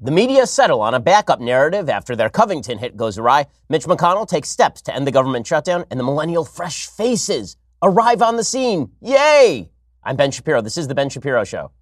The 0.00 0.12
media 0.12 0.46
settle 0.46 0.80
on 0.80 0.94
a 0.94 1.00
backup 1.00 1.40
narrative 1.40 1.88
after 1.88 2.14
their 2.14 2.30
Covington 2.30 2.78
hit 2.78 2.96
goes 2.96 3.18
awry. 3.18 3.46
Mitch 3.68 3.84
McConnell 3.84 4.28
takes 4.28 4.48
steps 4.48 4.80
to 4.82 4.94
end 4.94 5.08
the 5.08 5.10
government 5.10 5.44
shutdown, 5.44 5.86
and 5.90 5.98
the 5.98 6.04
millennial 6.04 6.44
fresh 6.44 6.86
faces 6.86 7.56
arrive 7.82 8.22
on 8.22 8.36
the 8.36 8.44
scene. 8.44 8.92
Yay! 9.00 9.72
I'm 10.04 10.14
Ben 10.14 10.30
Shapiro. 10.30 10.62
This 10.62 10.78
is 10.78 10.86
The 10.86 10.94
Ben 10.94 11.08
Shapiro 11.08 11.42
Show. 11.42 11.72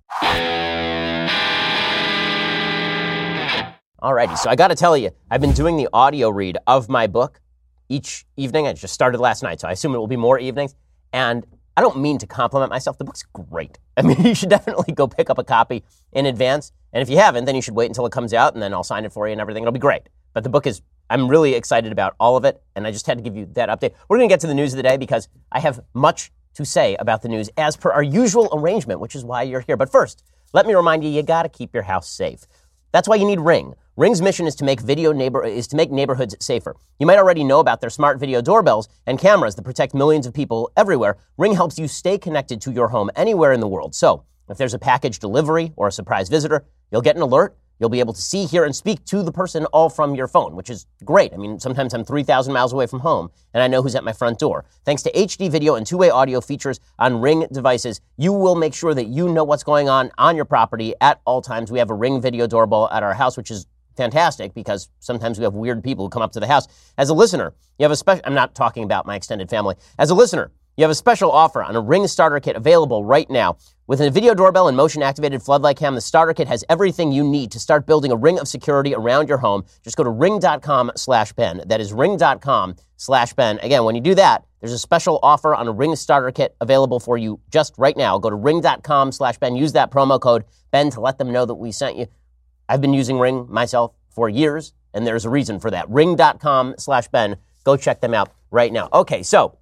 Alrighty, 4.02 4.38
so 4.38 4.48
I 4.48 4.56
gotta 4.56 4.74
tell 4.74 4.96
you, 4.96 5.10
I've 5.30 5.42
been 5.42 5.52
doing 5.52 5.76
the 5.76 5.90
audio 5.92 6.30
read 6.30 6.56
of 6.66 6.88
my 6.88 7.06
book 7.06 7.42
each 7.90 8.24
evening. 8.38 8.66
I 8.66 8.72
just 8.72 8.94
started 8.94 9.20
last 9.20 9.42
night, 9.42 9.60
so 9.60 9.68
I 9.68 9.72
assume 9.72 9.94
it 9.94 9.98
will 9.98 10.06
be 10.06 10.16
more 10.16 10.38
evenings. 10.38 10.74
And 11.12 11.46
I 11.76 11.82
don't 11.82 11.98
mean 11.98 12.18
to 12.18 12.26
compliment 12.26 12.70
myself. 12.70 12.98
The 12.98 13.04
book's 13.04 13.24
great. 13.32 13.78
I 13.96 14.02
mean, 14.02 14.20
you 14.22 14.34
should 14.34 14.48
definitely 14.48 14.94
go 14.94 15.06
pick 15.06 15.30
up 15.30 15.38
a 15.38 15.44
copy 15.44 15.84
in 16.12 16.26
advance. 16.26 16.72
And 16.92 17.02
if 17.02 17.10
you 17.10 17.18
haven't, 17.18 17.44
then 17.44 17.54
you 17.54 17.62
should 17.62 17.74
wait 17.74 17.86
until 17.86 18.06
it 18.06 18.12
comes 18.12 18.32
out 18.32 18.54
and 18.54 18.62
then 18.62 18.72
I'll 18.72 18.84
sign 18.84 19.04
it 19.04 19.12
for 19.12 19.26
you 19.26 19.32
and 19.32 19.40
everything. 19.40 19.62
It'll 19.62 19.72
be 19.72 19.78
great. 19.78 20.08
But 20.32 20.44
the 20.44 20.50
book 20.50 20.66
is, 20.66 20.80
I'm 21.10 21.28
really 21.28 21.54
excited 21.54 21.92
about 21.92 22.14
all 22.18 22.36
of 22.36 22.44
it. 22.44 22.62
And 22.74 22.86
I 22.86 22.90
just 22.90 23.06
had 23.06 23.18
to 23.18 23.22
give 23.22 23.36
you 23.36 23.46
that 23.52 23.68
update. 23.68 23.92
We're 24.08 24.16
going 24.18 24.28
to 24.28 24.32
get 24.32 24.40
to 24.40 24.46
the 24.46 24.54
news 24.54 24.72
of 24.72 24.78
the 24.78 24.82
day 24.82 24.96
because 24.96 25.28
I 25.52 25.60
have 25.60 25.80
much 25.94 26.32
to 26.54 26.64
say 26.64 26.96
about 26.96 27.22
the 27.22 27.28
news 27.28 27.50
as 27.58 27.76
per 27.76 27.90
our 27.90 28.02
usual 28.02 28.48
arrangement, 28.52 29.00
which 29.00 29.14
is 29.14 29.24
why 29.24 29.42
you're 29.42 29.60
here. 29.60 29.76
But 29.76 29.92
first, 29.92 30.22
let 30.54 30.66
me 30.66 30.74
remind 30.74 31.04
you, 31.04 31.10
you 31.10 31.22
got 31.22 31.42
to 31.42 31.50
keep 31.50 31.74
your 31.74 31.82
house 31.82 32.08
safe. 32.08 32.46
That's 32.92 33.06
why 33.06 33.16
you 33.16 33.26
need 33.26 33.40
Ring. 33.40 33.74
Ring's 33.98 34.20
mission 34.20 34.46
is 34.46 34.54
to 34.56 34.64
make 34.66 34.80
video 34.80 35.10
neighbor 35.10 35.42
is 35.42 35.66
to 35.68 35.76
make 35.76 35.90
neighborhoods 35.90 36.36
safer. 36.38 36.76
You 36.98 37.06
might 37.06 37.16
already 37.16 37.42
know 37.42 37.60
about 37.60 37.80
their 37.80 37.88
smart 37.88 38.20
video 38.20 38.42
doorbells 38.42 38.90
and 39.06 39.18
cameras 39.18 39.54
that 39.54 39.62
protect 39.62 39.94
millions 39.94 40.26
of 40.26 40.34
people 40.34 40.70
everywhere. 40.76 41.16
Ring 41.38 41.54
helps 41.54 41.78
you 41.78 41.88
stay 41.88 42.18
connected 42.18 42.60
to 42.60 42.72
your 42.72 42.88
home 42.88 43.10
anywhere 43.16 43.54
in 43.54 43.60
the 43.60 43.66
world. 43.66 43.94
So, 43.94 44.24
if 44.50 44.58
there's 44.58 44.74
a 44.74 44.78
package 44.78 45.18
delivery 45.18 45.72
or 45.76 45.88
a 45.88 45.92
surprise 45.92 46.28
visitor, 46.28 46.66
you'll 46.92 47.00
get 47.00 47.16
an 47.16 47.22
alert. 47.22 47.56
You'll 47.78 47.88
be 47.88 48.00
able 48.00 48.12
to 48.12 48.20
see, 48.20 48.44
hear, 48.44 48.64
and 48.64 48.76
speak 48.76 49.02
to 49.06 49.22
the 49.22 49.32
person 49.32 49.64
all 49.66 49.88
from 49.88 50.14
your 50.14 50.28
phone, 50.28 50.56
which 50.56 50.68
is 50.68 50.86
great. 51.02 51.32
I 51.32 51.38
mean, 51.38 51.58
sometimes 51.58 51.94
I'm 51.94 52.04
3,000 52.04 52.52
miles 52.52 52.74
away 52.74 52.86
from 52.86 53.00
home 53.00 53.30
and 53.54 53.62
I 53.62 53.66
know 53.66 53.82
who's 53.82 53.94
at 53.94 54.04
my 54.04 54.12
front 54.12 54.38
door. 54.38 54.66
Thanks 54.84 55.02
to 55.04 55.12
HD 55.12 55.50
video 55.50 55.74
and 55.74 55.86
two 55.86 55.96
way 55.96 56.10
audio 56.10 56.42
features 56.42 56.80
on 56.98 57.22
Ring 57.22 57.46
devices, 57.50 58.02
you 58.18 58.34
will 58.34 58.56
make 58.56 58.74
sure 58.74 58.92
that 58.92 59.06
you 59.06 59.30
know 59.30 59.44
what's 59.44 59.64
going 59.64 59.88
on 59.88 60.10
on 60.18 60.36
your 60.36 60.44
property 60.44 60.94
at 61.00 61.22
all 61.24 61.40
times. 61.40 61.72
We 61.72 61.78
have 61.78 61.90
a 61.90 61.94
Ring 61.94 62.20
video 62.20 62.46
doorbell 62.46 62.90
at 62.92 63.02
our 63.02 63.14
house, 63.14 63.38
which 63.38 63.50
is 63.50 63.66
fantastic 63.96 64.54
because 64.54 64.88
sometimes 65.00 65.38
we 65.38 65.44
have 65.44 65.54
weird 65.54 65.82
people 65.82 66.04
who 66.04 66.10
come 66.10 66.22
up 66.22 66.32
to 66.32 66.40
the 66.40 66.46
house. 66.46 66.66
As 66.98 67.08
a 67.08 67.14
listener, 67.14 67.54
you 67.78 67.84
have 67.84 67.92
a 67.92 67.96
special, 67.96 68.22
I'm 68.24 68.34
not 68.34 68.54
talking 68.54 68.84
about 68.84 69.06
my 69.06 69.16
extended 69.16 69.50
family. 69.50 69.76
As 69.98 70.10
a 70.10 70.14
listener, 70.14 70.52
you 70.76 70.82
have 70.82 70.90
a 70.90 70.94
special 70.94 71.30
offer 71.32 71.62
on 71.62 71.74
a 71.74 71.80
Ring 71.80 72.06
starter 72.06 72.38
kit 72.38 72.54
available 72.54 73.02
right 73.02 73.28
now. 73.30 73.56
With 73.86 74.00
a 74.00 74.10
video 74.10 74.34
doorbell 74.34 74.68
and 74.68 74.76
motion 74.76 75.02
activated 75.02 75.42
floodlight 75.42 75.78
cam, 75.78 75.94
the 75.94 76.00
starter 76.00 76.34
kit 76.34 76.48
has 76.48 76.64
everything 76.68 77.12
you 77.12 77.24
need 77.24 77.50
to 77.52 77.58
start 77.58 77.86
building 77.86 78.12
a 78.12 78.16
ring 78.16 78.38
of 78.38 78.46
security 78.46 78.94
around 78.94 79.28
your 79.28 79.38
home. 79.38 79.64
Just 79.82 79.96
go 79.96 80.04
to 80.04 80.10
ring.com 80.10 80.92
slash 80.96 81.32
Ben. 81.32 81.62
That 81.66 81.80
is 81.80 81.94
ring.com 81.94 82.76
slash 82.96 83.32
Ben. 83.32 83.58
Again, 83.60 83.84
when 83.84 83.94
you 83.94 84.02
do 84.02 84.14
that, 84.16 84.44
there's 84.60 84.72
a 84.72 84.78
special 84.78 85.18
offer 85.22 85.54
on 85.54 85.68
a 85.68 85.72
Ring 85.72 85.94
starter 85.96 86.30
kit 86.30 86.56
available 86.60 86.98
for 86.98 87.16
you 87.16 87.40
just 87.50 87.74
right 87.78 87.96
now. 87.96 88.18
Go 88.18 88.28
to 88.28 88.36
ring.com 88.36 89.12
slash 89.12 89.38
Ben. 89.38 89.54
Use 89.56 89.72
that 89.72 89.90
promo 89.90 90.20
code 90.20 90.44
Ben 90.72 90.90
to 90.90 91.00
let 91.00 91.16
them 91.16 91.32
know 91.32 91.46
that 91.46 91.54
we 91.54 91.72
sent 91.72 91.96
you. 91.96 92.06
I've 92.68 92.80
been 92.80 92.94
using 92.94 93.18
Ring 93.18 93.46
myself 93.50 93.92
for 94.08 94.28
years, 94.28 94.72
and 94.94 95.06
there's 95.06 95.24
a 95.24 95.30
reason 95.30 95.60
for 95.60 95.70
that. 95.70 95.88
Ring.com 95.88 96.74
slash 96.78 97.08
Ben. 97.08 97.36
Go 97.64 97.76
check 97.76 98.00
them 98.00 98.14
out 98.14 98.32
right 98.50 98.72
now. 98.72 98.88
Okay, 98.92 99.22
so 99.22 99.58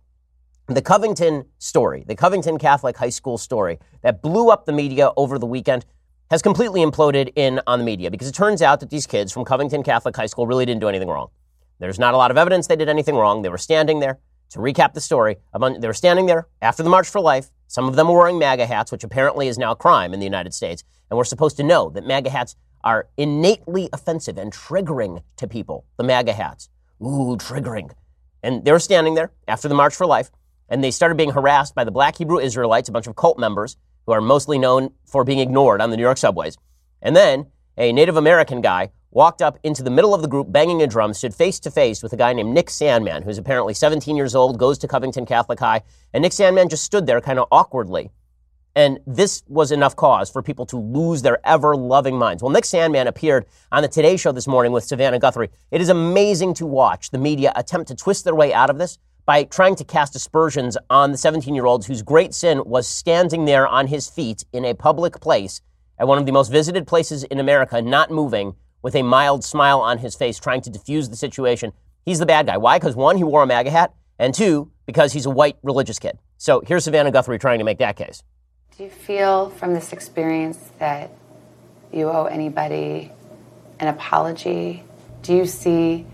the 0.67 0.83
Covington 0.83 1.45
story, 1.59 2.05
the 2.07 2.15
Covington 2.15 2.59
Catholic 2.59 2.97
High 2.97 3.11
School 3.11 3.37
story 3.37 3.79
that 4.03 4.23
blew 4.23 4.51
up 4.51 4.65
the 4.65 4.73
media 4.73 5.11
over 5.17 5.39
the 5.39 5.47
weekend 5.47 5.85
has 6.31 6.41
completely 6.41 6.81
imploded 6.81 7.33
in 7.37 7.61
on 7.67 7.79
the 7.79 7.85
media 7.85 8.11
because 8.11 8.29
it 8.29 8.35
turns 8.35 8.63
out 8.63 8.81
that 8.81 8.91
these 8.91 9.07
kids 9.07 9.31
from 9.31 9.45
Covington 9.45 9.83
Catholic 9.83 10.17
High 10.17 10.27
School 10.27 10.47
really 10.47 10.65
didn't 10.65 10.81
do 10.81 10.89
anything 10.89 11.09
wrong. 11.09 11.29
There's 11.81 11.99
not 11.99 12.15
a 12.15 12.17
lot 12.17 12.31
of 12.31 12.39
evidence 12.39 12.67
they 12.67 12.77
did 12.77 12.89
anything 12.89 13.17
wrong. 13.17 13.43
They 13.43 13.49
were 13.49 13.59
standing 13.59 14.01
there. 14.01 14.21
To 14.51 14.59
recap 14.61 14.93
the 14.95 15.01
story, 15.01 15.37
they 15.53 15.87
were 15.87 15.95
standing 15.95 16.27
there 16.27 16.47
after 16.63 16.83
the 16.83 16.91
March 16.91 17.09
for 17.09 17.21
Life. 17.21 17.51
Some 17.67 17.89
of 17.89 17.97
them 17.97 18.09
were 18.09 18.19
wearing 18.19 18.39
MAGA 18.39 18.67
hats, 18.67 18.93
which 18.93 19.03
apparently 19.03 19.49
is 19.49 19.59
now 19.59 19.73
a 19.73 19.77
crime 19.77 20.15
in 20.15 20.21
the 20.21 20.27
United 20.27 20.55
States. 20.55 20.85
And 21.11 21.17
we're 21.17 21.25
supposed 21.25 21.57
to 21.57 21.65
know 21.65 21.91
that 21.91 22.07
MAGA 22.07 22.31
hats 22.31 22.55
are 22.85 23.09
innately 23.17 23.89
offensive 23.93 24.39
and 24.39 24.53
triggering 24.53 25.23
to 25.37 25.49
people, 25.49 25.87
the 25.97 26.05
MAGA 26.05 26.35
hats. 26.35 26.69
Ooh, 27.03 27.37
triggering. 27.37 27.91
And 28.43 28.65
they 28.65 28.71
were 28.71 28.79
standing 28.79 29.15
there 29.15 29.33
after 29.49 29.69
the 29.69 29.75
March 29.75 29.97
for 29.97 30.07
Life, 30.07 30.31
and 30.69 30.85
they 30.85 30.91
started 30.91 31.17
being 31.17 31.31
harassed 31.31 31.75
by 31.75 31.83
the 31.83 31.91
black 31.91 32.17
Hebrew 32.17 32.39
Israelites, 32.39 32.89
a 32.89 32.93
bunch 32.93 33.07
of 33.07 33.17
cult 33.17 33.39
members 33.39 33.77
who 34.07 34.13
are 34.13 34.21
mostly 34.21 34.59
known 34.59 34.91
for 35.07 35.25
being 35.25 35.39
ignored 35.39 35.81
on 35.81 35.91
the 35.91 35.97
New 35.97 36.03
York 36.03 36.19
subways. 36.19 36.57
And 37.03 37.17
then 37.17 37.47
a 37.77 37.93
Native 37.93 38.17
American 38.17 38.61
guy 38.61 38.91
walked 39.11 39.41
up 39.41 39.59
into 39.63 39.83
the 39.83 39.91
middle 39.91 40.15
of 40.15 40.23
the 40.23 40.29
group 40.29 40.53
banging 40.53 40.83
a 40.83 40.87
drum, 40.87 41.15
stood 41.15 41.35
face 41.35 41.59
to 41.61 41.71
face 41.71 42.03
with 42.03 42.13
a 42.13 42.17
guy 42.17 42.33
named 42.33 42.53
Nick 42.53 42.67
Sandmann, 42.67 43.25
who's 43.25 43.39
apparently 43.39 43.73
17 43.73 44.17
years 44.17 44.35
old, 44.35 44.59
goes 44.59 44.77
to 44.79 44.89
Covington 44.89 45.25
Catholic 45.25 45.61
High. 45.61 45.83
And 46.13 46.23
Nick 46.23 46.33
Sandmann 46.33 46.69
just 46.69 46.85
stood 46.85 47.07
there 47.07 47.21
kind 47.21 47.39
of 47.39 47.49
awkwardly 47.51 48.11
and 48.77 48.99
this 49.07 49.43
was 49.47 49.71
enough 49.71 49.95
cause 49.95 50.31
for 50.31 50.43
people 50.43 50.67
to 50.67 50.77
lose 50.77 51.23
their 51.23 51.39
ever 51.47 51.77
loving 51.77 52.19
minds. 52.19 52.43
Well, 52.43 52.53
Nick 52.53 52.65
Sandmann 52.65 53.07
appeared 53.07 53.47
on 53.71 53.83
the 53.83 53.89
Today 53.89 54.17
Show 54.17 54.33
this 54.33 54.49
morning 54.49 54.73
with 54.73 54.85
Savannah 54.85 55.19
Guthrie. 55.19 55.51
It 55.71 55.81
is 55.81 55.89
amazing 55.89 56.55
to 56.55 56.67
watch 56.67 57.11
the 57.11 57.19
media 57.19 57.53
attempt 57.55 57.89
to 57.89 57.95
twist 57.95 58.25
their 58.25 58.35
way 58.35 58.53
out 58.53 58.71
of 58.71 58.79
this 58.79 58.99
by 59.27 59.45
trying 59.45 59.77
to 59.77 59.85
cast 59.85 60.15
aspersions 60.17 60.77
on 60.91 61.13
the 61.13 61.19
17 61.19 61.55
year 61.55 61.67
old 61.67 61.87
whose 61.87 62.03
great 62.03 62.35
sin 62.35 62.63
was 62.67 62.87
standing 62.87 63.45
there 63.45 63.67
on 63.67 63.87
his 63.87 64.09
feet 64.09 64.45
in 64.53 64.65
a 64.65 64.75
public 64.75 65.21
place 65.21 65.61
at 65.99 66.09
one 66.09 66.19
of 66.19 66.27
the 66.27 66.33
most 66.33 66.51
visited 66.51 66.87
places 66.87 67.25
in 67.25 67.39
America, 67.39 67.81
not 67.81 68.11
moving, 68.11 68.55
with 68.83 68.95
a 68.95 69.03
mild 69.03 69.45
smile 69.45 69.81
on 69.81 69.99
his 69.99 70.15
face, 70.15 70.39
trying 70.39 70.61
to 70.61 70.69
diffuse 70.69 71.09
the 71.09 71.17
situation. 71.17 71.73
He's 72.05 72.19
the 72.19 72.27
bad 72.27 72.47
guy. 72.47 72.59
Why? 72.59 72.79
Because 72.79 72.97
one, 72.97 73.17
he 73.17 73.25
wore 73.25 73.43
a 73.43 73.47
MAGA 73.47 73.71
hat, 73.71 73.95
and 74.19 74.35
two, 74.35 74.71
because 74.85 75.13
he's 75.13 75.25
a 75.25 75.31
white 75.31 75.57
religious 75.63 75.99
kid. 75.99 76.19
So 76.37 76.63
here's 76.67 76.85
Savannah 76.85 77.11
Guthrie 77.11 77.39
trying 77.39 77.61
to 77.61 77.65
make 77.65 77.79
that 77.79 77.97
case. 77.97 78.23
Do 78.77 78.83
you 78.83 78.91
feel 78.91 79.51
from 79.51 79.73
this 79.73 79.93
experience 79.93 80.59
that 80.81 81.13
you 81.93 82.09
owe 82.09 82.25
anybody 82.25 83.13
an 83.79 83.87
apology? 83.87 84.83
Do 85.23 85.33
you 85.33 85.47
see 85.47 86.05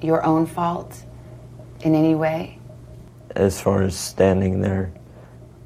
your 0.00 0.24
own 0.24 0.46
fault 0.46 1.04
in 1.82 1.94
any 1.94 2.16
way? 2.16 2.58
As 3.36 3.60
far 3.60 3.82
as 3.82 3.96
standing 3.96 4.60
there, 4.60 4.92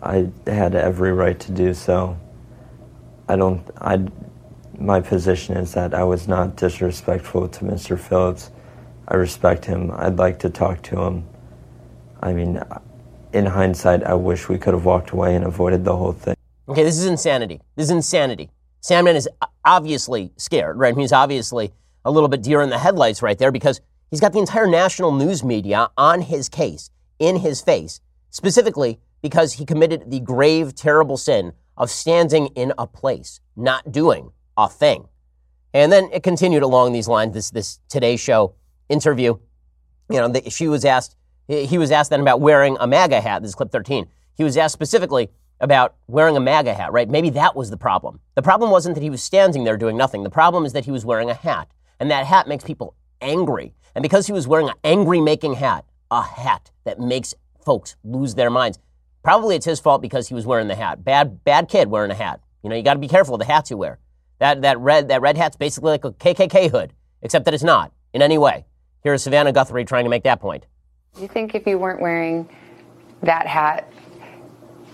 I 0.02 0.28
had 0.46 0.74
every 0.74 1.12
right 1.12 1.40
to 1.40 1.52
do 1.52 1.72
so. 1.72 2.18
I 3.26 3.36
don't, 3.36 3.66
I, 3.80 4.06
my 4.78 5.00
position 5.00 5.56
is 5.56 5.72
that 5.72 5.94
I 5.94 6.04
was 6.04 6.28
not 6.28 6.56
disrespectful 6.56 7.48
to 7.48 7.64
Mr. 7.64 7.98
Phillips. 7.98 8.50
I 9.08 9.14
respect 9.14 9.64
him. 9.64 9.90
I'd 9.94 10.18
like 10.18 10.40
to 10.40 10.50
talk 10.50 10.82
to 10.82 11.00
him. 11.00 11.26
I 12.20 12.34
mean, 12.34 12.60
in 13.36 13.46
hindsight, 13.46 14.02
I 14.02 14.14
wish 14.14 14.48
we 14.48 14.58
could 14.58 14.74
have 14.74 14.84
walked 14.84 15.10
away 15.10 15.34
and 15.36 15.44
avoided 15.44 15.84
the 15.84 15.94
whole 15.94 16.12
thing. 16.12 16.34
Okay, 16.68 16.82
this 16.82 16.98
is 16.98 17.06
insanity. 17.06 17.60
This 17.76 17.84
is 17.84 17.90
insanity. 17.90 18.50
Sandmann 18.82 19.14
is 19.14 19.28
obviously 19.64 20.32
scared, 20.36 20.78
right? 20.78 20.96
He's 20.96 21.12
obviously 21.12 21.72
a 22.04 22.10
little 22.10 22.28
bit 22.28 22.42
deer 22.42 22.62
in 22.62 22.70
the 22.70 22.78
headlights 22.78 23.22
right 23.22 23.38
there 23.38 23.52
because 23.52 23.80
he's 24.10 24.20
got 24.20 24.32
the 24.32 24.38
entire 24.38 24.66
national 24.66 25.12
news 25.12 25.44
media 25.44 25.90
on 25.96 26.22
his 26.22 26.48
case, 26.48 26.90
in 27.18 27.36
his 27.36 27.60
face, 27.60 28.00
specifically 28.30 28.98
because 29.22 29.54
he 29.54 29.64
committed 29.64 30.10
the 30.10 30.20
grave, 30.20 30.74
terrible 30.74 31.16
sin 31.16 31.52
of 31.76 31.90
standing 31.90 32.46
in 32.48 32.72
a 32.78 32.86
place, 32.86 33.40
not 33.56 33.92
doing 33.92 34.30
a 34.56 34.68
thing. 34.68 35.08
And 35.74 35.92
then 35.92 36.08
it 36.12 36.22
continued 36.22 36.62
along 36.62 36.92
these 36.92 37.08
lines, 37.08 37.34
this, 37.34 37.50
this 37.50 37.80
Today 37.88 38.16
Show 38.16 38.54
interview. 38.88 39.36
You 40.08 40.20
know, 40.20 40.28
the, 40.28 40.48
she 40.48 40.68
was 40.68 40.84
asked, 40.84 41.16
he 41.48 41.78
was 41.78 41.90
asked 41.90 42.10
then 42.10 42.20
about 42.20 42.40
wearing 42.40 42.76
a 42.80 42.86
MAGA 42.86 43.20
hat. 43.20 43.42
This 43.42 43.50
is 43.50 43.54
clip 43.54 43.70
13. 43.70 44.06
He 44.34 44.44
was 44.44 44.56
asked 44.56 44.72
specifically 44.72 45.30
about 45.60 45.94
wearing 46.06 46.36
a 46.36 46.40
MAGA 46.40 46.74
hat, 46.74 46.92
right? 46.92 47.08
Maybe 47.08 47.30
that 47.30 47.56
was 47.56 47.70
the 47.70 47.76
problem. 47.76 48.20
The 48.34 48.42
problem 48.42 48.70
wasn't 48.70 48.94
that 48.94 49.02
he 49.02 49.10
was 49.10 49.22
standing 49.22 49.64
there 49.64 49.76
doing 49.76 49.96
nothing. 49.96 50.22
The 50.22 50.30
problem 50.30 50.66
is 50.66 50.72
that 50.74 50.84
he 50.84 50.90
was 50.90 51.04
wearing 51.04 51.30
a 51.30 51.34
hat. 51.34 51.70
And 51.98 52.10
that 52.10 52.26
hat 52.26 52.46
makes 52.46 52.64
people 52.64 52.94
angry. 53.20 53.74
And 53.94 54.02
because 54.02 54.26
he 54.26 54.32
was 54.32 54.46
wearing 54.46 54.68
an 54.68 54.74
angry 54.84 55.20
making 55.20 55.54
hat, 55.54 55.86
a 56.10 56.22
hat 56.22 56.70
that 56.84 57.00
makes 57.00 57.34
folks 57.64 57.96
lose 58.04 58.34
their 58.34 58.50
minds, 58.50 58.78
probably 59.22 59.56
it's 59.56 59.64
his 59.64 59.80
fault 59.80 60.02
because 60.02 60.28
he 60.28 60.34
was 60.34 60.46
wearing 60.46 60.68
the 60.68 60.74
hat. 60.74 61.02
Bad, 61.02 61.42
bad 61.44 61.68
kid 61.68 61.88
wearing 61.88 62.10
a 62.10 62.14
hat. 62.14 62.40
You 62.62 62.68
know, 62.68 62.76
you 62.76 62.82
got 62.82 62.94
to 62.94 63.00
be 63.00 63.08
careful 63.08 63.34
of 63.34 63.40
the 63.40 63.46
hats 63.46 63.70
you 63.70 63.78
wear. 63.78 63.98
That, 64.38 64.62
that, 64.62 64.78
red, 64.78 65.08
that 65.08 65.22
red 65.22 65.38
hat's 65.38 65.56
basically 65.56 65.92
like 65.92 66.04
a 66.04 66.12
KKK 66.12 66.70
hood, 66.70 66.92
except 67.22 67.46
that 67.46 67.54
it's 67.54 67.62
not 67.62 67.92
in 68.12 68.20
any 68.20 68.36
way. 68.36 68.66
Here's 69.00 69.22
Savannah 69.22 69.52
Guthrie 69.52 69.84
trying 69.86 70.04
to 70.04 70.10
make 70.10 70.24
that 70.24 70.40
point. 70.40 70.66
Do 71.16 71.22
you 71.22 71.28
think 71.28 71.54
if 71.54 71.66
you 71.66 71.78
weren't 71.78 72.02
wearing 72.02 72.46
that 73.22 73.46
hat, 73.46 73.90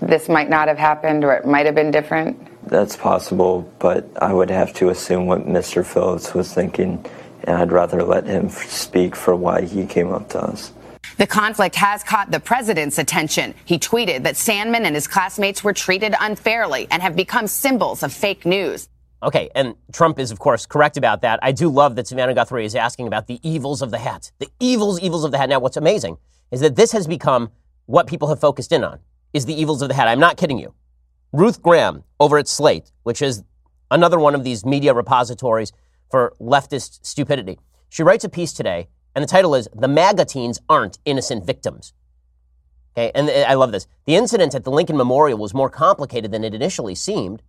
this 0.00 0.28
might 0.28 0.48
not 0.48 0.68
have 0.68 0.78
happened 0.78 1.24
or 1.24 1.34
it 1.34 1.44
might 1.44 1.66
have 1.66 1.74
been 1.74 1.90
different? 1.90 2.38
That's 2.68 2.96
possible, 2.96 3.68
but 3.80 4.08
I 4.22 4.32
would 4.32 4.48
have 4.48 4.72
to 4.74 4.90
assume 4.90 5.26
what 5.26 5.48
Mr. 5.48 5.84
Phillips 5.84 6.32
was 6.32 6.54
thinking, 6.54 7.04
and 7.42 7.56
I'd 7.56 7.72
rather 7.72 8.04
let 8.04 8.26
him 8.26 8.50
speak 8.50 9.16
for 9.16 9.34
why 9.34 9.62
he 9.62 9.84
came 9.84 10.12
up 10.12 10.28
to 10.30 10.40
us. 10.40 10.72
The 11.16 11.26
conflict 11.26 11.74
has 11.74 12.04
caught 12.04 12.30
the 12.30 12.38
president's 12.38 12.98
attention. 12.98 13.54
He 13.64 13.80
tweeted 13.80 14.22
that 14.22 14.36
Sandmann 14.36 14.84
and 14.84 14.94
his 14.94 15.08
classmates 15.08 15.64
were 15.64 15.72
treated 15.72 16.14
unfairly 16.20 16.86
and 16.92 17.02
have 17.02 17.16
become 17.16 17.48
symbols 17.48 18.04
of 18.04 18.12
fake 18.12 18.46
news. 18.46 18.88
Okay, 19.22 19.50
and 19.54 19.76
Trump 19.92 20.18
is, 20.18 20.32
of 20.32 20.40
course, 20.40 20.66
correct 20.66 20.96
about 20.96 21.20
that. 21.22 21.38
I 21.42 21.52
do 21.52 21.68
love 21.68 21.94
that 21.94 22.08
Savannah 22.08 22.34
Guthrie 22.34 22.64
is 22.64 22.74
asking 22.74 23.06
about 23.06 23.28
the 23.28 23.38
evils 23.48 23.80
of 23.80 23.92
the 23.92 23.98
hat. 23.98 24.32
The 24.40 24.48
evils, 24.58 25.00
evils 25.00 25.24
of 25.24 25.30
the 25.30 25.38
hat. 25.38 25.48
Now, 25.48 25.60
what's 25.60 25.76
amazing 25.76 26.18
is 26.50 26.60
that 26.60 26.74
this 26.74 26.90
has 26.90 27.06
become 27.06 27.50
what 27.86 28.08
people 28.08 28.28
have 28.28 28.40
focused 28.40 28.72
in 28.72 28.82
on, 28.82 28.98
is 29.32 29.46
the 29.46 29.54
evils 29.54 29.80
of 29.80 29.88
the 29.88 29.94
hat. 29.94 30.08
I'm 30.08 30.18
not 30.18 30.36
kidding 30.36 30.58
you. 30.58 30.74
Ruth 31.32 31.62
Graham 31.62 32.02
over 32.18 32.36
at 32.36 32.48
Slate, 32.48 32.90
which 33.04 33.22
is 33.22 33.44
another 33.90 34.18
one 34.18 34.34
of 34.34 34.42
these 34.42 34.64
media 34.64 34.92
repositories 34.92 35.72
for 36.10 36.34
leftist 36.40 36.98
stupidity. 37.02 37.58
She 37.88 38.02
writes 38.02 38.24
a 38.24 38.28
piece 38.28 38.52
today, 38.52 38.88
and 39.14 39.22
the 39.22 39.28
title 39.28 39.54
is 39.54 39.68
The 39.74 39.88
MAGA 39.88 40.24
Teens 40.24 40.58
Aren't 40.68 40.98
Innocent 41.04 41.46
Victims. 41.46 41.92
Okay, 42.96 43.12
and 43.14 43.30
I 43.30 43.54
love 43.54 43.72
this. 43.72 43.86
The 44.04 44.16
incident 44.16 44.54
at 44.54 44.64
the 44.64 44.70
Lincoln 44.70 44.96
Memorial 44.96 45.38
was 45.38 45.54
more 45.54 45.70
complicated 45.70 46.32
than 46.32 46.44
it 46.44 46.54
initially 46.54 46.94
seemed. 46.94 47.42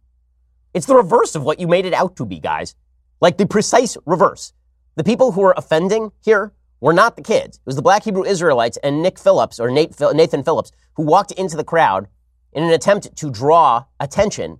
It's 0.73 0.85
the 0.85 0.95
reverse 0.95 1.35
of 1.35 1.43
what 1.43 1.59
you 1.59 1.67
made 1.67 1.85
it 1.85 1.93
out 1.93 2.15
to 2.17 2.25
be, 2.25 2.39
guys. 2.39 2.75
Like 3.21 3.37
the 3.37 3.45
precise 3.45 3.97
reverse. 4.05 4.53
The 4.95 5.03
people 5.03 5.31
who 5.31 5.41
were 5.41 5.53
offending 5.55 6.11
here 6.19 6.53
were 6.81 6.93
not 6.93 7.15
the 7.15 7.21
kids. 7.21 7.57
It 7.57 7.65
was 7.65 7.75
the 7.75 7.81
black 7.81 8.03
Hebrew 8.03 8.25
Israelites 8.25 8.77
and 8.83 9.01
Nick 9.01 9.17
Phillips, 9.17 9.59
or 9.59 9.71
Nathan 9.71 10.43
Phillips, 10.43 10.71
who 10.95 11.03
walked 11.03 11.31
into 11.31 11.55
the 11.55 11.63
crowd 11.63 12.07
in 12.51 12.63
an 12.63 12.71
attempt 12.71 13.15
to 13.15 13.31
draw 13.31 13.85
attention 13.99 14.59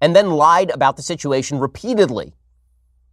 and 0.00 0.16
then 0.16 0.30
lied 0.30 0.70
about 0.70 0.96
the 0.96 1.02
situation 1.02 1.58
repeatedly. 1.58 2.34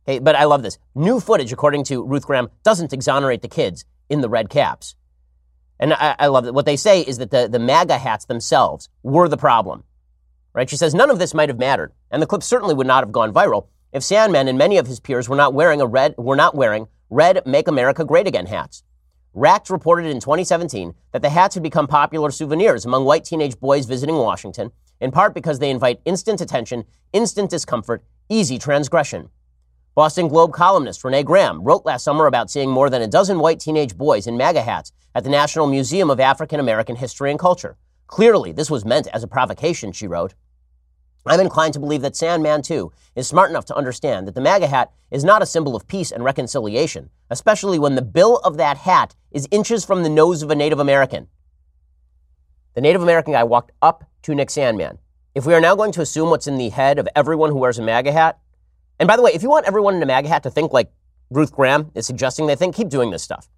Okay, 0.08 0.20
but 0.20 0.36
I 0.36 0.46
love 0.46 0.64
this. 0.64 0.78
New 0.96 1.20
footage, 1.20 1.52
according 1.52 1.84
to 1.86 2.04
Ruth 2.04 2.26
Graham, 2.26 2.50
doesn't 2.64 2.94
exonerate 2.94 3.42
the 3.42 3.48
kids 3.50 3.86
in 4.10 4.22
the 4.22 4.30
red 4.30 4.50
caps. 4.50 4.96
And 5.80 5.94
I, 5.94 6.16
I 6.18 6.28
love 6.28 6.46
that. 6.46 6.54
What 6.54 6.66
they 6.66 6.78
say 6.78 7.02
is 7.02 7.18
that 7.18 7.30
the, 7.30 7.48
the 7.48 7.60
MAGA 7.60 7.98
hats 7.98 8.26
themselves 8.26 8.90
were 9.04 9.28
the 9.28 9.38
problem. 9.38 9.84
Right? 10.54 10.70
She 10.70 10.78
says 10.78 10.96
none 10.96 11.10
of 11.10 11.20
this 11.20 11.34
might 11.34 11.50
have 11.50 11.60
mattered, 11.60 11.94
and 12.10 12.22
the 12.22 12.26
clip 12.28 12.44
certainly 12.44 12.74
would 12.74 12.88
not 12.88 13.04
have 13.04 13.12
gone 13.12 13.34
viral 13.34 13.68
if 13.94 14.04
Sandmann 14.04 14.50
and 14.50 14.58
many 14.58 14.78
of 14.78 14.88
his 14.88 15.00
peers 15.00 15.30
were 15.30 15.36
not 15.36 15.54
wearing 15.54 15.82
a 15.82 15.86
red 15.86 16.14
were 16.18 16.36
not 16.36 16.56
wearing 16.56 16.88
red 17.10 17.46
Make 17.46 17.68
America 17.68 18.04
Great 18.04 18.28
Again 18.28 18.48
hats. 18.48 18.84
Racked 19.34 19.70
reported 19.70 20.08
in 20.08 20.20
2017 20.20 20.94
that 21.12 21.22
the 21.22 21.30
hats 21.30 21.56
had 21.56 21.64
become 21.64 21.88
popular 21.88 22.32
souvenirs 22.32 22.86
among 22.86 23.06
white 23.06 23.24
teenage 23.24 23.60
boys 23.60 23.86
visiting 23.86 24.16
Washington, 24.16 24.72
in 25.00 25.12
part 25.12 25.34
because 25.34 25.60
they 25.60 25.70
invite 25.70 26.02
instant 26.06 26.42
attention, 26.42 26.86
instant 27.14 27.50
discomfort, 27.50 28.04
easy 28.30 28.58
transgression. 28.58 29.30
Boston 29.96 30.28
Globe 30.28 30.54
columnist 30.54 31.04
Renee 31.04 31.24
Graham 31.24 31.64
wrote 31.64 31.86
last 31.86 32.04
summer 32.04 32.28
about 32.28 32.52
seeing 32.52 32.70
more 32.70 32.90
than 32.90 33.02
a 33.02 33.08
dozen 33.08 33.40
white 33.40 33.60
teenage 33.60 33.98
boys 33.98 34.28
in 34.28 34.38
MAGA 34.38 34.62
hats 34.62 34.92
at 35.16 35.24
the 35.24 35.30
National 35.30 35.66
Museum 35.66 36.10
of 36.10 36.20
African 36.20 36.60
American 36.60 36.96
History 36.96 37.32
and 37.32 37.40
Culture. 37.40 37.78
Clearly, 38.08 38.52
this 38.52 38.72
was 38.72 38.86
meant 38.86 39.08
as 39.08 39.24
a 39.24 39.28
provocation, 39.28 39.92
she 39.92 40.08
wrote. 40.08 40.34
I'm 41.26 41.42
inclined 41.42 41.74
to 41.74 41.80
believe 41.80 42.02
that 42.04 42.14
Sandmann, 42.14 42.64
too, 42.64 42.92
is 43.16 43.28
smart 43.28 43.50
enough 43.50 43.66
to 43.66 43.76
understand 43.76 44.28
that 44.28 44.36
the 44.36 44.42
MAGA 44.42 44.68
hat 44.68 44.94
is 45.12 45.26
not 45.26 45.42
a 45.42 45.46
symbol 45.46 45.76
of 45.76 45.88
peace 45.88 46.12
and 46.12 46.24
reconciliation, 46.24 47.10
especially 47.30 47.78
when 47.78 47.96
the 47.96 48.02
bill 48.02 48.38
of 48.38 48.58
that 48.58 48.78
hat 48.78 49.14
is 49.32 49.48
inches 49.52 49.84
from 49.84 50.04
the 50.04 50.10
nose 50.10 50.42
of 50.42 50.50
a 50.50 50.56
Native 50.56 50.80
American. 50.80 51.28
The 52.76 52.82
Native 52.82 53.04
American 53.04 53.34
guy 53.34 53.44
walked 53.44 53.72
up 53.82 54.06
to 54.22 54.36
Nick 54.36 54.50
Sandmann. 54.50 55.00
If 55.36 55.46
we 55.46 55.54
are 55.54 55.62
now 55.62 55.76
going 55.76 55.92
to 55.94 56.02
assume 56.02 56.30
what's 56.30 56.48
in 56.48 56.58
the 56.58 56.70
head 56.70 56.98
of 56.98 57.10
everyone 57.16 57.50
who 57.50 57.58
wears 57.58 57.78
a 57.78 57.84
MAGA 57.84 58.12
hat, 58.12 58.40
and 59.00 59.08
by 59.08 59.16
the 59.16 59.22
way, 59.22 59.32
if 59.34 59.44
you 59.44 59.50
want 59.50 59.68
everyone 59.68 59.96
in 59.96 60.04
a 60.04 60.06
MAGA 60.06 60.30
hat 60.30 60.44
to 60.44 60.50
think 60.50 60.72
like 60.72 60.92
Ruth 61.30 61.52
Graham 61.52 61.92
is 61.94 62.08
suggesting 62.08 62.48
they 62.48 62.56
think, 62.56 62.76
keep 62.76 62.90
doing 62.90 63.12
this 63.12 63.24
stuff. 63.24 63.50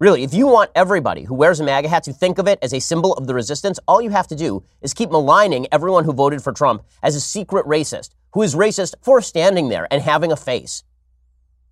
Really, 0.00 0.22
if 0.22 0.32
you 0.32 0.46
want 0.46 0.70
everybody 0.74 1.24
who 1.24 1.34
wears 1.34 1.60
a 1.60 1.64
MAGA 1.64 1.86
hat 1.86 2.04
to 2.04 2.14
think 2.14 2.38
of 2.38 2.48
it 2.48 2.58
as 2.62 2.72
a 2.72 2.80
symbol 2.80 3.12
of 3.12 3.26
the 3.26 3.34
resistance, 3.34 3.78
all 3.86 4.00
you 4.00 4.08
have 4.08 4.26
to 4.28 4.34
do 4.34 4.64
is 4.80 4.94
keep 4.94 5.10
maligning 5.10 5.66
everyone 5.70 6.04
who 6.04 6.14
voted 6.14 6.42
for 6.42 6.54
Trump 6.54 6.84
as 7.02 7.14
a 7.14 7.20
secret 7.20 7.66
racist, 7.66 8.14
who 8.32 8.40
is 8.40 8.54
racist 8.54 8.94
for 9.02 9.20
standing 9.20 9.68
there 9.68 9.86
and 9.90 10.00
having 10.00 10.32
a 10.32 10.36
face. 10.36 10.84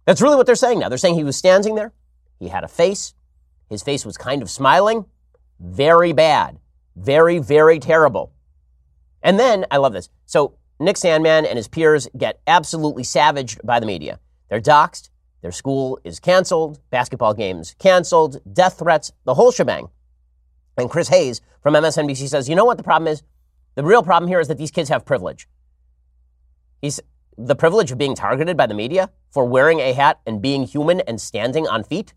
That's 0.05 0.21
really 0.21 0.37
what 0.37 0.45
they're 0.45 0.57
saying 0.57 0.79
now. 0.79 0.91
They're 0.91 0.99
saying 0.99 1.15
he 1.15 1.25
was 1.25 1.37
standing 1.39 1.75
there, 1.75 1.95
he 2.39 2.49
had 2.49 2.65
a 2.65 2.69
face, 2.69 3.15
his 3.71 3.83
face 3.83 4.05
was 4.05 4.19
kind 4.19 4.43
of 4.43 4.51
smiling. 4.51 5.07
Very 5.59 6.13
bad. 6.13 6.59
Very, 6.97 7.39
very 7.39 7.79
terrible. 7.79 8.35
And 9.23 9.41
then, 9.41 9.65
I 9.71 9.79
love 9.79 9.95
this. 9.95 10.11
So, 10.27 10.59
Nick 10.79 10.97
Sandmann 10.97 11.47
and 11.49 11.57
his 11.57 11.67
peers 11.67 12.09
get 12.17 12.41
absolutely 12.47 13.05
savaged 13.05 13.61
by 13.65 13.81
the 13.81 13.87
media. 13.87 14.21
They're 14.51 14.61
doxxed, 14.61 15.09
their 15.41 15.53
school 15.53 16.01
is 16.05 16.21
canceled, 16.21 16.81
basketball 16.91 17.35
games 17.35 17.75
canceled, 17.79 18.41
death 18.53 18.79
threats, 18.79 19.13
the 19.25 19.35
whole 19.35 19.53
shebang. 19.53 19.89
And 20.77 20.91
Chris 20.91 21.09
Hayes 21.09 21.41
from 21.63 21.75
MSNBC 21.75 22.29
says, 22.29 22.49
you 22.49 22.55
know 22.55 22.65
what 22.65 22.77
the 22.77 22.83
problem 22.83 23.09
is? 23.09 23.23
The 23.75 23.85
real 23.85 24.03
problem 24.03 24.29
here 24.29 24.41
is 24.41 24.49
that 24.49 24.59
these 24.59 24.71
kids 24.71 24.89
have 24.89 25.05
privilege. 25.05 25.49
He's 26.81 27.01
the 27.37 27.55
privilege 27.55 27.93
of 27.93 27.99
being 27.99 28.15
targeted 28.15 28.57
by 28.57 28.67
the 28.67 28.75
media 28.75 29.11
for 29.31 29.45
wearing 29.45 29.81
a 29.81 29.93
hat 29.93 30.21
and 30.27 30.43
being 30.43 30.65
human 30.65 31.01
and 31.03 31.21
standing 31.21 31.67
on 31.69 31.85
feet. 31.85 32.15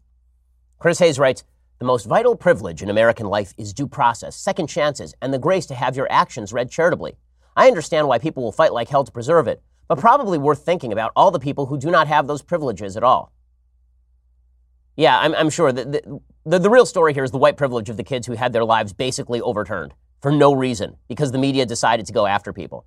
Chris 0.80 1.00
Hayes 1.00 1.20
writes, 1.20 1.44
the 1.78 1.86
most 1.86 2.06
vital 2.06 2.36
privilege 2.36 2.84
in 2.84 2.90
American 2.90 3.26
life 3.28 3.54
is 3.58 3.74
due 3.74 3.88
process, 3.88 4.36
second 4.36 4.68
chances, 4.68 5.16
and 5.22 5.34
the 5.34 5.40
grace 5.40 5.66
to 5.68 5.76
have 5.76 5.96
your 5.96 6.12
actions 6.12 6.54
read 6.54 6.70
charitably. 6.70 7.18
I 7.56 7.68
understand 7.68 8.08
why 8.08 8.20
people 8.20 8.44
will 8.44 8.52
fight 8.52 8.74
like 8.74 8.90
hell 8.90 9.04
to 9.04 9.12
preserve 9.12 9.48
it, 9.48 9.62
but 9.92 10.00
probably 10.00 10.38
worth 10.38 10.64
thinking 10.64 10.94
about 10.94 11.12
all 11.18 11.32
the 11.32 11.40
people 11.40 11.66
who 11.66 11.78
do 11.78 11.92
not 11.92 12.08
have 12.08 12.26
those 12.26 12.42
privileges 12.42 12.96
at 12.96 13.04
all. 13.04 13.34
Yeah, 14.96 15.20
I'm, 15.20 15.36
I'm 15.36 15.50
sure 15.50 15.74
that 15.74 15.92
the, 15.92 16.22
the, 16.46 16.60
the 16.60 16.70
real 16.70 16.86
story 16.86 17.14
here 17.14 17.26
is 17.26 17.32
the 17.32 17.38
white 17.38 17.58
privilege 17.58 17.90
of 17.90 17.98
the 17.98 18.04
kids 18.06 18.26
who 18.26 18.36
had 18.36 18.54
their 18.54 18.64
lives 18.64 18.94
basically 18.94 19.42
overturned 19.42 19.94
for 20.22 20.32
no 20.32 20.54
reason 20.54 20.96
because 21.10 21.34
the 21.34 21.38
media 21.38 21.66
decided 21.66 22.06
to 22.06 22.14
go 22.14 22.26
after 22.26 22.54
people. 22.54 22.86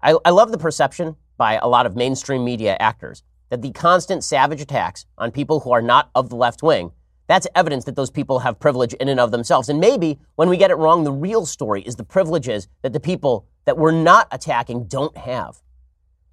I, 0.00 0.16
I 0.24 0.30
love 0.30 0.50
the 0.50 0.56
perception 0.56 1.16
by 1.36 1.58
a 1.60 1.68
lot 1.68 1.84
of 1.84 1.94
mainstream 1.94 2.42
media 2.42 2.78
actors 2.80 3.22
that 3.50 3.60
the 3.60 3.72
constant 3.72 4.24
savage 4.24 4.62
attacks 4.62 5.04
on 5.18 5.32
people 5.32 5.60
who 5.60 5.72
are 5.72 5.82
not 5.82 6.08
of 6.14 6.30
the 6.30 6.36
left 6.36 6.62
wing 6.62 6.90
that's 7.26 7.46
evidence 7.54 7.84
that 7.84 7.96
those 7.96 8.10
people 8.10 8.38
have 8.38 8.58
privilege 8.60 8.94
in 8.94 9.08
and 9.08 9.18
of 9.20 9.30
themselves. 9.30 9.68
And 9.68 9.80
maybe 9.80 10.20
when 10.36 10.48
we 10.48 10.56
get 10.56 10.70
it 10.70 10.76
wrong, 10.76 11.04
the 11.04 11.12
real 11.12 11.44
story 11.44 11.82
is 11.82 11.96
the 11.96 12.04
privileges 12.04 12.68
that 12.82 12.92
the 12.92 13.00
people 13.00 13.46
that 13.64 13.76
we're 13.76 13.90
not 13.90 14.28
attacking 14.30 14.84
don't 14.84 15.16
have. 15.16 15.60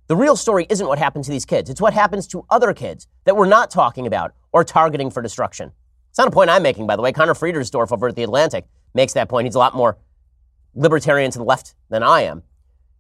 The 0.07 0.15
real 0.15 0.35
story 0.35 0.67
isn't 0.69 0.85
what 0.85 0.99
happened 0.99 1.23
to 1.25 1.31
these 1.31 1.45
kids. 1.45 1.69
It's 1.69 1.79
what 1.79 1.93
happens 1.93 2.27
to 2.27 2.45
other 2.49 2.73
kids 2.73 3.07
that 3.23 3.37
we're 3.37 3.47
not 3.47 3.71
talking 3.71 4.05
about 4.05 4.33
or 4.51 4.63
targeting 4.63 5.09
for 5.09 5.21
destruction. 5.21 5.71
It's 6.09 6.17
not 6.17 6.27
a 6.27 6.31
point 6.31 6.49
I'm 6.49 6.61
making, 6.61 6.87
by 6.87 6.95
the 6.95 7.01
way. 7.01 7.11
Conor 7.11 7.33
Friedersdorf 7.33 7.91
over 7.91 8.09
at 8.09 8.15
The 8.15 8.23
Atlantic 8.23 8.65
makes 8.93 9.13
that 9.13 9.29
point. 9.29 9.45
He's 9.45 9.55
a 9.55 9.59
lot 9.59 9.75
more 9.75 9.97
libertarian 10.75 11.31
to 11.31 11.37
the 11.39 11.45
left 11.45 11.75
than 11.89 12.03
I 12.03 12.21
am. 12.21 12.43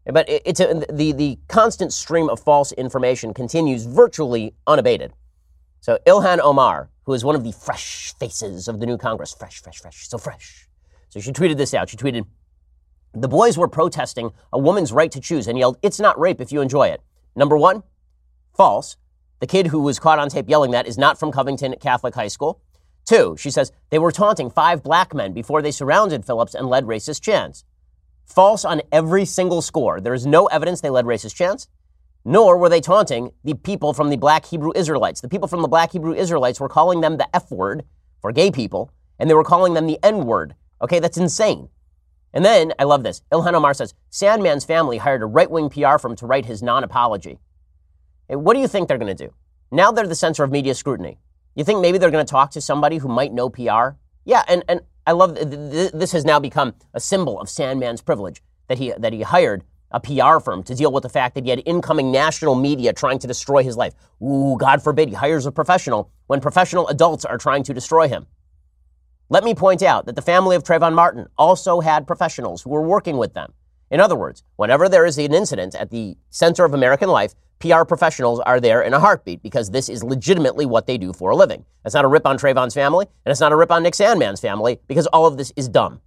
But 0.05 0.25
it's 0.27 0.59
a, 0.59 0.85
the, 0.91 1.11
the 1.11 1.39
constant 1.47 1.93
stream 1.93 2.29
of 2.29 2.39
false 2.39 2.71
information 2.73 3.33
continues 3.33 3.85
virtually 3.85 4.53
unabated. 4.67 5.13
So 5.79 5.99
Ilhan 6.05 6.39
Omar, 6.39 6.89
who 7.03 7.13
is 7.13 7.23
one 7.23 7.35
of 7.35 7.43
the 7.43 7.51
fresh 7.51 8.13
faces 8.17 8.67
of 8.67 8.79
the 8.79 8.85
new 8.85 8.97
Congress, 8.97 9.33
fresh, 9.33 9.61
fresh, 9.61 9.79
fresh, 9.79 10.07
so 10.07 10.17
fresh. 10.17 10.67
So 11.09 11.19
she 11.19 11.31
tweeted 11.31 11.57
this 11.57 11.73
out. 11.73 11.89
She 11.89 11.97
tweeted, 11.97 12.25
the 13.13 13.27
boys 13.27 13.57
were 13.57 13.67
protesting 13.67 14.31
a 14.51 14.59
woman's 14.59 14.91
right 14.91 15.11
to 15.11 15.19
choose 15.19 15.47
and 15.47 15.57
yelled, 15.57 15.77
It's 15.81 15.99
not 15.99 16.19
rape 16.19 16.41
if 16.41 16.51
you 16.51 16.61
enjoy 16.61 16.87
it. 16.87 17.01
Number 17.35 17.57
one, 17.57 17.83
false. 18.55 18.97
The 19.39 19.47
kid 19.47 19.67
who 19.67 19.81
was 19.81 19.99
caught 19.99 20.19
on 20.19 20.29
tape 20.29 20.49
yelling 20.49 20.71
that 20.71 20.87
is 20.87 20.97
not 20.97 21.19
from 21.19 21.31
Covington 21.31 21.75
Catholic 21.79 22.15
High 22.15 22.29
School. 22.29 22.61
Two, 23.05 23.35
she 23.37 23.51
says, 23.51 23.71
they 23.89 23.99
were 23.99 24.11
taunting 24.11 24.49
five 24.49 24.81
black 24.81 25.13
men 25.13 25.33
before 25.33 25.61
they 25.61 25.71
surrounded 25.71 26.25
Phillips 26.25 26.55
and 26.55 26.67
led 26.67 26.85
racist 26.85 27.21
chants. 27.21 27.65
False 28.25 28.63
on 28.63 28.81
every 28.91 29.25
single 29.25 29.61
score. 29.61 29.99
There 29.99 30.13
is 30.13 30.25
no 30.25 30.45
evidence 30.47 30.79
they 30.79 30.89
led 30.89 31.05
racist 31.05 31.35
chants, 31.35 31.67
nor 32.23 32.57
were 32.57 32.69
they 32.69 32.79
taunting 32.79 33.31
the 33.43 33.55
people 33.55 33.93
from 33.93 34.09
the 34.09 34.15
black 34.15 34.45
Hebrew 34.45 34.71
Israelites. 34.75 35.19
The 35.19 35.27
people 35.27 35.49
from 35.49 35.61
the 35.61 35.67
black 35.67 35.91
Hebrew 35.91 36.13
Israelites 36.13 36.59
were 36.61 36.69
calling 36.69 37.01
them 37.01 37.17
the 37.17 37.27
F 37.35 37.51
word 37.51 37.83
for 38.21 38.31
gay 38.31 38.49
people, 38.49 38.91
and 39.19 39.29
they 39.29 39.33
were 39.33 39.43
calling 39.43 39.73
them 39.73 39.87
the 39.87 39.99
N 40.01 40.25
word. 40.25 40.55
Okay, 40.81 40.99
that's 40.99 41.17
insane. 41.17 41.67
And 42.33 42.43
then, 42.43 42.73
I 42.79 42.83
love 42.83 43.03
this. 43.03 43.21
Ilhan 43.31 43.53
Omar 43.53 43.73
says 43.73 43.93
Sandmann's 44.09 44.65
family 44.65 44.97
hired 44.97 45.21
a 45.21 45.25
right 45.25 45.49
wing 45.49 45.69
PR 45.69 45.97
firm 45.97 46.15
to 46.15 46.25
write 46.25 46.45
his 46.45 46.63
non 46.63 46.83
apology. 46.83 47.39
What 48.27 48.55
do 48.55 48.59
you 48.59 48.67
think 48.67 48.87
they're 48.87 48.97
going 48.97 49.15
to 49.15 49.27
do? 49.27 49.33
Now 49.71 49.91
they're 49.91 50.07
the 50.07 50.15
center 50.15 50.43
of 50.43 50.51
media 50.51 50.73
scrutiny. 50.73 51.19
You 51.55 51.63
think 51.63 51.81
maybe 51.81 51.97
they're 51.97 52.11
going 52.11 52.25
to 52.25 52.31
talk 52.31 52.51
to 52.51 52.61
somebody 52.61 52.97
who 52.97 53.07
might 53.07 53.33
know 53.33 53.49
PR? 53.49 53.97
Yeah, 54.25 54.43
and, 54.47 54.63
and 54.67 54.81
I 55.05 55.11
love 55.11 55.35
this 55.35 56.11
has 56.13 56.25
now 56.25 56.39
become 56.39 56.73
a 56.93 56.99
symbol 56.99 57.39
of 57.39 57.49
Sandmann's 57.49 58.01
privilege 58.01 58.41
that 58.67 58.77
he, 58.77 58.93
that 58.97 59.13
he 59.13 59.21
hired 59.21 59.63
a 59.91 59.99
PR 59.99 60.39
firm 60.39 60.63
to 60.63 60.73
deal 60.73 60.91
with 60.91 61.03
the 61.03 61.09
fact 61.09 61.35
that 61.35 61.43
he 61.43 61.51
had 61.51 61.61
incoming 61.65 62.11
national 62.11 62.55
media 62.55 62.93
trying 62.93 63.19
to 63.19 63.27
destroy 63.27 63.63
his 63.63 63.77
life. 63.77 63.93
Ooh, 64.23 64.57
God 64.59 64.81
forbid 64.81 65.09
he 65.09 65.15
hires 65.15 65.45
a 65.45 65.51
professional 65.51 66.09
when 66.27 66.41
professional 66.41 66.87
adults 66.87 67.25
are 67.25 67.37
trying 67.37 67.63
to 67.63 67.73
destroy 67.73 68.07
him. 68.07 68.25
Let 69.29 69.43
me 69.43 69.55
point 69.55 69.81
out 69.81 70.05
that 70.05 70.15
the 70.15 70.21
family 70.21 70.55
of 70.55 70.63
Trayvon 70.63 70.93
Martin 70.93 71.27
also 71.37 71.79
had 71.79 72.05
professionals 72.05 72.61
who 72.61 72.69
were 72.69 72.81
working 72.81 73.17
with 73.17 73.33
them. 73.33 73.53
In 73.89 73.99
other 73.99 74.15
words, 74.15 74.43
whenever 74.55 74.89
there 74.89 75.05
is 75.05 75.17
an 75.17 75.33
incident 75.33 75.75
at 75.75 75.89
the 75.89 76.17
center 76.29 76.65
of 76.65 76.73
American 76.73 77.09
life, 77.09 77.35
PR 77.59 77.83
professionals 77.83 78.39
are 78.41 78.59
there 78.59 78.81
in 78.81 78.93
a 78.93 78.99
heartbeat 78.99 79.41
because 79.41 79.71
this 79.71 79.87
is 79.87 80.03
legitimately 80.03 80.65
what 80.65 80.85
they 80.85 80.97
do 80.97 81.13
for 81.13 81.29
a 81.31 81.35
living. 81.35 81.63
It's 81.85 81.93
not 81.93 82.03
a 82.03 82.09
rip 82.09 82.25
on 82.25 82.37
Trayvon's 82.37 82.73
family, 82.73 83.05
and 83.25 83.31
it's 83.31 83.39
not 83.39 83.51
a 83.51 83.55
rip 83.55 83.71
on 83.71 83.83
Nick 83.83 83.95
Sandmann's 83.95 84.41
family 84.41 84.79
because 84.87 85.07
all 85.07 85.25
of 85.25 85.37
this 85.37 85.53
is 85.55 85.69
dumb. 85.69 86.01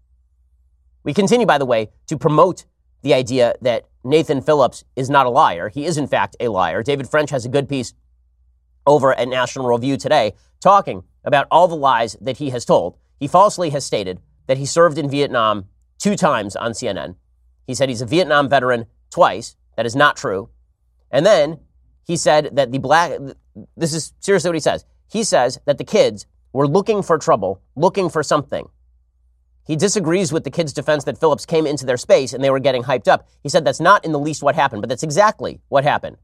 We 1.02 1.14
continue, 1.14 1.46
by 1.46 1.58
the 1.58 1.64
way, 1.64 1.90
to 2.08 2.18
promote 2.18 2.64
the 3.02 3.14
idea 3.14 3.54
that 3.62 3.84
Nathan 4.04 4.42
Phillips 4.42 4.84
is 4.96 5.08
not 5.08 5.26
a 5.26 5.30
liar. 5.30 5.68
He 5.68 5.86
is, 5.86 5.96
in 5.96 6.08
fact, 6.08 6.36
a 6.40 6.48
liar. 6.48 6.82
David 6.82 7.08
French 7.08 7.30
has 7.30 7.44
a 7.44 7.48
good 7.48 7.68
piece 7.68 7.94
over 8.86 9.14
at 9.14 9.28
National 9.28 9.68
Review 9.68 9.96
today 9.96 10.34
talking 10.60 11.04
about 11.24 11.46
all 11.50 11.68
the 11.68 11.76
lies 11.76 12.16
that 12.20 12.36
he 12.36 12.50
has 12.50 12.64
told. 12.64 12.98
He 13.18 13.28
falsely 13.28 13.70
has 13.70 13.84
stated 13.84 14.20
that 14.46 14.58
he 14.58 14.66
served 14.66 14.98
in 14.98 15.10
Vietnam 15.10 15.66
two 15.98 16.16
times 16.16 16.56
on 16.56 16.72
CNN. 16.72 17.16
He 17.66 17.74
said 17.74 17.88
he's 17.88 18.02
a 18.02 18.06
Vietnam 18.06 18.48
veteran 18.48 18.86
twice. 19.10 19.56
That 19.76 19.86
is 19.86 19.96
not 19.96 20.16
true. 20.16 20.50
And 21.10 21.24
then 21.24 21.60
he 22.04 22.16
said 22.16 22.50
that 22.56 22.72
the 22.72 22.78
black, 22.78 23.12
this 23.76 23.92
is 23.92 24.12
seriously 24.20 24.50
what 24.50 24.56
he 24.56 24.60
says. 24.60 24.84
He 25.10 25.24
says 25.24 25.58
that 25.66 25.78
the 25.78 25.84
kids 25.84 26.26
were 26.52 26.68
looking 26.68 27.02
for 27.02 27.18
trouble, 27.18 27.60
looking 27.74 28.08
for 28.08 28.22
something. 28.22 28.68
He 29.66 29.74
disagrees 29.74 30.32
with 30.32 30.44
the 30.44 30.50
kids' 30.50 30.72
defense 30.72 31.04
that 31.04 31.18
Phillips 31.18 31.44
came 31.44 31.66
into 31.66 31.84
their 31.84 31.96
space 31.96 32.32
and 32.32 32.42
they 32.42 32.50
were 32.50 32.60
getting 32.60 32.84
hyped 32.84 33.08
up. 33.08 33.28
He 33.42 33.48
said 33.48 33.64
that's 33.64 33.80
not 33.80 34.04
in 34.04 34.12
the 34.12 34.18
least 34.18 34.42
what 34.42 34.54
happened, 34.54 34.80
but 34.80 34.88
that's 34.88 35.02
exactly 35.02 35.60
what 35.68 35.82
happened. 35.82 36.18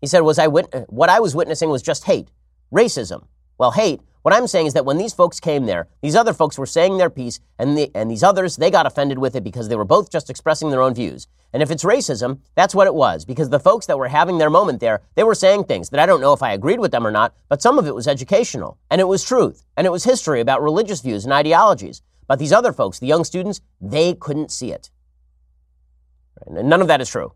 He 0.00 0.06
said, 0.06 0.20
was 0.20 0.38
I 0.38 0.48
wit- 0.48 0.74
what 0.88 1.08
I 1.08 1.20
was 1.20 1.34
witnessing 1.34 1.70
was 1.70 1.80
just 1.80 2.04
hate, 2.04 2.28
racism. 2.72 3.26
Well, 3.56 3.70
hate, 3.70 4.02
what 4.22 4.34
I'm 4.34 4.46
saying 4.46 4.66
is 4.66 4.74
that 4.74 4.84
when 4.84 4.98
these 4.98 5.12
folks 5.12 5.40
came 5.40 5.66
there, 5.66 5.88
these 6.00 6.16
other 6.16 6.32
folks 6.32 6.56
were 6.56 6.66
saying 6.66 6.98
their 6.98 7.10
piece, 7.10 7.40
and, 7.58 7.76
the, 7.76 7.90
and 7.94 8.10
these 8.10 8.22
others, 8.22 8.56
they 8.56 8.70
got 8.70 8.86
offended 8.86 9.18
with 9.18 9.34
it 9.34 9.44
because 9.44 9.68
they 9.68 9.76
were 9.76 9.84
both 9.84 10.10
just 10.10 10.30
expressing 10.30 10.70
their 10.70 10.80
own 10.82 10.94
views. 10.94 11.26
And 11.52 11.62
if 11.62 11.70
it's 11.70 11.84
racism, 11.84 12.38
that's 12.54 12.74
what 12.74 12.86
it 12.86 12.94
was, 12.94 13.24
because 13.24 13.50
the 13.50 13.60
folks 13.60 13.86
that 13.86 13.98
were 13.98 14.08
having 14.08 14.38
their 14.38 14.48
moment 14.48 14.80
there, 14.80 15.02
they 15.16 15.24
were 15.24 15.34
saying 15.34 15.64
things 15.64 15.90
that 15.90 16.00
I 16.00 16.06
don't 16.06 16.20
know 16.20 16.32
if 16.32 16.42
I 16.42 16.52
agreed 16.52 16.80
with 16.80 16.92
them 16.92 17.06
or 17.06 17.10
not, 17.10 17.34
but 17.48 17.60
some 17.60 17.78
of 17.78 17.86
it 17.86 17.94
was 17.94 18.08
educational, 18.08 18.78
and 18.90 19.00
it 19.00 19.08
was 19.08 19.24
truth, 19.24 19.64
and 19.76 19.86
it 19.86 19.90
was 19.90 20.04
history 20.04 20.40
about 20.40 20.62
religious 20.62 21.00
views 21.00 21.24
and 21.24 21.32
ideologies. 21.32 22.00
But 22.26 22.38
these 22.38 22.52
other 22.52 22.72
folks, 22.72 22.98
the 22.98 23.06
young 23.06 23.24
students, 23.24 23.60
they 23.80 24.14
couldn't 24.14 24.50
see 24.50 24.72
it. 24.72 24.90
And 26.46 26.68
none 26.68 26.80
of 26.80 26.88
that 26.88 27.00
is 27.00 27.10
true. 27.10 27.32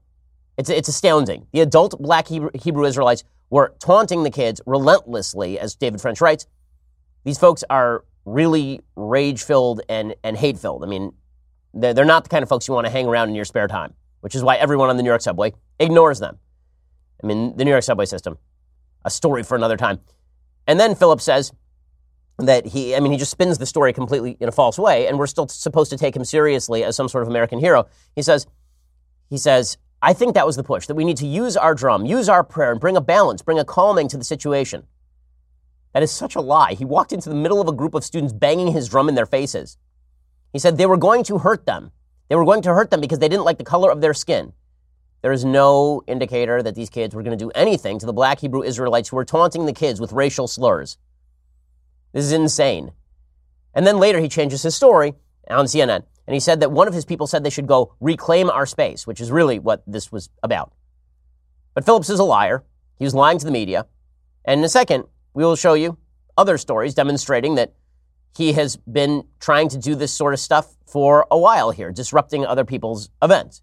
It's, 0.56 0.70
it's 0.70 0.88
astounding. 0.88 1.46
The 1.52 1.60
adult 1.60 2.00
black 2.00 2.28
Hebrew, 2.28 2.50
Hebrew 2.54 2.84
Israelites 2.84 3.24
were 3.50 3.74
taunting 3.78 4.22
the 4.22 4.30
kids 4.30 4.60
relentlessly, 4.66 5.58
as 5.58 5.74
David 5.74 6.00
French 6.00 6.20
writes. 6.20 6.46
These 7.26 7.38
folks 7.38 7.64
are 7.68 8.04
really 8.24 8.82
rage 8.94 9.42
filled 9.42 9.80
and, 9.88 10.14
and 10.22 10.36
hate 10.36 10.56
filled. 10.60 10.84
I 10.84 10.86
mean, 10.86 11.12
they're, 11.74 11.92
they're 11.92 12.04
not 12.04 12.22
the 12.22 12.30
kind 12.30 12.44
of 12.44 12.48
folks 12.48 12.68
you 12.68 12.74
want 12.74 12.86
to 12.86 12.90
hang 12.90 13.08
around 13.08 13.30
in 13.30 13.34
your 13.34 13.44
spare 13.44 13.66
time, 13.66 13.94
which 14.20 14.36
is 14.36 14.44
why 14.44 14.54
everyone 14.54 14.90
on 14.90 14.96
the 14.96 15.02
New 15.02 15.08
York 15.08 15.22
subway 15.22 15.52
ignores 15.80 16.20
them. 16.20 16.38
I 17.20 17.26
mean, 17.26 17.56
the 17.56 17.64
New 17.64 17.72
York 17.72 17.82
subway 17.82 18.04
system, 18.04 18.38
a 19.04 19.10
story 19.10 19.42
for 19.42 19.56
another 19.56 19.76
time. 19.76 19.98
And 20.68 20.78
then 20.78 20.94
Philip 20.94 21.20
says 21.20 21.50
that 22.38 22.64
he, 22.64 22.94
I 22.94 23.00
mean, 23.00 23.10
he 23.10 23.18
just 23.18 23.32
spins 23.32 23.58
the 23.58 23.66
story 23.66 23.92
completely 23.92 24.36
in 24.38 24.48
a 24.48 24.52
false 24.52 24.78
way, 24.78 25.08
and 25.08 25.18
we're 25.18 25.26
still 25.26 25.48
supposed 25.48 25.90
to 25.90 25.98
take 25.98 26.14
him 26.14 26.24
seriously 26.24 26.84
as 26.84 26.94
some 26.94 27.08
sort 27.08 27.22
of 27.22 27.28
American 27.28 27.58
hero. 27.58 27.88
He 28.14 28.22
says, 28.22 28.46
he 29.28 29.36
says, 29.36 29.78
I 30.00 30.12
think 30.12 30.34
that 30.34 30.46
was 30.46 30.54
the 30.54 30.62
push, 30.62 30.86
that 30.86 30.94
we 30.94 31.04
need 31.04 31.16
to 31.16 31.26
use 31.26 31.56
our 31.56 31.74
drum, 31.74 32.06
use 32.06 32.28
our 32.28 32.44
prayer, 32.44 32.70
and 32.70 32.80
bring 32.80 32.96
a 32.96 33.00
balance, 33.00 33.42
bring 33.42 33.58
a 33.58 33.64
calming 33.64 34.06
to 34.08 34.16
the 34.16 34.22
situation. 34.22 34.84
That 35.96 36.02
is 36.02 36.12
such 36.12 36.36
a 36.36 36.42
lie. 36.42 36.74
He 36.74 36.84
walked 36.84 37.14
into 37.14 37.30
the 37.30 37.34
middle 37.34 37.58
of 37.58 37.68
a 37.68 37.72
group 37.72 37.94
of 37.94 38.04
students 38.04 38.34
banging 38.34 38.70
his 38.70 38.86
drum 38.86 39.08
in 39.08 39.14
their 39.14 39.24
faces. 39.24 39.78
He 40.52 40.58
said 40.58 40.76
they 40.76 40.84
were 40.84 40.98
going 40.98 41.24
to 41.24 41.38
hurt 41.38 41.64
them. 41.64 41.90
They 42.28 42.36
were 42.36 42.44
going 42.44 42.60
to 42.64 42.74
hurt 42.74 42.90
them 42.90 43.00
because 43.00 43.18
they 43.18 43.30
didn't 43.30 43.46
like 43.46 43.56
the 43.56 43.64
color 43.64 43.90
of 43.90 44.02
their 44.02 44.12
skin. 44.12 44.52
There 45.22 45.32
is 45.32 45.42
no 45.42 46.02
indicator 46.06 46.62
that 46.62 46.74
these 46.74 46.90
kids 46.90 47.14
were 47.14 47.22
going 47.22 47.38
to 47.38 47.42
do 47.42 47.50
anything 47.54 47.98
to 47.98 48.04
the 48.04 48.12
black 48.12 48.40
Hebrew 48.40 48.62
Israelites 48.62 49.08
who 49.08 49.16
were 49.16 49.24
taunting 49.24 49.64
the 49.64 49.72
kids 49.72 49.98
with 49.98 50.12
racial 50.12 50.46
slurs. 50.46 50.98
This 52.12 52.26
is 52.26 52.32
insane. 52.32 52.92
And 53.72 53.86
then 53.86 53.96
later 53.96 54.20
he 54.20 54.28
changes 54.28 54.62
his 54.64 54.76
story 54.76 55.14
on 55.48 55.64
CNN 55.64 56.02
and 56.26 56.34
he 56.34 56.40
said 56.40 56.60
that 56.60 56.72
one 56.72 56.88
of 56.88 56.92
his 56.92 57.06
people 57.06 57.26
said 57.26 57.42
they 57.42 57.48
should 57.48 57.66
go 57.66 57.94
reclaim 58.00 58.50
our 58.50 58.66
space, 58.66 59.06
which 59.06 59.18
is 59.18 59.30
really 59.30 59.58
what 59.58 59.82
this 59.86 60.12
was 60.12 60.28
about. 60.42 60.74
But 61.72 61.86
Phillips 61.86 62.10
is 62.10 62.18
a 62.18 62.24
liar. 62.24 62.64
He 62.98 63.04
was 63.04 63.14
lying 63.14 63.38
to 63.38 63.46
the 63.46 63.50
media. 63.50 63.86
And 64.44 64.60
in 64.60 64.64
a 64.66 64.68
second, 64.68 65.06
we 65.36 65.44
will 65.44 65.54
show 65.54 65.74
you 65.74 65.98
other 66.38 66.56
stories 66.56 66.94
demonstrating 66.94 67.56
that 67.56 67.74
he 68.34 68.54
has 68.54 68.76
been 68.76 69.22
trying 69.38 69.68
to 69.68 69.78
do 69.78 69.94
this 69.94 70.10
sort 70.10 70.32
of 70.32 70.40
stuff 70.40 70.74
for 70.86 71.26
a 71.30 71.38
while 71.38 71.70
here, 71.70 71.92
disrupting 71.92 72.46
other 72.46 72.64
people's 72.64 73.10
events. 73.22 73.60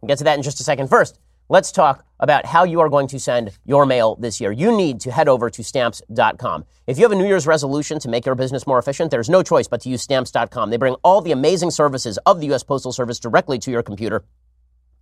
We'll 0.00 0.08
get 0.08 0.18
to 0.18 0.24
that 0.24 0.36
in 0.36 0.42
just 0.42 0.58
a 0.58 0.64
second. 0.64 0.88
First, 0.88 1.20
let's 1.48 1.70
talk 1.70 2.04
about 2.18 2.44
how 2.44 2.64
you 2.64 2.80
are 2.80 2.88
going 2.88 3.06
to 3.06 3.20
send 3.20 3.52
your 3.64 3.86
mail 3.86 4.16
this 4.16 4.40
year. 4.40 4.50
You 4.50 4.76
need 4.76 4.98
to 5.02 5.12
head 5.12 5.28
over 5.28 5.48
to 5.48 5.62
stamps.com. 5.62 6.64
If 6.88 6.98
you 6.98 7.04
have 7.04 7.12
a 7.12 7.16
New 7.16 7.26
Year's 7.26 7.46
resolution 7.46 8.00
to 8.00 8.08
make 8.08 8.26
your 8.26 8.34
business 8.34 8.66
more 8.66 8.80
efficient, 8.80 9.12
there's 9.12 9.30
no 9.30 9.44
choice 9.44 9.68
but 9.68 9.80
to 9.82 9.88
use 9.88 10.02
stamps.com. 10.02 10.70
They 10.70 10.76
bring 10.76 10.94
all 11.04 11.20
the 11.20 11.32
amazing 11.32 11.70
services 11.70 12.18
of 12.26 12.40
the 12.40 12.46
U.S. 12.48 12.64
Postal 12.64 12.90
Service 12.90 13.20
directly 13.20 13.60
to 13.60 13.70
your 13.70 13.84
computer. 13.84 14.24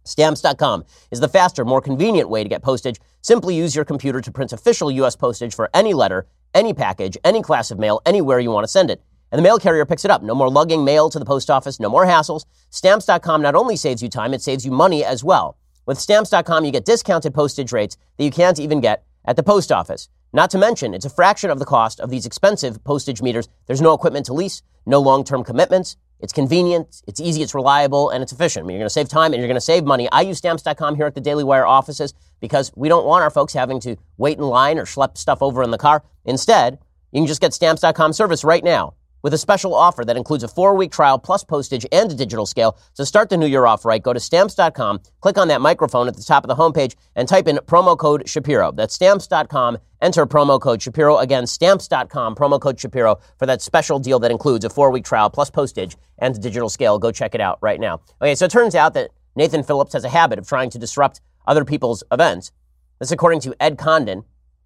Stamps.com 0.04 0.84
is 1.10 1.20
the 1.20 1.28
faster, 1.28 1.64
more 1.64 1.80
convenient 1.80 2.28
way 2.28 2.42
to 2.42 2.48
get 2.48 2.62
postage. 2.62 3.00
Simply 3.22 3.54
use 3.54 3.76
your 3.76 3.84
computer 3.84 4.20
to 4.20 4.32
print 4.32 4.52
official 4.52 4.90
U.S. 4.90 5.16
postage 5.16 5.54
for 5.54 5.70
any 5.74 5.94
letter, 5.94 6.26
any 6.54 6.74
package, 6.74 7.16
any 7.24 7.42
class 7.42 7.70
of 7.70 7.78
mail, 7.78 8.00
anywhere 8.06 8.40
you 8.40 8.50
want 8.50 8.64
to 8.64 8.68
send 8.68 8.90
it. 8.90 9.02
And 9.30 9.38
the 9.38 9.42
mail 9.42 9.58
carrier 9.58 9.86
picks 9.86 10.04
it 10.04 10.10
up. 10.10 10.22
No 10.22 10.34
more 10.34 10.50
lugging 10.50 10.84
mail 10.84 11.10
to 11.10 11.18
the 11.18 11.24
post 11.24 11.50
office, 11.50 11.78
no 11.78 11.88
more 11.88 12.04
hassles. 12.06 12.44
Stamps.com 12.70 13.42
not 13.42 13.54
only 13.54 13.76
saves 13.76 14.02
you 14.02 14.08
time, 14.08 14.34
it 14.34 14.42
saves 14.42 14.64
you 14.64 14.72
money 14.72 15.04
as 15.04 15.22
well. 15.22 15.56
With 15.86 15.98
stamps.com, 15.98 16.64
you 16.64 16.72
get 16.72 16.84
discounted 16.84 17.34
postage 17.34 17.72
rates 17.72 17.96
that 18.16 18.24
you 18.24 18.30
can't 18.30 18.58
even 18.58 18.80
get 18.80 19.04
at 19.24 19.36
the 19.36 19.42
post 19.42 19.70
office. 19.70 20.08
Not 20.32 20.50
to 20.50 20.58
mention, 20.58 20.94
it's 20.94 21.04
a 21.04 21.10
fraction 21.10 21.50
of 21.50 21.58
the 21.58 21.64
cost 21.64 21.98
of 22.00 22.10
these 22.10 22.26
expensive 22.26 22.82
postage 22.84 23.20
meters. 23.22 23.48
There's 23.66 23.80
no 23.80 23.94
equipment 23.94 24.26
to 24.26 24.32
lease, 24.32 24.62
no 24.86 25.00
long 25.00 25.24
term 25.24 25.42
commitments. 25.42 25.96
It's 26.22 26.32
convenient, 26.32 27.02
it's 27.06 27.20
easy, 27.20 27.42
it's 27.42 27.54
reliable, 27.54 28.10
and 28.10 28.22
it's 28.22 28.32
efficient. 28.32 28.64
I 28.64 28.66
mean, 28.66 28.74
you're 28.74 28.82
going 28.82 28.88
to 28.88 28.92
save 28.92 29.08
time 29.08 29.32
and 29.32 29.40
you're 29.40 29.48
going 29.48 29.56
to 29.56 29.60
save 29.60 29.84
money. 29.84 30.08
I 30.10 30.22
use 30.22 30.38
stamps.com 30.38 30.96
here 30.96 31.06
at 31.06 31.14
the 31.14 31.20
Daily 31.20 31.44
Wire 31.44 31.66
offices 31.66 32.14
because 32.40 32.72
we 32.76 32.88
don't 32.88 33.06
want 33.06 33.22
our 33.22 33.30
folks 33.30 33.52
having 33.52 33.80
to 33.80 33.96
wait 34.18 34.38
in 34.38 34.44
line 34.44 34.78
or 34.78 34.84
schlep 34.84 35.16
stuff 35.16 35.42
over 35.42 35.62
in 35.62 35.70
the 35.70 35.78
car. 35.78 36.02
Instead, 36.24 36.78
you 37.12 37.20
can 37.20 37.26
just 37.26 37.40
get 37.40 37.54
stamps.com 37.54 38.12
service 38.12 38.44
right 38.44 38.62
now 38.62 38.94
with 39.22 39.34
a 39.34 39.38
special 39.38 39.74
offer 39.74 40.04
that 40.04 40.16
includes 40.16 40.44
a 40.44 40.48
four 40.48 40.74
week 40.74 40.92
trial 40.92 41.18
plus 41.18 41.44
postage 41.44 41.86
and 41.92 42.10
a 42.10 42.14
digital 42.14 42.46
scale. 42.46 42.78
To 42.94 43.06
start 43.06 43.28
the 43.28 43.36
new 43.36 43.46
year 43.46 43.66
off 43.66 43.84
right, 43.84 44.02
go 44.02 44.12
to 44.12 44.20
stamps.com, 44.20 45.00
click 45.20 45.38
on 45.38 45.48
that 45.48 45.60
microphone 45.60 46.08
at 46.08 46.16
the 46.16 46.22
top 46.22 46.44
of 46.44 46.48
the 46.48 46.56
homepage, 46.56 46.94
and 47.16 47.28
type 47.28 47.48
in 47.48 47.56
promo 47.66 47.96
code 47.96 48.28
Shapiro. 48.28 48.72
That's 48.72 48.94
stamps.com. 48.94 49.78
Enter 50.02 50.26
promo 50.26 50.60
code 50.60 50.80
Shapiro. 50.80 51.18
Again, 51.18 51.46
stamps.com, 51.46 52.34
promo 52.34 52.60
code 52.60 52.80
Shapiro 52.80 53.18
for 53.38 53.46
that 53.46 53.60
special 53.60 53.98
deal 53.98 54.18
that 54.20 54.30
includes 54.30 54.64
a 54.64 54.70
four 54.70 54.90
week 54.90 55.04
trial 55.04 55.30
plus 55.30 55.50
postage 55.50 55.96
and 56.18 56.34
a 56.36 56.38
digital 56.38 56.68
scale. 56.68 56.98
Go 56.98 57.12
check 57.12 57.34
it 57.34 57.40
out 57.40 57.58
right 57.60 57.80
now. 57.80 58.00
Okay, 58.20 58.34
so 58.34 58.46
it 58.46 58.50
turns 58.50 58.74
out 58.74 58.94
that 58.94 59.10
Nathan 59.36 59.62
Phillips 59.62 59.92
has 59.92 60.04
a 60.04 60.08
habit 60.08 60.38
of 60.38 60.48
trying 60.48 60.70
to 60.70 60.78
disrupt 60.78 61.20
other 61.46 61.64
people's 61.64 62.02
events. 62.12 62.52
This 62.98 63.12
according 63.12 63.40
to 63.40 63.54
Ed 63.60 63.78
Condon, 63.78 64.24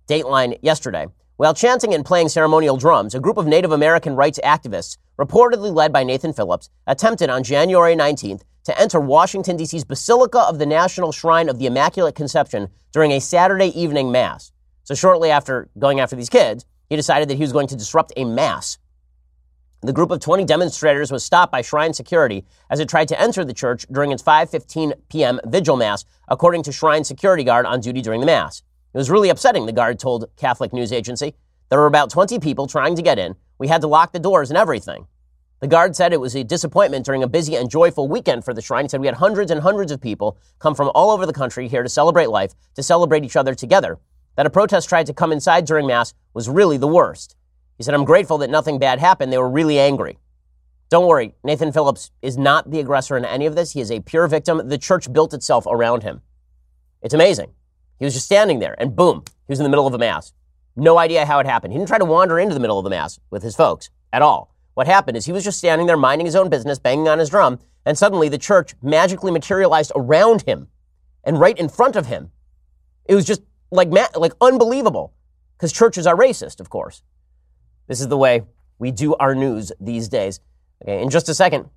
Dateline 0.08 0.58
yesterday. 0.62 1.06
While 1.36 1.52
chanting 1.52 1.92
and 1.92 2.04
playing 2.04 2.28
ceremonial 2.28 2.76
drums, 2.76 3.12
a 3.12 3.18
group 3.18 3.38
of 3.38 3.46
Native 3.48 3.72
American 3.72 4.14
rights 4.14 4.38
activists, 4.44 4.98
reportedly 5.18 5.74
led 5.74 5.92
by 5.92 6.04
Nathan 6.04 6.32
Phillips, 6.32 6.70
attempted 6.86 7.28
on 7.28 7.42
January 7.42 7.96
19th 7.96 8.42
to 8.62 8.80
enter 8.80 9.00
Washington, 9.00 9.56
D.C.'s 9.56 9.82
Basilica 9.82 10.38
of 10.38 10.60
the 10.60 10.66
National 10.66 11.10
Shrine 11.10 11.48
of 11.48 11.58
the 11.58 11.66
Immaculate 11.66 12.14
Conception 12.14 12.68
during 12.92 13.10
a 13.10 13.20
Saturday 13.20 13.76
evening 13.78 14.12
mass. 14.12 14.52
So, 14.84 14.94
shortly 14.94 15.28
after 15.28 15.68
going 15.76 15.98
after 15.98 16.14
these 16.14 16.30
kids, 16.30 16.66
he 16.88 16.94
decided 16.94 17.28
that 17.28 17.34
he 17.34 17.42
was 17.42 17.52
going 17.52 17.66
to 17.66 17.76
disrupt 17.76 18.12
a 18.16 18.24
mass. 18.24 18.78
The 19.82 19.92
group 19.92 20.12
of 20.12 20.20
20 20.20 20.44
demonstrators 20.44 21.10
was 21.10 21.24
stopped 21.24 21.50
by 21.50 21.62
shrine 21.62 21.94
security 21.94 22.44
as 22.70 22.78
it 22.78 22.88
tried 22.88 23.08
to 23.08 23.20
enter 23.20 23.44
the 23.44 23.52
church 23.52 23.86
during 23.90 24.12
its 24.12 24.22
5:15 24.22 24.92
p.m. 25.08 25.40
vigil 25.46 25.76
mass, 25.76 26.04
according 26.28 26.62
to 26.62 26.70
shrine 26.70 27.02
security 27.02 27.42
guard 27.42 27.66
on 27.66 27.80
duty 27.80 28.02
during 28.02 28.20
the 28.20 28.26
mass. 28.26 28.62
It 28.94 28.98
was 28.98 29.10
really 29.10 29.28
upsetting, 29.28 29.66
the 29.66 29.72
guard 29.72 29.98
told 29.98 30.30
Catholic 30.36 30.72
News 30.72 30.92
Agency. 30.92 31.34
There 31.68 31.80
were 31.80 31.86
about 31.86 32.10
20 32.10 32.38
people 32.38 32.68
trying 32.68 32.94
to 32.94 33.02
get 33.02 33.18
in. 33.18 33.34
We 33.58 33.66
had 33.66 33.80
to 33.80 33.88
lock 33.88 34.12
the 34.12 34.20
doors 34.20 34.50
and 34.50 34.56
everything. 34.56 35.08
The 35.58 35.66
guard 35.66 35.96
said 35.96 36.12
it 36.12 36.20
was 36.20 36.36
a 36.36 36.44
disappointment 36.44 37.04
during 37.04 37.24
a 37.24 37.26
busy 37.26 37.56
and 37.56 37.68
joyful 37.68 38.06
weekend 38.06 38.44
for 38.44 38.54
the 38.54 38.62
shrine. 38.62 38.84
He 38.84 38.88
said 38.88 39.00
we 39.00 39.08
had 39.08 39.16
hundreds 39.16 39.50
and 39.50 39.62
hundreds 39.62 39.90
of 39.90 40.00
people 40.00 40.38
come 40.60 40.76
from 40.76 40.92
all 40.94 41.10
over 41.10 41.26
the 41.26 41.32
country 41.32 41.66
here 41.66 41.82
to 41.82 41.88
celebrate 41.88 42.30
life, 42.30 42.52
to 42.76 42.84
celebrate 42.84 43.24
each 43.24 43.34
other 43.34 43.52
together. 43.52 43.98
That 44.36 44.46
a 44.46 44.50
protest 44.50 44.88
tried 44.88 45.06
to 45.06 45.12
come 45.12 45.32
inside 45.32 45.64
during 45.64 45.88
Mass 45.88 46.14
was 46.32 46.48
really 46.48 46.76
the 46.76 46.86
worst. 46.86 47.34
He 47.76 47.82
said, 47.82 47.94
I'm 47.94 48.04
grateful 48.04 48.38
that 48.38 48.50
nothing 48.50 48.78
bad 48.78 49.00
happened. 49.00 49.32
They 49.32 49.38
were 49.38 49.50
really 49.50 49.80
angry. 49.80 50.18
Don't 50.88 51.08
worry, 51.08 51.34
Nathan 51.42 51.72
Phillips 51.72 52.12
is 52.22 52.38
not 52.38 52.70
the 52.70 52.78
aggressor 52.78 53.16
in 53.16 53.24
any 53.24 53.46
of 53.46 53.56
this. 53.56 53.72
He 53.72 53.80
is 53.80 53.90
a 53.90 53.98
pure 53.98 54.28
victim. 54.28 54.68
The 54.68 54.78
church 54.78 55.12
built 55.12 55.34
itself 55.34 55.66
around 55.66 56.04
him. 56.04 56.20
It's 57.02 57.14
amazing. 57.14 57.50
He 57.98 58.04
was 58.04 58.14
just 58.14 58.26
standing 58.26 58.58
there, 58.58 58.74
and 58.78 58.96
boom, 58.96 59.22
he 59.26 59.52
was 59.52 59.60
in 59.60 59.64
the 59.64 59.70
middle 59.70 59.86
of 59.86 59.94
a 59.94 59.98
mass. 59.98 60.32
No 60.76 60.98
idea 60.98 61.24
how 61.24 61.38
it 61.38 61.46
happened. 61.46 61.72
He 61.72 61.78
didn't 61.78 61.88
try 61.88 61.98
to 61.98 62.04
wander 62.04 62.38
into 62.38 62.54
the 62.54 62.60
middle 62.60 62.78
of 62.78 62.84
the 62.84 62.90
mass 62.90 63.20
with 63.30 63.42
his 63.42 63.54
folks 63.54 63.90
at 64.12 64.22
all. 64.22 64.54
What 64.74 64.86
happened 64.88 65.16
is 65.16 65.24
he 65.24 65.32
was 65.32 65.44
just 65.44 65.58
standing 65.58 65.86
there 65.86 65.96
minding 65.96 66.26
his 66.26 66.34
own 66.34 66.48
business, 66.48 66.78
banging 66.80 67.08
on 67.08 67.20
his 67.20 67.30
drum, 67.30 67.60
and 67.86 67.96
suddenly 67.96 68.28
the 68.28 68.38
church 68.38 68.74
magically 68.82 69.30
materialized 69.30 69.92
around 69.94 70.42
him 70.42 70.68
and 71.22 71.38
right 71.38 71.56
in 71.56 71.68
front 71.68 71.94
of 71.94 72.06
him. 72.06 72.30
It 73.06 73.14
was 73.14 73.24
just 73.24 73.42
like 73.70 73.88
like 73.90 74.32
unbelievable 74.40 75.14
because 75.56 75.72
churches 75.72 76.06
are 76.06 76.16
racist, 76.16 76.60
of 76.60 76.70
course. 76.70 77.02
This 77.86 78.00
is 78.00 78.08
the 78.08 78.16
way 78.16 78.42
we 78.78 78.90
do 78.90 79.14
our 79.16 79.34
news 79.34 79.70
these 79.80 80.08
days. 80.08 80.40
Okay, 80.82 81.02
in 81.02 81.10
just 81.10 81.28
a 81.28 81.34
second, 81.34 81.68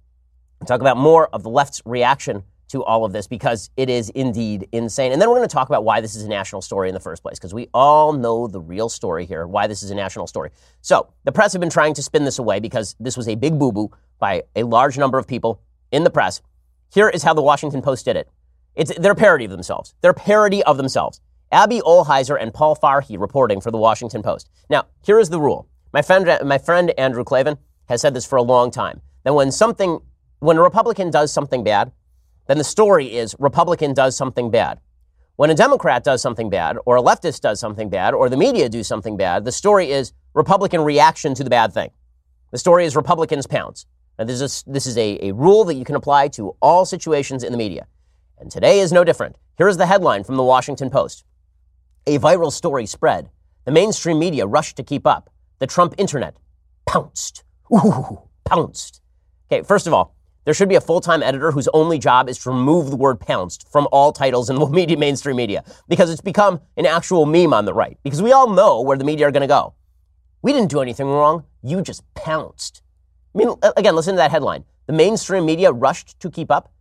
we'll 0.60 0.68
talk 0.68 0.82
about 0.82 0.98
more 0.98 1.28
of 1.28 1.44
the 1.44 1.50
left's 1.50 1.82
reaction 1.86 2.44
to 2.70 2.84
all 2.84 3.06
of 3.06 3.14
this 3.14 3.28
because 3.28 3.70
it 3.78 3.90
is 3.90 4.10
indeed 4.10 4.68
insane. 4.72 5.12
And 5.12 5.22
then 5.22 5.30
we're 5.30 5.38
going 5.38 5.48
to 5.48 5.54
talk 5.54 5.70
about 5.70 5.84
why 5.84 6.02
this 6.02 6.16
is 6.16 6.24
a 6.24 6.30
national 6.30 6.62
story 6.62 6.90
in 6.90 6.94
the 6.94 7.00
first 7.00 7.22
place 7.22 7.40
because 7.40 7.54
we 7.54 7.70
all 7.74 8.14
know 8.14 8.48
the 8.48 8.60
real 8.60 8.90
story 8.90 9.26
here, 9.26 9.48
why 9.48 9.68
this 9.68 9.84
is 9.84 9.92
a 9.92 9.96
national 9.96 10.28
story. 10.28 10.52
So 10.82 11.08
the 11.24 11.32
press 11.32 11.54
have 11.54 11.60
been 11.60 11.70
trying 11.70 11.94
to 11.96 12.04
spin 12.04 12.26
this 12.26 12.40
away 12.40 12.60
because 12.60 12.96
this 13.00 13.16
was 13.16 13.28
a 13.28 13.36
big 13.36 13.58
boo 13.58 13.72
boo 13.72 13.92
by 14.20 14.44
a 14.56 14.64
large 14.64 14.98
number 14.98 15.18
of 15.18 15.28
people 15.28 15.62
in 15.92 16.04
the 16.04 16.10
press. 16.10 16.42
Here 16.94 17.10
is 17.10 17.24
how 17.24 17.34
the 17.34 17.42
Washington 17.42 17.82
Post 17.82 18.06
did 18.06 18.16
it. 18.16 18.30
It's, 18.76 18.92
they're 18.98 19.16
parody 19.16 19.46
of 19.46 19.52
themselves. 19.52 19.94
They're 20.02 20.14
parody 20.14 20.64
of 20.64 20.78
themselves. 20.78 21.22
Abby 21.52 21.80
Ohlheiser 21.80 22.38
and 22.40 22.54
Paul 22.54 22.76
Farhi 22.76 23.20
reporting 23.20 23.62
for 23.62 23.72
the 23.72 23.78
Washington 23.78 24.22
Post. 24.22 24.50
Now, 24.70 24.88
here 25.02 25.20
is 25.20 25.30
the 25.30 25.40
rule. 25.40 25.68
My 25.94 26.02
friend, 26.02 26.30
my 26.46 26.58
friend 26.58 26.94
Andrew 26.98 27.24
Klavan 27.24 27.58
has 27.88 28.02
said 28.02 28.14
this 28.14 28.26
for 28.26 28.36
a 28.36 28.44
long 28.44 28.70
time. 28.70 29.02
That 29.24 29.34
when 29.34 29.52
something, 29.52 30.00
when 30.40 30.58
a 30.58 30.62
Republican 30.62 31.10
does 31.10 31.32
something 31.32 31.64
bad, 31.64 31.92
then 32.48 32.58
the 32.58 32.64
story 32.64 33.16
is 33.16 33.36
Republican 33.40 33.94
does 33.94 34.16
something 34.16 34.50
bad. 34.50 34.80
When 35.36 35.50
a 35.52 35.56
Democrat 35.56 36.04
does 36.04 36.22
something 36.22 36.50
bad, 36.50 36.78
or 36.86 36.98
a 36.98 37.02
leftist 37.02 37.42
does 37.42 37.60
something 37.60 37.90
bad, 37.90 38.14
or 38.14 38.28
the 38.30 38.38
media 38.38 38.70
do 38.70 38.84
something 38.84 39.18
bad, 39.18 39.46
the 39.46 39.52
story 39.52 39.92
is 39.92 40.14
Republican 40.34 40.82
reaction 40.82 41.36
to 41.36 41.44
the 41.44 41.50
bad 41.50 41.74
thing. 41.74 41.92
The 42.52 42.58
story 42.58 42.86
is 42.86 42.96
Republicans 42.96 43.46
pounce. 43.46 43.86
Now, 44.18 44.26
this 44.26 44.42
is, 44.42 44.64
a, 44.66 44.72
this 44.72 44.88
is 44.88 44.98
a, 44.98 45.28
a 45.28 45.34
rule 45.34 45.64
that 45.66 45.76
you 45.76 45.86
can 45.86 45.96
apply 45.96 46.30
to 46.30 46.56
all 46.60 46.86
situations 46.86 47.44
in 47.44 47.52
the 47.52 47.58
media. 47.58 47.86
And 48.40 48.50
today 48.50 48.80
is 48.80 48.92
no 48.92 49.04
different. 49.04 49.36
Here 49.58 49.68
is 49.68 49.78
the 49.78 49.86
headline 49.86 50.24
from 50.24 50.38
the 50.38 50.44
Washington 50.44 50.90
Post. 50.90 51.24
A 52.08 52.18
viral 52.18 52.52
story 52.52 52.86
spread. 52.88 53.30
The 53.66 53.72
mainstream 53.72 54.18
media 54.18 54.48
rushed 54.48 54.76
to 54.78 54.84
keep 54.84 55.06
up. 55.06 55.30
The 55.60 55.68
Trump 55.68 55.94
internet 55.98 56.38
pounced. 56.88 57.44
Ooh, 57.72 58.22
pounced. 58.44 59.02
Okay, 59.52 59.62
first 59.64 59.86
of 59.86 59.94
all, 59.94 60.16
there 60.48 60.54
should 60.54 60.70
be 60.70 60.76
a 60.76 60.82
full-time 60.82 61.22
editor 61.22 61.52
whose 61.52 61.68
only 61.74 62.00
job 62.00 62.30
is 62.30 62.38
to 62.38 62.50
remove 62.50 62.90
the 62.90 62.96
word 62.96 63.20
pounced 63.20 63.70
from 63.70 63.86
all 63.92 64.14
titles 64.14 64.50
in 64.50 64.56
the 64.56 64.66
media, 64.70 64.96
mainstream 64.96 65.36
media 65.36 65.62
because 65.90 66.10
it's 66.10 66.22
become 66.22 66.62
an 66.78 66.86
actual 66.86 67.26
meme 67.26 67.54
on 67.54 67.66
the 67.66 67.74
right. 67.74 67.98
Because 68.02 68.22
we 68.22 68.32
all 68.32 68.50
know 68.50 68.80
where 68.80 68.98
the 68.98 69.04
media 69.04 69.28
are 69.28 69.32
going 69.32 69.42
to 69.42 69.48
go. 69.48 69.74
We 70.42 70.54
didn't 70.54 70.70
do 70.70 70.80
anything 70.80 71.08
wrong. 71.08 71.44
You 71.64 71.82
just 71.82 72.02
pounced. 72.14 72.82
I 73.36 73.40
mean, 73.40 73.56
again, 73.76 73.94
listen 73.94 74.14
to 74.14 74.20
that 74.20 74.32
headline. 74.32 74.64
The 74.86 74.94
mainstream 74.94 75.46
media 75.46 75.74
rushed 75.74 76.18
to 76.22 76.32
keep 76.32 76.50
up. 76.50 76.72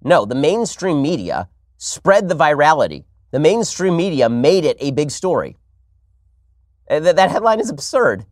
No, 0.00 0.24
the 0.24 0.36
mainstream 0.36 1.02
media 1.02 1.48
spread 1.76 2.28
the 2.28 2.36
virality. 2.36 3.02
The 3.32 3.40
mainstream 3.40 3.96
media 3.96 4.28
made 4.28 4.64
it 4.64 4.76
a 4.78 4.92
big 4.92 5.10
story. 5.10 5.56
Uh, 6.88 7.00
that 7.00 7.32
headline 7.32 7.58
is 7.58 7.68
absurd. 7.68 8.26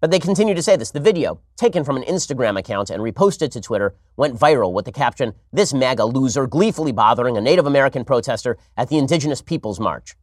But 0.00 0.10
they 0.10 0.18
continue 0.18 0.54
to 0.54 0.62
say 0.62 0.76
this. 0.76 0.90
The 0.90 0.98
video, 0.98 1.40
taken 1.56 1.84
from 1.84 1.98
an 1.98 2.04
Instagram 2.04 2.58
account 2.58 2.88
and 2.88 3.02
reposted 3.02 3.50
to 3.50 3.60
Twitter, 3.60 3.94
went 4.16 4.34
viral 4.34 4.72
with 4.72 4.86
the 4.86 4.92
caption, 4.92 5.34
This 5.52 5.74
MAGA 5.74 6.06
loser 6.06 6.46
gleefully 6.46 6.90
bothering 6.90 7.36
a 7.36 7.40
Native 7.40 7.66
American 7.66 8.06
protester 8.06 8.56
at 8.78 8.88
the 8.88 8.96
Indigenous 8.96 9.42
Peoples 9.42 9.78
March. 9.78 10.16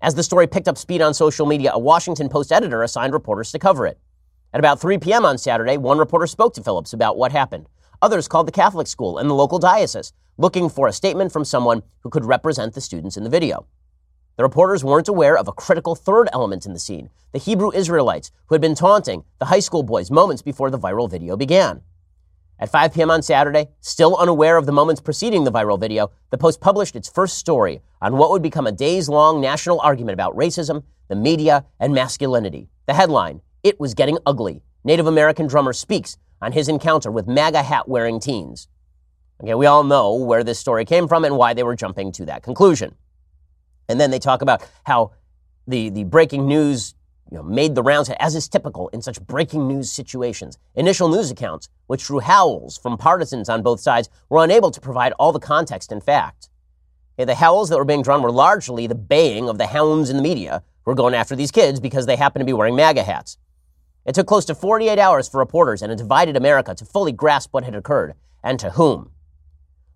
As 0.00 0.14
the 0.14 0.22
story 0.22 0.46
picked 0.46 0.68
up 0.68 0.78
speed 0.78 1.02
on 1.02 1.14
social 1.14 1.46
media, 1.46 1.72
a 1.74 1.78
Washington 1.78 2.28
Post 2.28 2.52
editor 2.52 2.84
assigned 2.84 3.12
reporters 3.12 3.50
to 3.50 3.58
cover 3.58 3.86
it. 3.86 3.98
At 4.52 4.60
about 4.60 4.80
3 4.80 4.98
p.m. 4.98 5.24
on 5.24 5.36
Saturday, 5.36 5.78
one 5.78 5.98
reporter 5.98 6.28
spoke 6.28 6.54
to 6.54 6.62
Phillips 6.62 6.92
about 6.92 7.16
what 7.16 7.32
happened. 7.32 7.66
Others 8.02 8.28
called 8.28 8.46
the 8.46 8.52
Catholic 8.52 8.86
school 8.86 9.18
and 9.18 9.28
the 9.28 9.34
local 9.34 9.58
diocese, 9.58 10.12
looking 10.36 10.68
for 10.68 10.86
a 10.86 10.92
statement 10.92 11.32
from 11.32 11.44
someone 11.44 11.82
who 12.00 12.10
could 12.10 12.24
represent 12.24 12.74
the 12.74 12.80
students 12.80 13.16
in 13.16 13.24
the 13.24 13.30
video. 13.30 13.66
The 14.36 14.42
reporters 14.42 14.82
weren't 14.82 15.06
aware 15.06 15.38
of 15.38 15.46
a 15.46 15.52
critical 15.52 15.94
third 15.94 16.28
element 16.32 16.66
in 16.66 16.72
the 16.72 16.80
scene 16.80 17.10
the 17.30 17.38
Hebrew 17.38 17.72
Israelites 17.72 18.30
who 18.46 18.54
had 18.54 18.62
been 18.62 18.74
taunting 18.74 19.24
the 19.38 19.46
high 19.46 19.60
school 19.60 19.82
boys 19.82 20.10
moments 20.10 20.42
before 20.42 20.70
the 20.70 20.78
viral 20.78 21.10
video 21.10 21.36
began. 21.36 21.82
At 22.58 22.70
5 22.70 22.94
p.m. 22.94 23.10
on 23.10 23.22
Saturday, 23.22 23.68
still 23.80 24.16
unaware 24.16 24.56
of 24.56 24.66
the 24.66 24.72
moments 24.72 25.00
preceding 25.00 25.42
the 25.42 25.52
viral 25.52 25.78
video, 25.78 26.12
the 26.30 26.38
Post 26.38 26.60
published 26.60 26.94
its 26.94 27.08
first 27.08 27.38
story 27.38 27.80
on 28.00 28.16
what 28.16 28.30
would 28.30 28.42
become 28.42 28.66
a 28.68 28.72
days 28.72 29.08
long 29.08 29.40
national 29.40 29.80
argument 29.80 30.14
about 30.14 30.36
racism, 30.36 30.84
the 31.08 31.16
media, 31.16 31.64
and 31.80 31.92
masculinity. 31.92 32.68
The 32.86 32.94
headline 32.94 33.40
It 33.64 33.80
Was 33.80 33.94
Getting 33.94 34.18
Ugly. 34.24 34.62
Native 34.84 35.06
American 35.06 35.48
drummer 35.48 35.72
speaks 35.72 36.16
on 36.40 36.52
his 36.52 36.68
encounter 36.68 37.10
with 37.10 37.26
MAGA 37.26 37.62
hat 37.62 37.88
wearing 37.88 38.20
teens. 38.20 38.68
Okay, 39.42 39.54
we 39.54 39.66
all 39.66 39.82
know 39.82 40.14
where 40.14 40.44
this 40.44 40.60
story 40.60 40.84
came 40.84 41.08
from 41.08 41.24
and 41.24 41.36
why 41.36 41.54
they 41.54 41.64
were 41.64 41.74
jumping 41.74 42.12
to 42.12 42.24
that 42.26 42.42
conclusion. 42.44 42.94
And 43.88 44.00
then 44.00 44.10
they 44.10 44.18
talk 44.18 44.42
about 44.42 44.66
how 44.84 45.12
the, 45.66 45.90
the 45.90 46.04
breaking 46.04 46.46
news 46.46 46.94
you 47.30 47.38
know, 47.38 47.42
made 47.42 47.74
the 47.74 47.82
rounds, 47.82 48.10
as 48.20 48.34
is 48.34 48.48
typical 48.48 48.88
in 48.88 49.02
such 49.02 49.20
breaking 49.20 49.66
news 49.66 49.90
situations. 49.90 50.58
Initial 50.74 51.08
news 51.08 51.30
accounts, 51.30 51.68
which 51.86 52.04
drew 52.04 52.20
howls 52.20 52.78
from 52.78 52.96
partisans 52.96 53.48
on 53.48 53.62
both 53.62 53.80
sides, 53.80 54.08
were 54.28 54.44
unable 54.44 54.70
to 54.70 54.80
provide 54.80 55.12
all 55.12 55.32
the 55.32 55.40
context 55.40 55.90
and 55.90 56.02
fact. 56.02 56.48
The 57.16 57.34
howls 57.34 57.68
that 57.68 57.78
were 57.78 57.84
being 57.84 58.02
drawn 58.02 58.22
were 58.22 58.32
largely 58.32 58.86
the 58.86 58.94
baying 58.94 59.48
of 59.48 59.56
the 59.56 59.68
hounds 59.68 60.10
in 60.10 60.16
the 60.16 60.22
media 60.22 60.62
who 60.84 60.90
were 60.90 60.96
going 60.96 61.14
after 61.14 61.36
these 61.36 61.50
kids 61.50 61.80
because 61.80 62.06
they 62.06 62.16
happened 62.16 62.40
to 62.40 62.46
be 62.46 62.52
wearing 62.52 62.76
MAGA 62.76 63.04
hats. 63.04 63.38
It 64.04 64.14
took 64.14 64.26
close 64.26 64.44
to 64.46 64.54
48 64.54 64.98
hours 64.98 65.28
for 65.28 65.38
reporters 65.38 65.80
and 65.80 65.90
a 65.90 65.96
divided 65.96 66.36
America 66.36 66.74
to 66.74 66.84
fully 66.84 67.12
grasp 67.12 67.52
what 67.52 67.64
had 67.64 67.74
occurred 67.74 68.14
and 68.42 68.60
to 68.60 68.70
whom. 68.70 69.10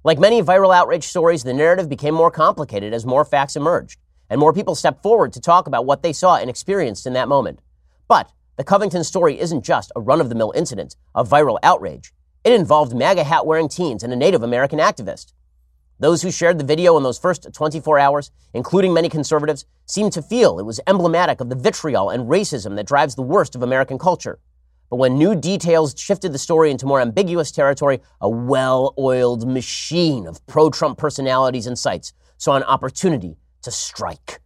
Like 0.08 0.18
many 0.18 0.40
viral 0.40 0.74
outrage 0.74 1.04
stories, 1.04 1.42
the 1.42 1.52
narrative 1.52 1.86
became 1.86 2.14
more 2.14 2.30
complicated 2.30 2.94
as 2.94 3.04
more 3.04 3.26
facts 3.26 3.56
emerged, 3.56 4.00
and 4.30 4.40
more 4.40 4.54
people 4.54 4.74
stepped 4.74 5.02
forward 5.02 5.34
to 5.34 5.40
talk 5.42 5.66
about 5.66 5.84
what 5.84 6.02
they 6.02 6.14
saw 6.14 6.36
and 6.36 6.48
experienced 6.48 7.06
in 7.06 7.12
that 7.12 7.28
moment. 7.28 7.60
But 8.08 8.32
the 8.56 8.64
Covington 8.64 9.04
story 9.04 9.38
isn't 9.38 9.66
just 9.66 9.92
a 9.94 10.00
run 10.00 10.22
of 10.22 10.30
the 10.30 10.34
mill 10.34 10.50
incident 10.56 10.96
of 11.14 11.28
viral 11.28 11.58
outrage. 11.62 12.14
It 12.42 12.54
involved 12.54 12.96
MAGA 12.96 13.24
hat 13.24 13.44
wearing 13.44 13.68
teens 13.68 14.02
and 14.02 14.10
a 14.10 14.16
Native 14.16 14.42
American 14.42 14.78
activist. 14.78 15.34
Those 15.98 16.22
who 16.22 16.30
shared 16.30 16.56
the 16.56 16.64
video 16.64 16.96
in 16.96 17.02
those 17.02 17.18
first 17.18 17.46
24 17.52 17.98
hours, 17.98 18.30
including 18.54 18.94
many 18.94 19.10
conservatives, 19.10 19.66
seemed 19.84 20.14
to 20.14 20.22
feel 20.22 20.58
it 20.58 20.64
was 20.64 20.80
emblematic 20.86 21.38
of 21.42 21.50
the 21.50 21.54
vitriol 21.54 22.08
and 22.08 22.30
racism 22.30 22.76
that 22.76 22.86
drives 22.86 23.14
the 23.14 23.20
worst 23.20 23.54
of 23.54 23.62
American 23.62 23.98
culture. 23.98 24.38
But 24.90 24.96
when 24.96 25.18
new 25.18 25.34
details 25.34 25.94
shifted 25.98 26.32
the 26.32 26.38
story 26.38 26.70
into 26.70 26.86
more 26.86 27.00
ambiguous 27.00 27.50
territory, 27.50 28.00
a 28.20 28.28
well 28.28 28.94
oiled 28.98 29.46
machine 29.46 30.26
of 30.26 30.44
pro 30.46 30.70
Trump 30.70 30.98
personalities 30.98 31.66
and 31.66 31.78
sites 31.78 32.12
saw 32.38 32.56
an 32.56 32.62
opportunity 32.62 33.36
to 33.62 33.70
strike. 33.70 34.40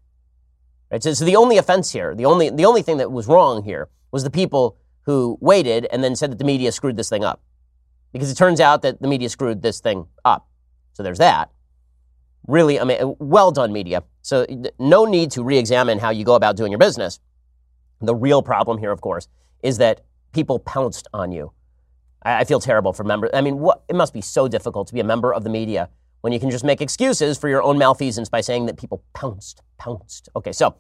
Right? 0.91 1.03
So, 1.03 1.13
so, 1.15 1.25
the 1.25 1.37
only 1.37 1.59
offense 1.59 1.93
here, 1.93 2.15
the 2.15 2.27
only, 2.27 2.51
the 2.51 2.65
only 2.65 2.83
thing 2.83 2.97
that 2.99 3.13
was 3.13 3.27
wrong 3.27 3.63
here, 3.63 3.89
was 4.11 4.25
the 4.25 4.31
people 4.31 4.77
who 5.03 5.39
waited 5.41 5.87
and 5.91 6.03
then 6.03 6.17
said 6.17 6.31
that 6.31 6.39
the 6.39 6.45
media 6.45 6.73
screwed 6.73 6.97
this 6.97 7.09
thing 7.09 7.25
up. 7.25 7.43
Because 8.13 8.31
it 8.31 8.35
turns 8.35 8.61
out 8.61 8.83
that 8.83 9.01
the 9.01 9.09
media 9.09 9.29
screwed 9.29 9.63
this 9.63 9.81
thing 9.81 10.07
up. 10.25 10.49
So 10.93 11.03
there's 11.03 11.19
that. 11.19 11.51
Really, 12.47 12.79
I 12.79 12.85
mean, 12.85 13.01
uh, 13.01 13.07
well 13.19 13.53
done, 13.53 13.73
media. 13.73 14.03
So 14.21 14.43
uh, 14.43 14.69
no 14.79 15.05
need 15.05 15.31
to 15.33 15.43
re 15.43 15.57
examine 15.57 15.99
how 15.99 16.11
you 16.11 16.25
go 16.25 16.35
about 16.35 16.57
doing 16.57 16.73
your 16.73 16.79
business. 16.79 17.21
The 18.01 18.15
real 18.15 18.43
problem 18.43 18.79
here, 18.79 18.91
of 18.91 19.01
course, 19.01 19.29
is 19.63 19.79
that 19.79 20.03
people 20.33 20.59
pounced 20.59 21.09
on 21.13 21.33
you. 21.33 21.53
I, 22.23 22.41
I 22.41 22.45
feel 22.45 22.61
terrible 22.61 22.93
for 22.93 23.05
members. 23.05 23.31
I 23.35 23.41
mean, 23.41 23.59
what, 23.59 23.83
it 23.89 23.97
must 23.97 24.13
be 24.13 24.21
so 24.21 24.49
difficult 24.49 24.89
to 24.89 24.95
be 24.95 25.01
a 25.01 25.05
member 25.05 25.33
of 25.33 25.45
the 25.45 25.51
media 25.51 25.89
when 26.23 26.33
you 26.33 26.41
can 26.41 26.51
just 26.51 26.65
make 26.65 26.81
excuses 26.81 27.37
for 27.37 27.49
your 27.49 27.63
own 27.63 27.79
malfeasance 27.79 28.29
by 28.29 28.41
saying 28.41 28.67
that 28.67 28.79
people 28.79 29.03
pounced, 29.13 29.61
pounced. 29.79 30.29
Okay, 30.37 30.53
so 30.53 30.77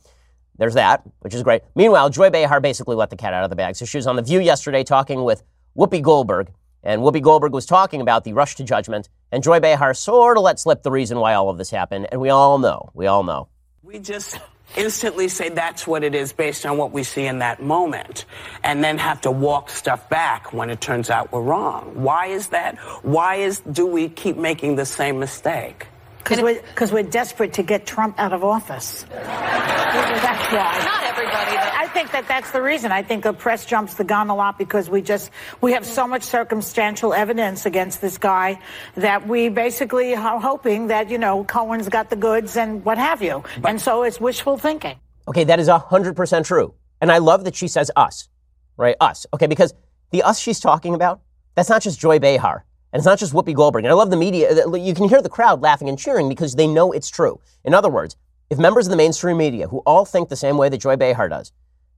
there's 0.58 0.74
that, 0.74 1.02
which 1.20 1.34
is 1.34 1.42
great. 1.42 1.62
Meanwhile, 1.74 2.10
Joy 2.10 2.30
Behar 2.30 2.60
basically 2.60 2.96
let 2.96 3.10
the 3.10 3.16
cat 3.16 3.34
out 3.34 3.44
of 3.44 3.50
the 3.50 3.56
bag. 3.56 3.76
So 3.76 3.84
she 3.84 3.98
was 3.98 4.06
on 4.06 4.16
The 4.16 4.22
View 4.22 4.40
yesterday 4.40 4.84
talking 4.84 5.24
with 5.24 5.42
Whoopi 5.76 6.00
Goldberg, 6.00 6.52
and 6.84 7.02
Whoopi 7.02 7.22
Goldberg 7.22 7.52
was 7.52 7.66
talking 7.66 8.00
about 8.00 8.24
the 8.24 8.32
rush 8.32 8.54
to 8.56 8.64
judgment, 8.64 9.08
and 9.32 9.42
Joy 9.42 9.60
Behar 9.60 9.94
sort 9.94 10.36
of 10.36 10.42
let 10.42 10.60
slip 10.60 10.82
the 10.82 10.90
reason 10.90 11.18
why 11.18 11.34
all 11.34 11.48
of 11.48 11.58
this 11.58 11.70
happened, 11.70 12.08
and 12.12 12.20
we 12.20 12.28
all 12.30 12.58
know, 12.58 12.90
we 12.94 13.06
all 13.06 13.24
know. 13.24 13.48
We 13.82 13.98
just 13.98 14.38
instantly 14.76 15.28
say 15.28 15.48
that's 15.48 15.86
what 15.86 16.04
it 16.04 16.14
is 16.14 16.32
based 16.32 16.66
on 16.66 16.76
what 16.78 16.92
we 16.92 17.02
see 17.02 17.26
in 17.26 17.38
that 17.40 17.62
moment 17.62 18.24
and 18.62 18.82
then 18.82 18.98
have 18.98 19.20
to 19.22 19.30
walk 19.30 19.70
stuff 19.70 20.08
back 20.08 20.52
when 20.52 20.70
it 20.70 20.80
turns 20.80 21.10
out 21.10 21.32
we're 21.32 21.42
wrong. 21.42 22.02
Why 22.02 22.26
is 22.26 22.48
that? 22.48 22.78
Why 23.02 23.36
is 23.36 23.60
do 23.60 23.86
we 23.86 24.08
keep 24.08 24.36
making 24.36 24.76
the 24.76 24.86
same 24.86 25.18
mistake? 25.18 25.86
Because 26.22 26.40
we're, 26.40 26.62
cause 26.74 26.92
we're 26.92 27.02
desperate 27.02 27.54
to 27.54 27.62
get 27.62 27.86
Trump 27.86 28.18
out 28.18 28.32
of 28.32 28.44
office. 28.44 29.04
that's 29.10 30.52
why. 30.52 30.82
Not 30.84 31.02
everybody, 31.04 31.56
though. 31.56 31.72
I 31.74 31.88
think 31.92 32.12
that 32.12 32.28
that's 32.28 32.52
the 32.52 32.62
reason. 32.62 32.92
I 32.92 33.02
think 33.02 33.24
the 33.24 33.32
press 33.32 33.66
jumps 33.66 33.94
the 33.94 34.04
gun 34.04 34.30
a 34.30 34.34
lot 34.34 34.58
because 34.58 34.88
we 34.88 35.02
just, 35.02 35.30
we 35.60 35.72
have 35.72 35.84
so 35.84 36.06
much 36.06 36.22
circumstantial 36.22 37.12
evidence 37.12 37.66
against 37.66 38.00
this 38.00 38.18
guy 38.18 38.60
that 38.94 39.26
we 39.26 39.48
basically 39.48 40.14
are 40.14 40.40
hoping 40.40 40.88
that, 40.88 41.10
you 41.10 41.18
know, 41.18 41.44
Cohen's 41.44 41.88
got 41.88 42.10
the 42.10 42.16
goods 42.16 42.56
and 42.56 42.84
what 42.84 42.98
have 42.98 43.22
you. 43.22 43.42
But, 43.60 43.70
and 43.70 43.80
so 43.80 44.02
it's 44.04 44.20
wishful 44.20 44.56
thinking. 44.56 44.98
Okay, 45.28 45.44
that 45.44 45.58
is 45.60 45.68
100% 45.68 46.44
true. 46.44 46.74
And 47.00 47.10
I 47.10 47.18
love 47.18 47.44
that 47.44 47.56
she 47.56 47.68
says 47.68 47.90
us, 47.96 48.28
right? 48.76 48.96
Us. 49.00 49.26
Okay, 49.34 49.46
because 49.46 49.74
the 50.12 50.22
us 50.22 50.38
she's 50.38 50.60
talking 50.60 50.94
about, 50.94 51.20
that's 51.54 51.68
not 51.68 51.82
just 51.82 51.98
Joy 51.98 52.18
Behar. 52.18 52.64
And 52.92 53.00
it's 53.00 53.06
not 53.06 53.18
just 53.18 53.32
Whoopi 53.32 53.54
Goldberg. 53.54 53.84
And 53.84 53.90
I 53.90 53.94
love 53.94 54.10
the 54.10 54.16
media. 54.16 54.66
You 54.76 54.94
can 54.94 55.08
hear 55.08 55.22
the 55.22 55.28
crowd 55.28 55.62
laughing 55.62 55.88
and 55.88 55.98
cheering 55.98 56.28
because 56.28 56.54
they 56.54 56.66
know 56.66 56.92
it's 56.92 57.08
true. 57.08 57.40
In 57.64 57.72
other 57.72 57.88
words, 57.88 58.16
if 58.50 58.58
members 58.58 58.86
of 58.86 58.90
the 58.90 58.96
mainstream 58.96 59.38
media, 59.38 59.68
who 59.68 59.78
all 59.86 60.04
think 60.04 60.28
the 60.28 60.36
same 60.36 60.58
way 60.58 60.68
that 60.68 60.78
Joy 60.78 60.96
Behar 60.96 61.28
does, 61.28 61.52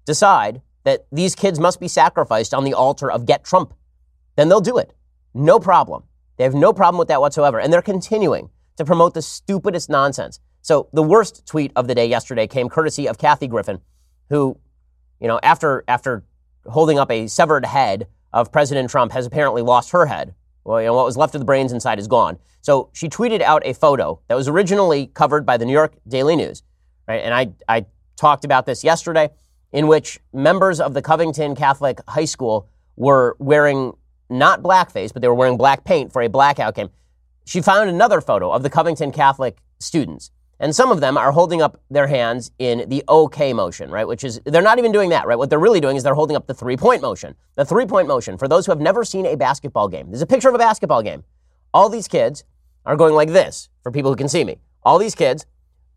decide 0.06 0.62
that 0.84 1.06
these 1.10 1.34
kids 1.34 1.58
must 1.58 1.80
be 1.80 1.88
sacrificed 1.88 2.54
on 2.54 2.62
the 2.64 2.74
altar 2.74 3.10
of 3.10 3.26
get 3.26 3.44
Trump, 3.44 3.74
then 4.36 4.48
they'll 4.48 4.60
do 4.60 4.78
it. 4.78 4.94
No 5.34 5.58
problem. 5.58 6.04
They 6.36 6.44
have 6.44 6.54
no 6.54 6.72
problem 6.72 6.98
with 6.98 7.08
that 7.08 7.20
whatsoever. 7.20 7.58
And 7.58 7.72
they're 7.72 7.82
continuing 7.82 8.50
to 8.76 8.84
promote 8.84 9.14
the 9.14 9.22
stupidest 9.22 9.90
nonsense. 9.90 10.38
So 10.62 10.88
the 10.92 11.02
worst 11.02 11.46
tweet 11.46 11.72
of 11.74 11.88
the 11.88 11.94
day 11.94 12.06
yesterday 12.06 12.46
came 12.46 12.68
courtesy 12.68 13.08
of 13.08 13.18
Kathy 13.18 13.48
Griffin, 13.48 13.80
who, 14.30 14.56
you 15.20 15.26
know, 15.26 15.40
after 15.42 15.84
after 15.88 16.24
holding 16.66 16.98
up 16.98 17.10
a 17.10 17.26
severed 17.26 17.64
head 17.64 18.06
of 18.32 18.52
President 18.52 18.90
Trump, 18.90 19.12
has 19.12 19.26
apparently 19.26 19.62
lost 19.62 19.90
her 19.90 20.06
head. 20.06 20.34
Well, 20.64 20.80
you 20.80 20.86
know, 20.86 20.94
what 20.94 21.04
was 21.04 21.16
left 21.16 21.34
of 21.34 21.40
the 21.40 21.44
brains 21.44 21.72
inside 21.72 21.98
is 21.98 22.08
gone. 22.08 22.38
So 22.62 22.88
she 22.92 23.08
tweeted 23.08 23.42
out 23.42 23.62
a 23.66 23.74
photo 23.74 24.20
that 24.28 24.34
was 24.34 24.48
originally 24.48 25.08
covered 25.08 25.44
by 25.44 25.56
the 25.56 25.66
New 25.66 25.72
York 25.72 25.94
Daily 26.08 26.36
News, 26.36 26.62
right? 27.06 27.22
And 27.22 27.34
I 27.34 27.52
I 27.68 27.86
talked 28.16 28.44
about 28.44 28.64
this 28.64 28.82
yesterday, 28.82 29.28
in 29.72 29.86
which 29.86 30.18
members 30.32 30.80
of 30.80 30.94
the 30.94 31.02
Covington 31.02 31.54
Catholic 31.54 32.00
High 32.08 32.24
School 32.24 32.68
were 32.96 33.36
wearing 33.38 33.92
not 34.30 34.62
blackface, 34.62 35.12
but 35.12 35.20
they 35.20 35.28
were 35.28 35.34
wearing 35.34 35.56
black 35.56 35.84
paint 35.84 36.12
for 36.12 36.22
a 36.22 36.28
blackout 36.28 36.74
game. 36.74 36.88
She 37.44 37.60
found 37.60 37.90
another 37.90 38.20
photo 38.20 38.50
of 38.50 38.62
the 38.62 38.70
Covington 38.70 39.12
Catholic 39.12 39.58
students. 39.78 40.30
And 40.60 40.74
some 40.74 40.92
of 40.92 41.00
them 41.00 41.16
are 41.16 41.32
holding 41.32 41.60
up 41.60 41.80
their 41.90 42.06
hands 42.06 42.52
in 42.58 42.88
the 42.88 43.02
OK 43.08 43.52
motion, 43.52 43.90
right? 43.90 44.06
Which 44.06 44.24
is, 44.24 44.40
they're 44.44 44.62
not 44.62 44.78
even 44.78 44.92
doing 44.92 45.10
that, 45.10 45.26
right? 45.26 45.36
What 45.36 45.50
they're 45.50 45.58
really 45.58 45.80
doing 45.80 45.96
is 45.96 46.02
they're 46.02 46.14
holding 46.14 46.36
up 46.36 46.46
the 46.46 46.54
three 46.54 46.76
point 46.76 47.02
motion. 47.02 47.34
The 47.56 47.64
three 47.64 47.86
point 47.86 48.08
motion, 48.08 48.38
for 48.38 48.48
those 48.48 48.66
who 48.66 48.72
have 48.72 48.80
never 48.80 49.04
seen 49.04 49.26
a 49.26 49.36
basketball 49.36 49.88
game, 49.88 50.10
there's 50.10 50.22
a 50.22 50.26
picture 50.26 50.48
of 50.48 50.54
a 50.54 50.58
basketball 50.58 51.02
game. 51.02 51.24
All 51.72 51.88
these 51.88 52.06
kids 52.06 52.44
are 52.86 52.96
going 52.96 53.14
like 53.14 53.30
this, 53.30 53.68
for 53.82 53.90
people 53.90 54.10
who 54.10 54.16
can 54.16 54.28
see 54.28 54.44
me. 54.44 54.58
All 54.84 54.98
these 54.98 55.14
kids 55.14 55.46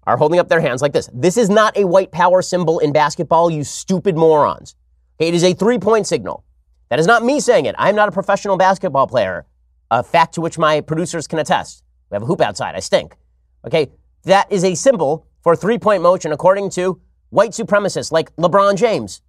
are 0.05 0.17
holding 0.17 0.39
up 0.39 0.47
their 0.47 0.61
hands 0.61 0.81
like 0.81 0.93
this. 0.93 1.09
This 1.13 1.37
is 1.37 1.49
not 1.49 1.77
a 1.77 1.85
white 1.85 2.11
power 2.11 2.41
symbol 2.41 2.79
in 2.79 2.93
basketball, 2.93 3.51
you 3.51 3.63
stupid 3.63 4.15
morons. 4.15 4.75
It 5.19 5.33
is 5.33 5.43
a 5.43 5.53
three 5.53 5.77
point 5.77 6.07
signal. 6.07 6.43
That 6.89 6.99
is 6.99 7.05
not 7.05 7.23
me 7.23 7.39
saying 7.39 7.65
it. 7.65 7.75
I 7.77 7.89
am 7.89 7.95
not 7.95 8.07
a 8.07 8.11
professional 8.11 8.55
basketball 8.55 9.07
player, 9.07 9.45
a 9.91 10.01
fact 10.01 10.33
to 10.35 10.41
which 10.41 10.57
my 10.57 10.79
producers 10.81 11.27
can 11.27 11.39
attest. 11.39 11.83
We 12.09 12.15
have 12.15 12.23
a 12.23 12.25
hoop 12.25 12.39
outside. 12.39 12.75
I 12.75 12.79
stink. 12.79 13.17
Okay, 13.65 13.89
that 14.27 14.51
is 14.51 14.63
a 14.63 14.75
symbol 14.75 15.25
for 15.41 15.55
three 15.55 15.77
point 15.77 16.03
motion 16.03 16.31
according 16.31 16.69
to 16.71 17.01
white 17.29 17.51
supremacists 17.51 18.11
like 18.11 18.35
LeBron 18.35 18.77
James, 18.77 19.21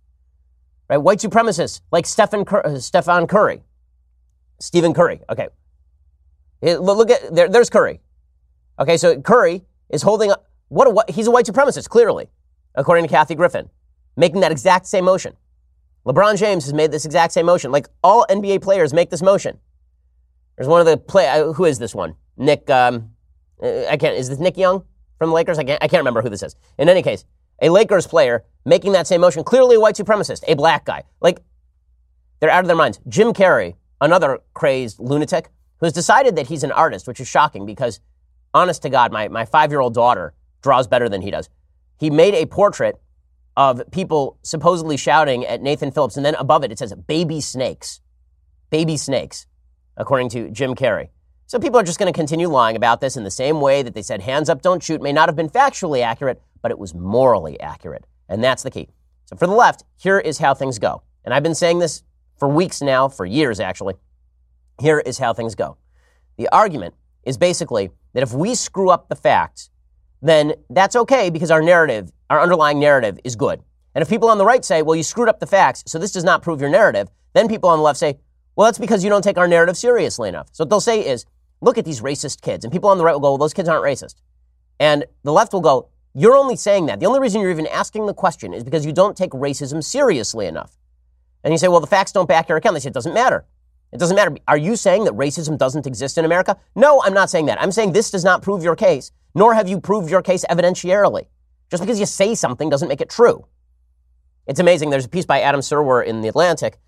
right? 0.88 0.98
White 0.98 1.18
supremacists 1.18 1.80
like 1.90 2.06
Stephen 2.06 2.44
Cur- 2.44 2.62
uh, 2.64 3.26
Curry, 3.26 3.62
Stephen 4.60 4.92
Curry. 4.92 5.20
Okay, 5.30 5.48
look 6.62 7.10
at 7.10 7.34
there, 7.34 7.48
there's 7.48 7.70
Curry. 7.70 8.00
Okay, 8.78 8.96
so 8.96 9.20
Curry 9.20 9.62
is 9.88 10.02
holding 10.02 10.30
up 10.30 10.46
what, 10.68 10.86
a, 10.86 10.90
what 10.90 11.10
he's 11.10 11.26
a 11.26 11.30
white 11.30 11.46
supremacist 11.46 11.88
clearly, 11.88 12.28
according 12.74 13.04
to 13.04 13.10
Kathy 13.10 13.34
Griffin, 13.34 13.70
making 14.16 14.40
that 14.40 14.52
exact 14.52 14.86
same 14.86 15.04
motion. 15.04 15.36
LeBron 16.06 16.38
James 16.38 16.64
has 16.64 16.72
made 16.74 16.90
this 16.90 17.04
exact 17.04 17.32
same 17.32 17.46
motion. 17.46 17.70
Like 17.70 17.88
all 18.02 18.26
NBA 18.30 18.62
players 18.62 18.92
make 18.92 19.10
this 19.10 19.22
motion. 19.22 19.58
There's 20.56 20.68
one 20.68 20.80
of 20.80 20.86
the 20.86 20.96
play. 20.96 21.28
Uh, 21.28 21.52
who 21.52 21.64
is 21.64 21.78
this 21.78 21.94
one? 21.94 22.14
Nick. 22.36 22.68
Um, 22.70 23.10
I 23.62 23.96
can't. 23.96 24.16
Is 24.16 24.28
this 24.28 24.38
Nick 24.38 24.56
Young 24.56 24.84
from 25.18 25.30
the 25.30 25.34
Lakers? 25.34 25.58
I 25.58 25.64
can't. 25.64 25.82
I 25.82 25.88
can't 25.88 26.00
remember 26.00 26.22
who 26.22 26.28
this 26.28 26.42
is. 26.42 26.56
In 26.78 26.88
any 26.88 27.02
case, 27.02 27.24
a 27.60 27.68
Lakers 27.68 28.06
player 28.06 28.44
making 28.64 28.92
that 28.92 29.06
same 29.06 29.20
motion. 29.20 29.44
Clearly 29.44 29.76
a 29.76 29.80
white 29.80 29.96
supremacist, 29.96 30.44
a 30.46 30.54
black 30.54 30.84
guy. 30.84 31.04
Like 31.20 31.40
they're 32.40 32.50
out 32.50 32.64
of 32.64 32.66
their 32.68 32.76
minds. 32.76 33.00
Jim 33.08 33.32
Carrey, 33.32 33.74
another 34.00 34.40
crazed 34.54 34.98
lunatic, 35.00 35.50
who 35.78 35.86
has 35.86 35.92
decided 35.92 36.36
that 36.36 36.46
he's 36.46 36.62
an 36.62 36.72
artist, 36.72 37.06
which 37.06 37.20
is 37.20 37.28
shocking 37.28 37.66
because, 37.66 38.00
honest 38.54 38.82
to 38.82 38.90
God, 38.90 39.12
my 39.12 39.28
my 39.28 39.44
five 39.44 39.70
year 39.70 39.80
old 39.80 39.94
daughter 39.94 40.34
draws 40.62 40.86
better 40.86 41.08
than 41.08 41.22
he 41.22 41.30
does. 41.30 41.48
He 41.98 42.10
made 42.10 42.34
a 42.34 42.46
portrait 42.46 43.00
of 43.56 43.82
people 43.90 44.38
supposedly 44.42 44.96
shouting 44.96 45.44
at 45.44 45.60
Nathan 45.60 45.90
Phillips, 45.90 46.16
and 46.16 46.24
then 46.24 46.36
above 46.36 46.62
it 46.62 46.70
it 46.70 46.78
says 46.78 46.94
"baby 46.94 47.40
snakes," 47.40 48.00
baby 48.70 48.96
snakes, 48.96 49.46
according 49.96 50.28
to 50.30 50.50
Jim 50.50 50.74
Carrey. 50.74 51.08
So 51.48 51.58
people 51.58 51.80
are 51.80 51.82
just 51.82 51.98
going 51.98 52.12
to 52.12 52.16
continue 52.16 52.46
lying 52.46 52.76
about 52.76 53.00
this 53.00 53.16
in 53.16 53.24
the 53.24 53.30
same 53.30 53.62
way 53.62 53.82
that 53.82 53.94
they 53.94 54.02
said 54.02 54.20
"hands 54.20 54.50
up, 54.50 54.60
don't 54.60 54.82
shoot" 54.82 55.00
may 55.00 55.14
not 55.14 55.30
have 55.30 55.34
been 55.34 55.48
factually 55.48 56.02
accurate, 56.02 56.42
but 56.60 56.70
it 56.70 56.78
was 56.78 56.94
morally 56.94 57.58
accurate, 57.58 58.06
and 58.28 58.44
that's 58.44 58.62
the 58.62 58.70
key. 58.70 58.90
So 59.24 59.34
for 59.34 59.46
the 59.46 59.54
left, 59.54 59.82
here 59.96 60.18
is 60.18 60.36
how 60.36 60.52
things 60.52 60.78
go, 60.78 61.00
and 61.24 61.32
I've 61.32 61.42
been 61.42 61.54
saying 61.54 61.78
this 61.78 62.02
for 62.36 62.48
weeks 62.48 62.82
now, 62.82 63.08
for 63.08 63.24
years 63.24 63.60
actually. 63.60 63.94
Here 64.78 65.00
is 65.00 65.16
how 65.16 65.32
things 65.32 65.54
go. 65.54 65.78
The 66.36 66.50
argument 66.50 66.94
is 67.24 67.38
basically 67.38 67.92
that 68.12 68.22
if 68.22 68.34
we 68.34 68.54
screw 68.54 68.90
up 68.90 69.08
the 69.08 69.16
facts, 69.16 69.70
then 70.20 70.52
that's 70.68 70.96
okay 70.96 71.30
because 71.30 71.50
our 71.50 71.62
narrative, 71.62 72.12
our 72.28 72.42
underlying 72.42 72.78
narrative 72.78 73.18
is 73.24 73.36
good. 73.36 73.62
And 73.94 74.02
if 74.02 74.10
people 74.10 74.28
on 74.28 74.36
the 74.36 74.44
right 74.44 74.66
say, 74.66 74.82
well, 74.82 74.96
you 74.96 75.02
screwed 75.02 75.30
up 75.30 75.40
the 75.40 75.46
facts, 75.46 75.82
so 75.86 75.98
this 75.98 76.12
does 76.12 76.24
not 76.24 76.42
prove 76.42 76.60
your 76.60 76.68
narrative, 76.68 77.08
then 77.32 77.48
people 77.48 77.70
on 77.70 77.78
the 77.78 77.84
left 77.84 77.98
say, 77.98 78.18
well, 78.54 78.66
that's 78.66 78.78
because 78.78 79.02
you 79.02 79.08
don't 79.08 79.22
take 79.22 79.38
our 79.38 79.48
narrative 79.48 79.78
seriously 79.78 80.28
enough. 80.28 80.48
So 80.52 80.64
what 80.64 80.68
they'll 80.68 80.80
say 80.80 81.06
is, 81.06 81.24
look 81.60 81.78
at 81.78 81.84
these 81.84 82.00
racist 82.00 82.40
kids. 82.40 82.64
And 82.64 82.72
people 82.72 82.90
on 82.90 82.98
the 82.98 83.04
right 83.04 83.12
will 83.12 83.20
go, 83.20 83.30
well, 83.30 83.38
those 83.38 83.54
kids 83.54 83.68
aren't 83.68 83.84
racist. 83.84 84.16
And 84.80 85.04
the 85.24 85.32
left 85.32 85.52
will 85.52 85.60
go, 85.60 85.88
you're 86.14 86.36
only 86.36 86.56
saying 86.56 86.86
that. 86.86 87.00
The 87.00 87.06
only 87.06 87.20
reason 87.20 87.40
you're 87.40 87.50
even 87.50 87.66
asking 87.66 88.06
the 88.06 88.14
question 88.14 88.52
is 88.52 88.64
because 88.64 88.86
you 88.86 88.92
don't 88.92 89.16
take 89.16 89.30
racism 89.30 89.82
seriously 89.82 90.46
enough. 90.46 90.76
And 91.44 91.52
you 91.52 91.58
say, 91.58 91.68
well, 91.68 91.80
the 91.80 91.86
facts 91.86 92.12
don't 92.12 92.28
back 92.28 92.48
your 92.48 92.58
account. 92.58 92.74
They 92.74 92.80
say, 92.80 92.88
it 92.88 92.94
doesn't 92.94 93.14
matter. 93.14 93.44
It 93.92 93.98
doesn't 93.98 94.16
matter. 94.16 94.36
Are 94.46 94.56
you 94.56 94.76
saying 94.76 95.04
that 95.04 95.14
racism 95.14 95.56
doesn't 95.56 95.86
exist 95.86 96.18
in 96.18 96.24
America? 96.24 96.56
No, 96.74 97.02
I'm 97.02 97.14
not 97.14 97.30
saying 97.30 97.46
that. 97.46 97.60
I'm 97.60 97.72
saying 97.72 97.92
this 97.92 98.10
does 98.10 98.24
not 98.24 98.42
prove 98.42 98.62
your 98.62 98.76
case 98.76 99.12
nor 99.34 99.54
have 99.54 99.68
you 99.68 99.80
proved 99.80 100.10
your 100.10 100.22
case 100.22 100.44
evidentiarily. 100.50 101.26
Just 101.70 101.82
because 101.82 102.00
you 102.00 102.06
say 102.06 102.34
something 102.34 102.68
doesn't 102.70 102.88
make 102.88 103.00
it 103.00 103.10
true. 103.10 103.46
It's 104.46 104.60
amazing. 104.60 104.90
There's 104.90 105.04
a 105.04 105.08
piece 105.08 105.26
by 105.26 105.40
Adam 105.42 105.60
Serwer 105.60 106.04
in 106.04 106.22
The 106.22 106.28
Atlantic 106.28 106.78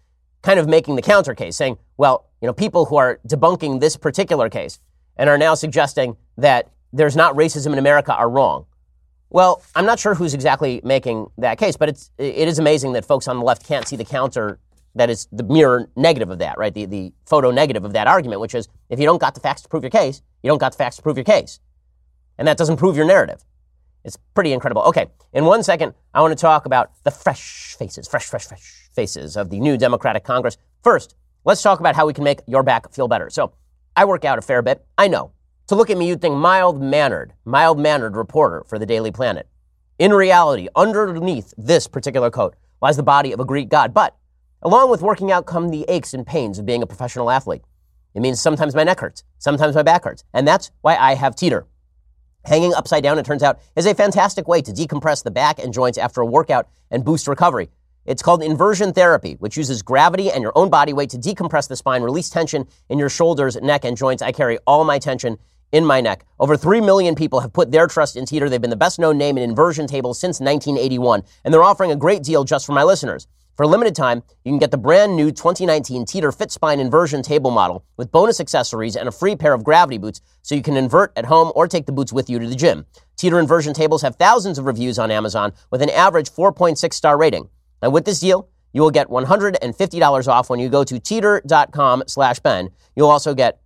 kind 0.43 0.59
of 0.59 0.67
making 0.67 0.97
the 0.97 1.03
counter 1.03 1.35
case, 1.35 1.57
saying, 1.57 1.77
well, 1.99 2.30
you 2.41 2.47
know, 2.47 2.53
people 2.53 2.87
who 2.87 2.97
are 2.97 3.21
debunking 3.27 3.81
this 3.81 3.97
particular 3.97 4.49
case 4.49 4.79
and 5.17 5.29
are 5.29 5.39
now 5.39 5.55
suggesting 5.55 6.17
that 6.37 6.71
there's 6.93 7.17
not 7.17 7.35
racism 7.35 7.73
in 7.73 7.79
America 7.79 8.15
are 8.15 8.29
wrong. 8.29 8.67
Well, 9.29 9.63
I'm 9.77 9.87
not 9.87 10.01
sure 10.01 10.15
who's 10.15 10.35
exactly 10.35 10.81
making 10.83 11.29
that 11.39 11.59
case, 11.59 11.77
but 11.77 11.89
it's, 11.89 12.11
it 12.19 12.49
is 12.49 12.59
amazing 12.59 12.95
that 12.95 13.05
folks 13.05 13.29
on 13.29 13.39
the 13.39 13.45
left 13.45 13.65
can't 13.65 13.87
see 13.87 13.97
the 13.97 14.05
counter 14.05 14.59
that 14.97 15.09
is 15.09 15.29
the 15.31 15.45
mirror 15.45 15.89
negative 15.95 16.31
of 16.31 16.41
that, 16.41 16.59
right? 16.59 16.75
The, 16.75 16.85
the 16.85 17.13
photo 17.27 17.53
negative 17.53 17.85
of 17.85 17.93
that 17.93 18.09
argument, 18.09 18.41
which 18.41 18.57
is 18.57 18.69
if 18.89 18.99
you 18.99 19.07
don't 19.07 19.21
got 19.21 19.35
the 19.35 19.41
facts 19.41 19.63
to 19.63 19.69
prove 19.69 19.85
your 19.85 19.91
case, 19.91 20.21
you 20.43 20.49
don't 20.49 20.59
got 20.59 20.73
the 20.73 20.79
facts 20.79 20.97
to 20.97 21.03
prove 21.03 21.17
your 21.17 21.25
case 21.25 21.61
and 22.41 22.49
that 22.49 22.57
doesn't 22.57 22.79
prove 22.79 22.97
your 22.97 23.05
narrative. 23.05 23.45
It's 24.03 24.17
pretty 24.35 24.55
incredible. 24.55 24.83
Okay, 24.85 25.09
in 25.35 25.45
one 25.45 25.63
second, 25.63 25.93
I 26.15 26.23
want 26.23 26.37
to 26.37 26.41
talk 26.41 26.65
about 26.65 26.91
the 27.05 27.11
fresh 27.11 27.77
faces, 27.79 28.09
fresh, 28.09 28.25
fresh, 28.25 28.47
fresh 28.47 28.89
faces 28.93 29.37
of 29.37 29.51
the 29.51 29.61
new 29.61 29.77
Democratic 29.77 30.25
Congress. 30.25 30.57
First, 30.83 31.15
let's 31.45 31.63
talk 31.63 31.81
about 31.81 31.97
how 31.97 32.07
we 32.07 32.13
can 32.13 32.25
make 32.25 32.41
your 32.47 32.63
back 32.63 32.93
feel 32.93 33.09
better. 33.09 33.31
So, 33.31 33.53
I 33.97 34.05
work 34.05 34.25
out 34.25 34.39
a 34.39 34.43
fair 34.43 34.63
bit. 34.63 34.85
I 34.97 35.09
know. 35.09 35.33
To 35.67 35.75
look 35.75 35.91
at 35.91 35.99
me, 35.99 36.09
you'd 36.09 36.21
think 36.21 36.37
mild 36.37 36.81
mannered, 36.81 37.33
mild 37.45 37.79
mannered 37.79 38.17
reporter 38.17 38.65
for 38.67 38.79
the 38.79 38.87
Daily 38.87 39.11
Planet. 39.11 39.49
In 39.99 40.13
reality, 40.13 40.69
underneath 40.75 41.53
this 41.59 41.87
particular 41.87 42.31
coat 42.31 42.57
lies 42.81 42.97
the 42.97 43.03
body 43.03 43.33
of 43.33 43.41
a 43.41 43.45
Greek 43.45 43.69
god. 43.69 43.93
But 43.93 44.17
along 44.63 44.91
with 44.91 45.03
working 45.03 45.31
out 45.31 45.47
come 45.47 45.69
the 45.69 45.85
aches 45.89 46.15
and 46.15 46.27
pains 46.27 46.59
of 46.59 46.67
being 46.67 46.83
a 46.83 46.87
professional 46.87 47.31
athlete. 47.31 47.63
It 48.15 48.21
means 48.21 48.41
sometimes 48.41 48.75
my 48.75 48.83
neck 48.83 49.01
hurts, 49.01 49.25
sometimes 49.39 49.75
my 49.75 49.83
back 49.83 50.05
hurts. 50.05 50.25
And 50.33 50.47
that's 50.47 50.71
why 50.81 50.97
I 50.97 51.15
have 51.15 51.37
teeter. 51.37 51.67
Hanging 52.45 52.75
upside 52.75 53.03
down, 53.03 53.19
it 53.19 53.27
turns 53.27 53.43
out, 53.43 53.61
is 53.77 53.87
a 53.87 53.95
fantastic 53.95 54.49
way 54.49 54.63
to 54.63 54.73
decompress 54.73 55.23
the 55.23 55.31
back 55.31 55.59
and 55.59 55.73
joints 55.73 55.99
after 55.99 56.21
a 56.21 56.27
workout 56.27 56.69
and 56.91 57.05
boost 57.05 57.29
recovery. 57.29 57.69
It's 58.11 58.23
called 58.23 58.43
inversion 58.43 58.93
therapy, 58.93 59.37
which 59.39 59.57
uses 59.57 59.83
gravity 59.83 60.33
and 60.33 60.43
your 60.43 60.51
own 60.57 60.69
body 60.69 60.93
weight 60.93 61.11
to 61.11 61.17
decompress 61.17 61.69
the 61.69 61.77
spine, 61.77 62.03
release 62.03 62.29
tension 62.29 62.67
in 62.89 62.99
your 62.99 63.09
shoulders, 63.09 63.55
neck, 63.63 63.85
and 63.85 63.97
joints. 63.97 64.21
I 64.21 64.33
carry 64.33 64.59
all 64.67 64.83
my 64.83 64.99
tension 64.99 65.39
in 65.71 65.87
my 65.87 66.01
neck. 66.01 66.25
Over 66.41 66.57
3 66.57 66.81
million 66.81 67.15
people 67.15 67.39
have 67.39 67.53
put 67.53 67.71
their 67.71 67.87
trust 67.87 68.17
in 68.17 68.27
Teeter. 68.27 68.49
They've 68.49 68.61
been 68.61 68.69
the 68.69 68.75
best 68.75 68.99
known 68.99 69.17
name 69.17 69.39
in 69.39 69.49
inversion 69.49 69.87
tables 69.87 70.19
since 70.19 70.41
1981, 70.41 71.23
and 71.45 71.55
they're 71.55 71.63
offering 71.63 71.93
a 71.93 71.97
great 71.97 72.25
deal 72.25 72.43
just 72.43 72.67
for 72.67 72.73
my 72.73 72.83
listeners. 72.83 73.29
For 73.57 73.63
a 73.63 73.69
limited 73.69 73.95
time, 73.95 74.25
you 74.45 74.51
can 74.51 74.59
get 74.59 74.73
the 74.73 74.77
brand 74.77 75.15
new 75.15 75.31
2019 75.31 76.05
Teeter 76.05 76.33
Fit 76.33 76.51
Spine 76.51 76.81
Inversion 76.81 77.23
Table 77.23 77.53
Model 77.53 77.85
with 77.97 78.11
bonus 78.11 78.41
accessories 78.41 78.97
and 78.97 79.09
a 79.09 79.13
free 79.13 79.37
pair 79.37 79.53
of 79.53 79.63
gravity 79.63 79.99
boots 79.99 80.21
so 80.43 80.57
you 80.57 80.63
can 80.63 80.77
invert 80.77 81.13
at 81.15 81.27
home 81.27 81.53
or 81.55 81.69
take 81.69 81.87
the 81.87 81.93
boots 81.93 82.13
with 82.13 82.29
you 82.29 82.41
to 82.41 82.49
the 82.49 82.57
gym. 82.57 82.87
Teeter 83.17 83.39
inversion 83.39 83.73
tables 83.73 84.03
have 84.03 84.17
thousands 84.17 84.59
of 84.59 84.65
reviews 84.65 84.99
on 84.99 85.13
Amazon 85.13 85.53
with 85.71 85.81
an 85.81 85.91
average 85.91 86.29
4.6 86.29 86.93
star 86.93 87.17
rating. 87.17 87.49
And 87.83 87.93
with 87.93 88.05
this 88.05 88.21
deal, 88.21 88.49
you 88.73 88.83
will 88.83 88.91
get 88.91 89.09
$150 89.09 90.29
off 90.29 90.51
when 90.51 90.61
you 90.61 90.69
go 90.69 90.85
to 90.85 90.99
teeter.com 90.99 92.05
slash 92.07 92.39
Ben. 92.41 92.71
You'll 92.95 93.11
also 93.11 93.35
get 93.35 93.61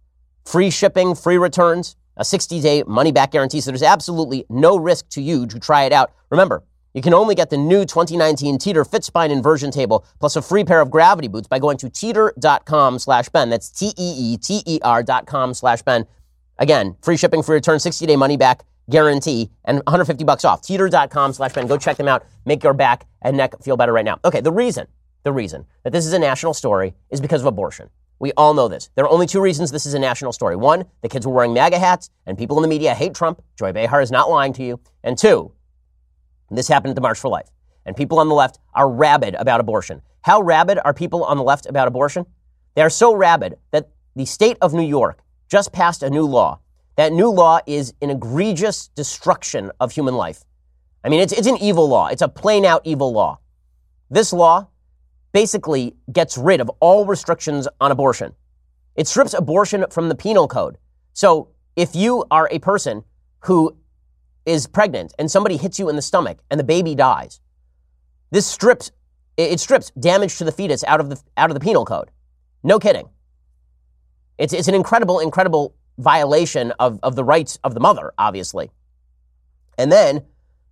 free 0.44 0.70
shipping, 0.70 1.14
free 1.14 1.38
returns, 1.38 1.96
a 2.16 2.24
60 2.24 2.60
day 2.60 2.82
money 2.86 3.12
back 3.12 3.32
guarantee. 3.32 3.60
So 3.60 3.70
there's 3.70 3.82
absolutely 3.82 4.46
no 4.48 4.76
risk 4.76 5.08
to 5.10 5.22
you 5.22 5.46
to 5.46 5.58
try 5.58 5.84
it 5.84 5.92
out. 5.92 6.12
Remember, 6.30 6.62
you 6.94 7.02
can 7.02 7.12
only 7.12 7.34
get 7.34 7.50
the 7.50 7.56
new 7.56 7.84
2019 7.84 8.58
Teeter 8.58 8.84
Fit 8.84 9.02
Spine 9.02 9.30
Inversion 9.32 9.70
Table 9.72 10.06
plus 10.20 10.36
a 10.36 10.42
free 10.42 10.64
pair 10.64 10.80
of 10.80 10.90
gravity 10.90 11.26
boots 11.28 11.48
by 11.48 11.58
going 11.58 11.76
to 11.78 11.90
teeter.com 11.90 12.98
slash 13.00 13.28
Ben. 13.30 13.50
That's 13.50 13.68
T-E-E-T-E-R 13.68 15.02
dot 15.02 15.26
com 15.26 15.54
slash 15.54 15.82
Ben. 15.82 16.06
Again, 16.56 16.96
free 17.02 17.16
shipping, 17.16 17.42
free 17.42 17.56
return, 17.56 17.78
60-day 17.78 18.14
money 18.14 18.36
back 18.36 18.64
guarantee, 18.90 19.50
and 19.64 19.78
150 19.78 20.24
bucks 20.24 20.44
off. 20.44 20.62
Teeter.com 20.62 21.32
slash 21.32 21.52
Ben. 21.52 21.66
Go 21.66 21.76
check 21.76 21.96
them 21.96 22.08
out. 22.08 22.26
Make 22.44 22.62
your 22.62 22.74
back 22.74 23.06
and 23.22 23.36
neck 23.36 23.62
feel 23.62 23.76
better 23.76 23.92
right 23.92 24.04
now. 24.04 24.18
Okay, 24.24 24.40
the 24.40 24.52
reason, 24.52 24.86
the 25.22 25.32
reason 25.32 25.64
that 25.82 25.92
this 25.92 26.06
is 26.06 26.12
a 26.12 26.18
national 26.18 26.54
story 26.54 26.94
is 27.10 27.20
because 27.20 27.40
of 27.40 27.46
abortion. 27.46 27.90
We 28.18 28.32
all 28.36 28.54
know 28.54 28.68
this. 28.68 28.90
There 28.94 29.04
are 29.04 29.10
only 29.10 29.26
two 29.26 29.40
reasons 29.40 29.70
this 29.70 29.86
is 29.86 29.94
a 29.94 29.98
national 29.98 30.32
story. 30.32 30.56
One, 30.56 30.84
the 31.02 31.08
kids 31.08 31.26
were 31.26 31.32
wearing 31.32 31.52
MAGA 31.52 31.78
hats, 31.78 32.10
and 32.26 32.38
people 32.38 32.56
in 32.58 32.62
the 32.62 32.68
media 32.68 32.94
hate 32.94 33.14
Trump. 33.14 33.42
Joy 33.58 33.72
Behar 33.72 34.00
is 34.00 34.10
not 34.10 34.30
lying 34.30 34.52
to 34.54 34.62
you. 34.62 34.80
And 35.02 35.18
two, 35.18 35.52
this 36.50 36.68
happened 36.68 36.90
at 36.90 36.94
the 36.94 37.00
March 37.00 37.18
for 37.18 37.28
Life, 37.28 37.50
and 37.84 37.96
people 37.96 38.20
on 38.20 38.28
the 38.28 38.34
left 38.34 38.60
are 38.74 38.88
rabid 38.88 39.34
about 39.34 39.60
abortion. 39.60 40.00
How 40.22 40.40
rabid 40.40 40.78
are 40.84 40.94
people 40.94 41.24
on 41.24 41.36
the 41.36 41.42
left 41.42 41.66
about 41.66 41.88
abortion? 41.88 42.24
They 42.74 42.82
are 42.82 42.90
so 42.90 43.14
rabid 43.14 43.58
that 43.72 43.90
the 44.16 44.24
state 44.24 44.56
of 44.62 44.72
New 44.72 44.86
York 44.86 45.20
just 45.48 45.72
passed 45.72 46.02
a 46.02 46.10
new 46.10 46.24
law. 46.24 46.60
That 46.96 47.12
new 47.12 47.30
law 47.30 47.60
is 47.66 47.94
an 48.00 48.10
egregious 48.10 48.88
destruction 48.88 49.72
of 49.80 49.92
human 49.92 50.14
life. 50.14 50.44
I 51.02 51.08
mean, 51.08 51.20
it's, 51.20 51.32
it's 51.32 51.46
an 51.46 51.58
evil 51.58 51.88
law. 51.88 52.08
It's 52.08 52.22
a 52.22 52.28
plain 52.28 52.64
out 52.64 52.82
evil 52.84 53.12
law. 53.12 53.38
This 54.10 54.32
law 54.32 54.68
basically 55.32 55.96
gets 56.12 56.38
rid 56.38 56.60
of 56.60 56.70
all 56.80 57.04
restrictions 57.04 57.66
on 57.80 57.90
abortion. 57.90 58.34
It 58.94 59.08
strips 59.08 59.34
abortion 59.34 59.84
from 59.90 60.08
the 60.08 60.14
penal 60.14 60.46
code. 60.46 60.78
So 61.12 61.48
if 61.76 61.96
you 61.96 62.24
are 62.30 62.48
a 62.50 62.60
person 62.60 63.04
who 63.40 63.76
is 64.46 64.66
pregnant 64.66 65.12
and 65.18 65.30
somebody 65.30 65.56
hits 65.56 65.78
you 65.78 65.88
in 65.88 65.96
the 65.96 66.02
stomach 66.02 66.38
and 66.50 66.60
the 66.60 66.64
baby 66.64 66.94
dies, 66.94 67.40
this 68.30 68.46
strips 68.46 68.92
it 69.36 69.58
strips 69.58 69.90
damage 69.98 70.38
to 70.38 70.44
the 70.44 70.52
fetus 70.52 70.84
out 70.84 71.00
of 71.00 71.10
the 71.10 71.20
out 71.36 71.50
of 71.50 71.54
the 71.54 71.60
penal 71.60 71.84
code. 71.84 72.10
No 72.62 72.78
kidding. 72.78 73.08
It's 74.38 74.52
it's 74.52 74.68
an 74.68 74.74
incredible, 74.74 75.18
incredible 75.18 75.74
violation 75.98 76.72
of, 76.78 76.98
of 77.02 77.16
the 77.16 77.24
rights 77.24 77.58
of 77.64 77.74
the 77.74 77.80
mother, 77.80 78.12
obviously. 78.18 78.70
And 79.78 79.90
then 79.90 80.22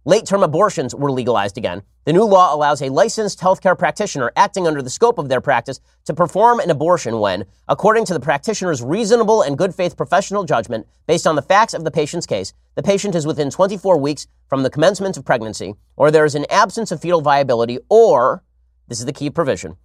Late 0.04 0.26
term 0.26 0.42
abortions 0.42 0.96
were 0.96 1.12
legalized 1.12 1.56
again. 1.56 1.82
The 2.06 2.12
new 2.12 2.24
law 2.24 2.52
allows 2.52 2.82
a 2.82 2.88
licensed 2.88 3.38
healthcare 3.38 3.78
practitioner 3.78 4.32
acting 4.34 4.66
under 4.66 4.82
the 4.82 4.90
scope 4.90 5.16
of 5.16 5.28
their 5.28 5.40
practice 5.40 5.78
to 6.06 6.12
perform 6.12 6.58
an 6.58 6.70
abortion 6.70 7.20
when, 7.20 7.44
according 7.68 8.06
to 8.06 8.12
the 8.12 8.18
practitioner's 8.18 8.82
reasonable 8.82 9.42
and 9.42 9.56
good 9.56 9.72
faith 9.72 9.96
professional 9.96 10.42
judgment, 10.42 10.88
based 11.06 11.24
on 11.24 11.36
the 11.36 11.42
facts 11.42 11.72
of 11.72 11.84
the 11.84 11.90
patient's 11.92 12.26
case, 12.26 12.52
the 12.74 12.82
patient 12.82 13.14
is 13.14 13.28
within 13.28 13.48
24 13.48 13.96
weeks 13.96 14.26
from 14.48 14.64
the 14.64 14.70
commencement 14.70 15.16
of 15.16 15.24
pregnancy, 15.24 15.74
or 15.94 16.10
there 16.10 16.24
is 16.24 16.34
an 16.34 16.46
absence 16.50 16.90
of 16.90 17.00
fetal 17.00 17.20
viability, 17.20 17.78
or, 17.88 18.42
this 18.88 18.98
is 18.98 19.06
the 19.06 19.12
key 19.12 19.30
provision, 19.30 19.76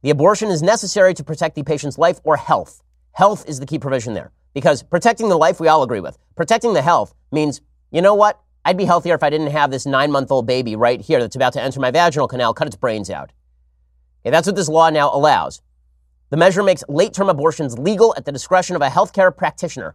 the 0.00 0.08
abortion 0.08 0.48
is 0.48 0.62
necessary 0.62 1.12
to 1.12 1.22
protect 1.22 1.54
the 1.54 1.62
patient's 1.62 1.98
life 1.98 2.18
or 2.24 2.38
health. 2.38 2.82
Health 3.12 3.46
is 3.46 3.60
the 3.60 3.66
key 3.66 3.78
provision 3.78 4.14
there. 4.14 4.32
Because 4.56 4.82
protecting 4.82 5.28
the 5.28 5.36
life 5.36 5.60
we 5.60 5.68
all 5.68 5.82
agree 5.82 6.00
with. 6.00 6.16
Protecting 6.34 6.72
the 6.72 6.80
health 6.80 7.14
means, 7.30 7.60
you 7.90 8.00
know 8.00 8.14
what? 8.14 8.40
I'd 8.64 8.78
be 8.78 8.86
healthier 8.86 9.14
if 9.14 9.22
I 9.22 9.28
didn't 9.28 9.48
have 9.50 9.70
this 9.70 9.84
nine 9.84 10.10
month 10.10 10.30
old 10.30 10.46
baby 10.46 10.74
right 10.74 10.98
here 10.98 11.20
that's 11.20 11.36
about 11.36 11.52
to 11.52 11.62
enter 11.62 11.78
my 11.78 11.90
vaginal 11.90 12.26
canal, 12.26 12.54
cut 12.54 12.66
its 12.66 12.74
brains 12.74 13.10
out. 13.10 13.32
Okay, 14.22 14.30
that's 14.30 14.46
what 14.46 14.56
this 14.56 14.70
law 14.70 14.88
now 14.88 15.14
allows. 15.14 15.60
The 16.30 16.38
measure 16.38 16.62
makes 16.62 16.82
late 16.88 17.12
term 17.12 17.28
abortions 17.28 17.78
legal 17.78 18.14
at 18.16 18.24
the 18.24 18.32
discretion 18.32 18.74
of 18.74 18.80
a 18.80 18.88
healthcare 18.88 19.36
practitioner. 19.36 19.94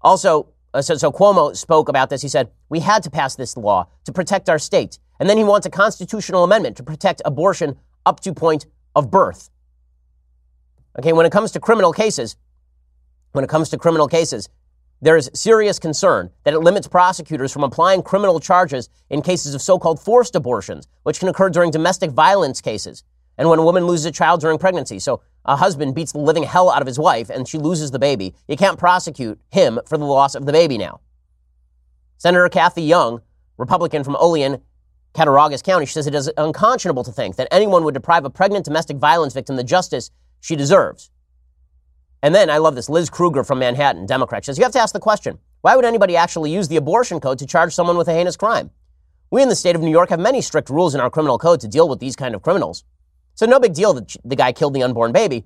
Also, 0.00 0.48
uh, 0.72 0.80
so, 0.80 0.94
so, 0.94 1.12
Cuomo 1.12 1.54
spoke 1.54 1.90
about 1.90 2.08
this. 2.08 2.22
He 2.22 2.28
said, 2.28 2.50
We 2.70 2.80
had 2.80 3.02
to 3.02 3.10
pass 3.10 3.36
this 3.36 3.58
law 3.58 3.88
to 4.04 4.12
protect 4.12 4.48
our 4.48 4.58
state. 4.58 4.98
And 5.20 5.28
then 5.28 5.36
he 5.36 5.44
wants 5.44 5.66
a 5.66 5.70
constitutional 5.70 6.44
amendment 6.44 6.78
to 6.78 6.82
protect 6.82 7.20
abortion 7.26 7.76
up 8.06 8.20
to 8.20 8.32
point 8.32 8.64
of 8.94 9.10
birth. 9.10 9.50
Okay, 10.98 11.12
when 11.12 11.26
it 11.26 11.32
comes 11.32 11.50
to 11.52 11.60
criminal 11.60 11.92
cases, 11.92 12.36
when 13.36 13.44
it 13.44 13.50
comes 13.50 13.68
to 13.68 13.76
criminal 13.76 14.08
cases, 14.08 14.48
there 15.02 15.16
is 15.16 15.30
serious 15.34 15.78
concern 15.78 16.30
that 16.44 16.54
it 16.54 16.60
limits 16.60 16.88
prosecutors 16.88 17.52
from 17.52 17.62
applying 17.62 18.02
criminal 18.02 18.40
charges 18.40 18.88
in 19.10 19.20
cases 19.20 19.54
of 19.54 19.60
so 19.60 19.78
called 19.78 20.00
forced 20.00 20.34
abortions, 20.34 20.88
which 21.02 21.20
can 21.20 21.28
occur 21.28 21.50
during 21.50 21.70
domestic 21.70 22.10
violence 22.10 22.62
cases 22.62 23.04
and 23.36 23.50
when 23.50 23.58
a 23.58 23.62
woman 23.62 23.84
loses 23.84 24.06
a 24.06 24.10
child 24.10 24.40
during 24.40 24.56
pregnancy. 24.56 24.98
So 24.98 25.20
a 25.44 25.54
husband 25.54 25.94
beats 25.94 26.12
the 26.12 26.18
living 26.18 26.44
hell 26.44 26.70
out 26.70 26.80
of 26.80 26.86
his 26.86 26.98
wife 26.98 27.28
and 27.28 27.46
she 27.46 27.58
loses 27.58 27.90
the 27.90 27.98
baby. 27.98 28.34
You 28.48 28.56
can't 28.56 28.78
prosecute 28.78 29.38
him 29.50 29.78
for 29.86 29.98
the 29.98 30.06
loss 30.06 30.34
of 30.34 30.46
the 30.46 30.52
baby 30.52 30.78
now. 30.78 31.00
Senator 32.16 32.48
Kathy 32.48 32.82
Young, 32.82 33.20
Republican 33.58 34.02
from 34.02 34.16
Olean, 34.16 34.62
Cattaraugus 35.12 35.60
County, 35.60 35.84
she 35.84 35.92
says 35.92 36.06
it 36.06 36.14
is 36.14 36.30
unconscionable 36.38 37.04
to 37.04 37.12
think 37.12 37.36
that 37.36 37.48
anyone 37.50 37.84
would 37.84 37.94
deprive 37.94 38.24
a 38.24 38.30
pregnant 38.30 38.64
domestic 38.64 38.96
violence 38.96 39.34
victim 39.34 39.56
the 39.56 39.64
justice 39.64 40.10
she 40.40 40.56
deserves. 40.56 41.10
And 42.22 42.34
then 42.34 42.50
I 42.50 42.58
love 42.58 42.74
this. 42.74 42.88
Liz 42.88 43.10
Krueger 43.10 43.44
from 43.44 43.58
Manhattan, 43.58 44.06
Democrat, 44.06 44.44
says 44.44 44.58
you 44.58 44.64
have 44.64 44.72
to 44.72 44.80
ask 44.80 44.92
the 44.92 45.00
question 45.00 45.38
why 45.60 45.74
would 45.74 45.84
anybody 45.84 46.16
actually 46.16 46.52
use 46.52 46.68
the 46.68 46.76
abortion 46.76 47.20
code 47.20 47.38
to 47.38 47.46
charge 47.46 47.74
someone 47.74 47.96
with 47.96 48.08
a 48.08 48.12
heinous 48.12 48.36
crime? 48.36 48.70
We 49.30 49.42
in 49.42 49.48
the 49.48 49.56
state 49.56 49.74
of 49.74 49.82
New 49.82 49.90
York 49.90 50.10
have 50.10 50.20
many 50.20 50.40
strict 50.40 50.70
rules 50.70 50.94
in 50.94 51.00
our 51.00 51.10
criminal 51.10 51.38
code 51.38 51.60
to 51.60 51.68
deal 51.68 51.88
with 51.88 51.98
these 51.98 52.14
kind 52.14 52.34
of 52.34 52.42
criminals. 52.42 52.84
So 53.34 53.46
no 53.46 53.58
big 53.58 53.74
deal 53.74 53.92
that 53.94 54.16
the 54.24 54.36
guy 54.36 54.52
killed 54.52 54.74
the 54.74 54.82
unborn 54.82 55.12
baby. 55.12 55.44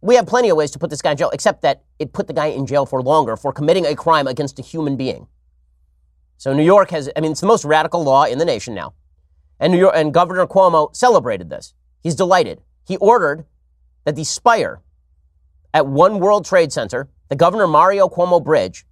We 0.00 0.14
have 0.14 0.26
plenty 0.26 0.48
of 0.48 0.56
ways 0.56 0.70
to 0.72 0.78
put 0.78 0.90
this 0.90 1.02
guy 1.02 1.10
in 1.10 1.16
jail, 1.16 1.30
except 1.30 1.62
that 1.62 1.82
it 1.98 2.12
put 2.12 2.28
the 2.28 2.32
guy 2.32 2.46
in 2.46 2.66
jail 2.66 2.86
for 2.86 3.02
longer 3.02 3.36
for 3.36 3.52
committing 3.52 3.84
a 3.84 3.96
crime 3.96 4.28
against 4.28 4.58
a 4.60 4.62
human 4.62 4.96
being. 4.96 5.26
So 6.36 6.54
New 6.54 6.62
York 6.62 6.90
has, 6.90 7.10
I 7.16 7.20
mean, 7.20 7.32
it's 7.32 7.40
the 7.40 7.48
most 7.48 7.64
radical 7.64 8.04
law 8.04 8.24
in 8.24 8.38
the 8.38 8.44
nation 8.44 8.74
now. 8.74 8.94
And 9.58 9.72
New 9.72 9.78
York, 9.80 9.94
and 9.96 10.14
Governor 10.14 10.46
Cuomo 10.46 10.94
celebrated 10.94 11.50
this. 11.50 11.74
He's 12.00 12.14
delighted. 12.14 12.62
He 12.86 12.96
ordered 12.98 13.44
that 14.04 14.14
the 14.14 14.24
spire 14.24 14.80
at 15.74 15.86
One 15.86 16.18
World 16.18 16.44
Trade 16.44 16.72
Center, 16.72 17.08
the 17.28 17.36
Governor 17.36 17.66
Mario 17.66 18.08
Cuomo 18.08 18.42
Bridge, 18.42 18.86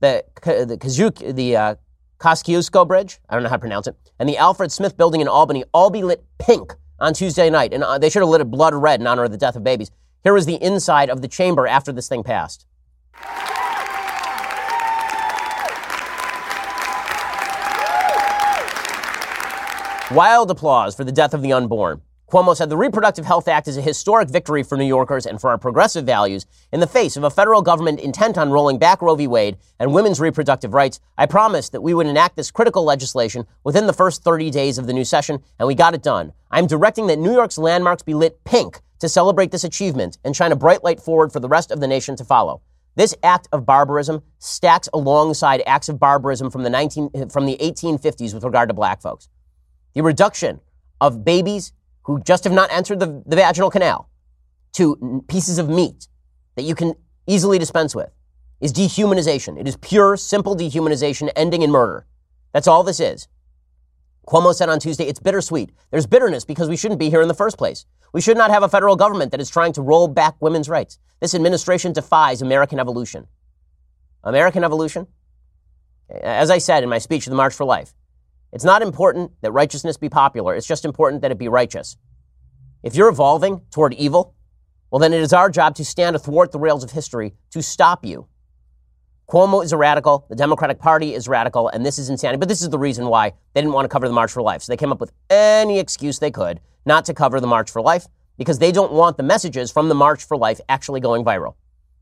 the 0.00 0.24
the 0.42 0.78
Kazuki, 0.80 1.34
the 1.34 1.56
uh, 1.56 1.74
Kosciuszko 2.18 2.86
Bridge, 2.86 3.18
I 3.28 3.34
don't 3.34 3.42
know 3.42 3.48
how 3.48 3.56
to 3.56 3.60
pronounce 3.60 3.86
it, 3.86 3.96
and 4.18 4.28
the 4.28 4.36
Alfred 4.36 4.72
Smith 4.72 4.96
Building 4.96 5.20
in 5.20 5.28
Albany 5.28 5.64
all 5.72 5.90
be 5.90 6.02
lit 6.02 6.24
pink 6.38 6.74
on 6.98 7.12
Tuesday 7.12 7.50
night, 7.50 7.72
and 7.72 7.84
uh, 7.84 7.98
they 7.98 8.08
should 8.08 8.22
have 8.22 8.28
lit 8.28 8.40
it 8.40 8.50
blood 8.50 8.74
red 8.74 9.00
in 9.00 9.06
honor 9.06 9.24
of 9.24 9.30
the 9.30 9.36
death 9.36 9.56
of 9.56 9.64
babies. 9.64 9.90
Here 10.22 10.32
was 10.32 10.46
the 10.46 10.62
inside 10.62 11.10
of 11.10 11.22
the 11.22 11.28
chamber 11.28 11.66
after 11.66 11.92
this 11.92 12.08
thing 12.08 12.22
passed. 12.22 12.66
Wild 20.10 20.50
applause 20.50 20.94
for 20.94 21.04
the 21.04 21.12
death 21.12 21.34
of 21.34 21.42
the 21.42 21.52
unborn. 21.52 22.00
Cuomo 22.30 22.56
said 22.56 22.70
the 22.70 22.76
Reproductive 22.76 23.24
Health 23.24 23.46
Act 23.46 23.68
is 23.68 23.76
a 23.76 23.80
historic 23.80 24.28
victory 24.28 24.64
for 24.64 24.76
New 24.76 24.84
Yorkers 24.84 25.26
and 25.26 25.40
for 25.40 25.48
our 25.48 25.58
progressive 25.58 26.04
values. 26.04 26.44
In 26.72 26.80
the 26.80 26.86
face 26.88 27.16
of 27.16 27.22
a 27.22 27.30
federal 27.30 27.62
government 27.62 28.00
intent 28.00 28.36
on 28.36 28.50
rolling 28.50 28.80
back 28.80 29.00
Roe 29.00 29.14
v. 29.14 29.28
Wade 29.28 29.58
and 29.78 29.94
women's 29.94 30.18
reproductive 30.18 30.74
rights, 30.74 30.98
I 31.16 31.26
promised 31.26 31.70
that 31.70 31.82
we 31.82 31.94
would 31.94 32.08
enact 32.08 32.34
this 32.34 32.50
critical 32.50 32.82
legislation 32.82 33.46
within 33.62 33.86
the 33.86 33.92
first 33.92 34.24
30 34.24 34.50
days 34.50 34.76
of 34.76 34.88
the 34.88 34.92
new 34.92 35.04
session, 35.04 35.40
and 35.60 35.68
we 35.68 35.76
got 35.76 35.94
it 35.94 36.02
done. 36.02 36.32
I'm 36.50 36.66
directing 36.66 37.06
that 37.06 37.20
New 37.20 37.32
York's 37.32 37.58
landmarks 37.58 38.02
be 38.02 38.12
lit 38.14 38.42
pink 38.42 38.80
to 38.98 39.08
celebrate 39.08 39.52
this 39.52 39.62
achievement 39.62 40.18
and 40.24 40.34
shine 40.34 40.50
a 40.50 40.56
bright 40.56 40.82
light 40.82 40.98
forward 40.98 41.32
for 41.32 41.38
the 41.38 41.48
rest 41.48 41.70
of 41.70 41.78
the 41.78 41.86
nation 41.86 42.16
to 42.16 42.24
follow. 42.24 42.60
This 42.96 43.14
act 43.22 43.46
of 43.52 43.64
barbarism 43.64 44.24
stacks 44.40 44.88
alongside 44.92 45.62
acts 45.64 45.88
of 45.88 46.00
barbarism 46.00 46.50
from 46.50 46.64
the, 46.64 46.70
19, 46.70 47.28
from 47.28 47.46
the 47.46 47.56
1850s 47.58 48.34
with 48.34 48.42
regard 48.42 48.68
to 48.68 48.74
black 48.74 49.00
folks. 49.00 49.28
The 49.92 50.02
reduction 50.02 50.60
of 51.00 51.24
babies 51.24 51.72
who 52.06 52.20
just 52.20 52.44
have 52.44 52.52
not 52.52 52.72
entered 52.72 53.00
the, 53.00 53.22
the 53.26 53.36
vaginal 53.36 53.68
canal 53.68 54.08
to 54.72 55.24
pieces 55.28 55.58
of 55.58 55.68
meat 55.68 56.06
that 56.54 56.62
you 56.62 56.74
can 56.74 56.94
easily 57.26 57.58
dispense 57.58 57.94
with 57.94 58.10
is 58.60 58.72
dehumanization. 58.72 59.58
It 59.60 59.66
is 59.66 59.76
pure, 59.76 60.16
simple 60.16 60.56
dehumanization 60.56 61.30
ending 61.34 61.62
in 61.62 61.70
murder. 61.70 62.06
That's 62.52 62.68
all 62.68 62.84
this 62.84 63.00
is. 63.00 63.26
Cuomo 64.28 64.54
said 64.54 64.68
on 64.68 64.78
Tuesday, 64.78 65.04
it's 65.04 65.18
bittersweet. 65.20 65.72
There's 65.90 66.06
bitterness 66.06 66.44
because 66.44 66.68
we 66.68 66.76
shouldn't 66.76 67.00
be 67.00 67.10
here 67.10 67.22
in 67.22 67.28
the 67.28 67.34
first 67.34 67.58
place. 67.58 67.86
We 68.12 68.20
should 68.20 68.36
not 68.36 68.50
have 68.50 68.62
a 68.62 68.68
federal 68.68 68.96
government 68.96 69.32
that 69.32 69.40
is 69.40 69.50
trying 69.50 69.72
to 69.74 69.82
roll 69.82 70.08
back 70.08 70.36
women's 70.40 70.68
rights. 70.68 70.98
This 71.20 71.34
administration 71.34 71.92
defies 71.92 72.40
American 72.40 72.78
evolution. 72.78 73.26
American 74.22 74.62
evolution? 74.62 75.08
As 76.08 76.50
I 76.50 76.58
said 76.58 76.84
in 76.84 76.88
my 76.88 76.98
speech 76.98 77.26
at 77.26 77.30
the 77.30 77.36
March 77.36 77.54
for 77.54 77.64
Life, 77.64 77.94
it's 78.52 78.64
not 78.64 78.82
important 78.82 79.32
that 79.42 79.52
righteousness 79.52 79.96
be 79.96 80.08
popular. 80.08 80.54
It's 80.54 80.66
just 80.66 80.84
important 80.84 81.22
that 81.22 81.30
it 81.30 81.38
be 81.38 81.48
righteous. 81.48 81.96
If 82.82 82.94
you're 82.94 83.08
evolving 83.08 83.62
toward 83.70 83.94
evil, 83.94 84.34
well, 84.90 85.00
then 85.00 85.12
it 85.12 85.20
is 85.20 85.32
our 85.32 85.50
job 85.50 85.74
to 85.76 85.84
stand 85.84 86.14
athwart 86.14 86.52
the 86.52 86.58
rails 86.58 86.84
of 86.84 86.92
history 86.92 87.34
to 87.50 87.62
stop 87.62 88.04
you. 88.04 88.28
Cuomo 89.28 89.64
is 89.64 89.72
a 89.72 89.76
radical. 89.76 90.24
The 90.28 90.36
Democratic 90.36 90.78
Party 90.78 91.12
is 91.12 91.26
radical, 91.26 91.68
and 91.68 91.84
this 91.84 91.98
is 91.98 92.08
insanity. 92.08 92.38
But 92.38 92.48
this 92.48 92.62
is 92.62 92.70
the 92.70 92.78
reason 92.78 93.08
why 93.08 93.30
they 93.52 93.60
didn't 93.60 93.72
want 93.72 93.84
to 93.84 93.88
cover 93.88 94.06
the 94.06 94.14
March 94.14 94.30
for 94.30 94.40
Life. 94.40 94.62
So 94.62 94.72
they 94.72 94.76
came 94.76 94.92
up 94.92 95.00
with 95.00 95.12
any 95.28 95.80
excuse 95.80 96.20
they 96.20 96.30
could 96.30 96.60
not 96.84 97.04
to 97.06 97.14
cover 97.14 97.40
the 97.40 97.48
March 97.48 97.68
for 97.70 97.82
Life 97.82 98.06
because 98.38 98.60
they 98.60 98.70
don't 98.70 98.92
want 98.92 99.16
the 99.16 99.24
messages 99.24 99.72
from 99.72 99.88
the 99.88 99.94
March 99.96 100.24
for 100.24 100.36
Life 100.36 100.60
actually 100.68 101.00
going 101.00 101.24
viral. 101.24 101.54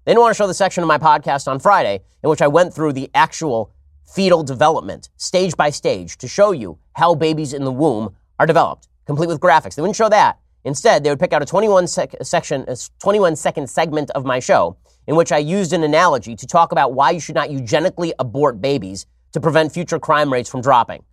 They 0.05 0.13
didn't 0.13 0.21
want 0.21 0.35
to 0.35 0.37
show 0.37 0.47
the 0.47 0.53
section 0.53 0.83
of 0.83 0.89
my 0.89 0.99
podcast 0.99 1.49
on 1.49 1.59
Friday 1.61 2.03
in 2.23 2.29
which 2.29 2.43
I 2.43 2.47
went 2.49 2.75
through 2.75 2.93
the 2.93 3.11
actual 3.15 3.73
fetal 4.05 4.43
development, 4.43 5.11
stage 5.17 5.57
by 5.57 5.71
stage, 5.71 6.17
to 6.19 6.29
show 6.29 6.53
you 6.53 6.79
how 6.95 7.15
babies 7.15 7.53
in 7.53 7.65
the 7.65 7.73
womb 7.73 8.15
are 8.39 8.47
developed, 8.47 8.89
complete 9.07 9.29
with 9.29 9.41
graphics. 9.41 9.75
They 9.75 9.83
wouldn't 9.83 9.97
show 9.97 10.09
that. 10.09 10.39
Instead, 10.65 11.05
they 11.05 11.11
would 11.11 11.21
pick 11.21 11.33
out 11.33 11.43
a 11.43 11.47
21 11.47 11.87
sec- 11.87 12.15
section, 12.23 12.65
a 12.69 12.77
21 13.01 13.37
second 13.37 13.69
segment 13.69 14.11
of 14.11 14.25
my 14.25 14.39
show 14.39 14.77
in 15.07 15.17
which 15.17 15.33
I 15.33 15.39
used 15.39 15.73
an 15.73 15.83
analogy 15.83 16.35
to 16.37 16.47
talk 16.47 16.73
about 16.73 16.95
why 16.95 17.11
you 17.11 17.21
should 17.21 17.35
not 17.35 17.51
eugenically 17.51 18.13
abort 18.19 18.61
babies 18.61 19.07
to 19.33 19.41
prevent 19.41 19.73
future 19.73 19.99
crime 19.99 20.33
rates 20.33 20.49
from 20.49 20.63
dropping. 20.63 21.05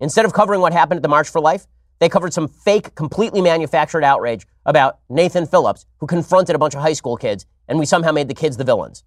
Instead 0.00 0.24
of 0.24 0.32
covering 0.32 0.60
what 0.60 0.72
happened 0.72 0.98
at 0.98 1.02
the 1.02 1.08
March 1.08 1.28
for 1.28 1.40
Life, 1.40 1.66
they 1.98 2.10
covered 2.10 2.34
some 2.34 2.48
fake, 2.48 2.94
completely 2.94 3.40
manufactured 3.40 4.04
outrage 4.04 4.46
about 4.66 4.98
Nathan 5.08 5.46
Phillips, 5.46 5.86
who 5.98 6.06
confronted 6.06 6.54
a 6.54 6.58
bunch 6.58 6.74
of 6.74 6.82
high 6.82 6.92
school 6.92 7.16
kids, 7.16 7.46
and 7.68 7.78
we 7.78 7.86
somehow 7.86 8.12
made 8.12 8.28
the 8.28 8.34
kids 8.34 8.58
the 8.58 8.64
villains. 8.64 9.02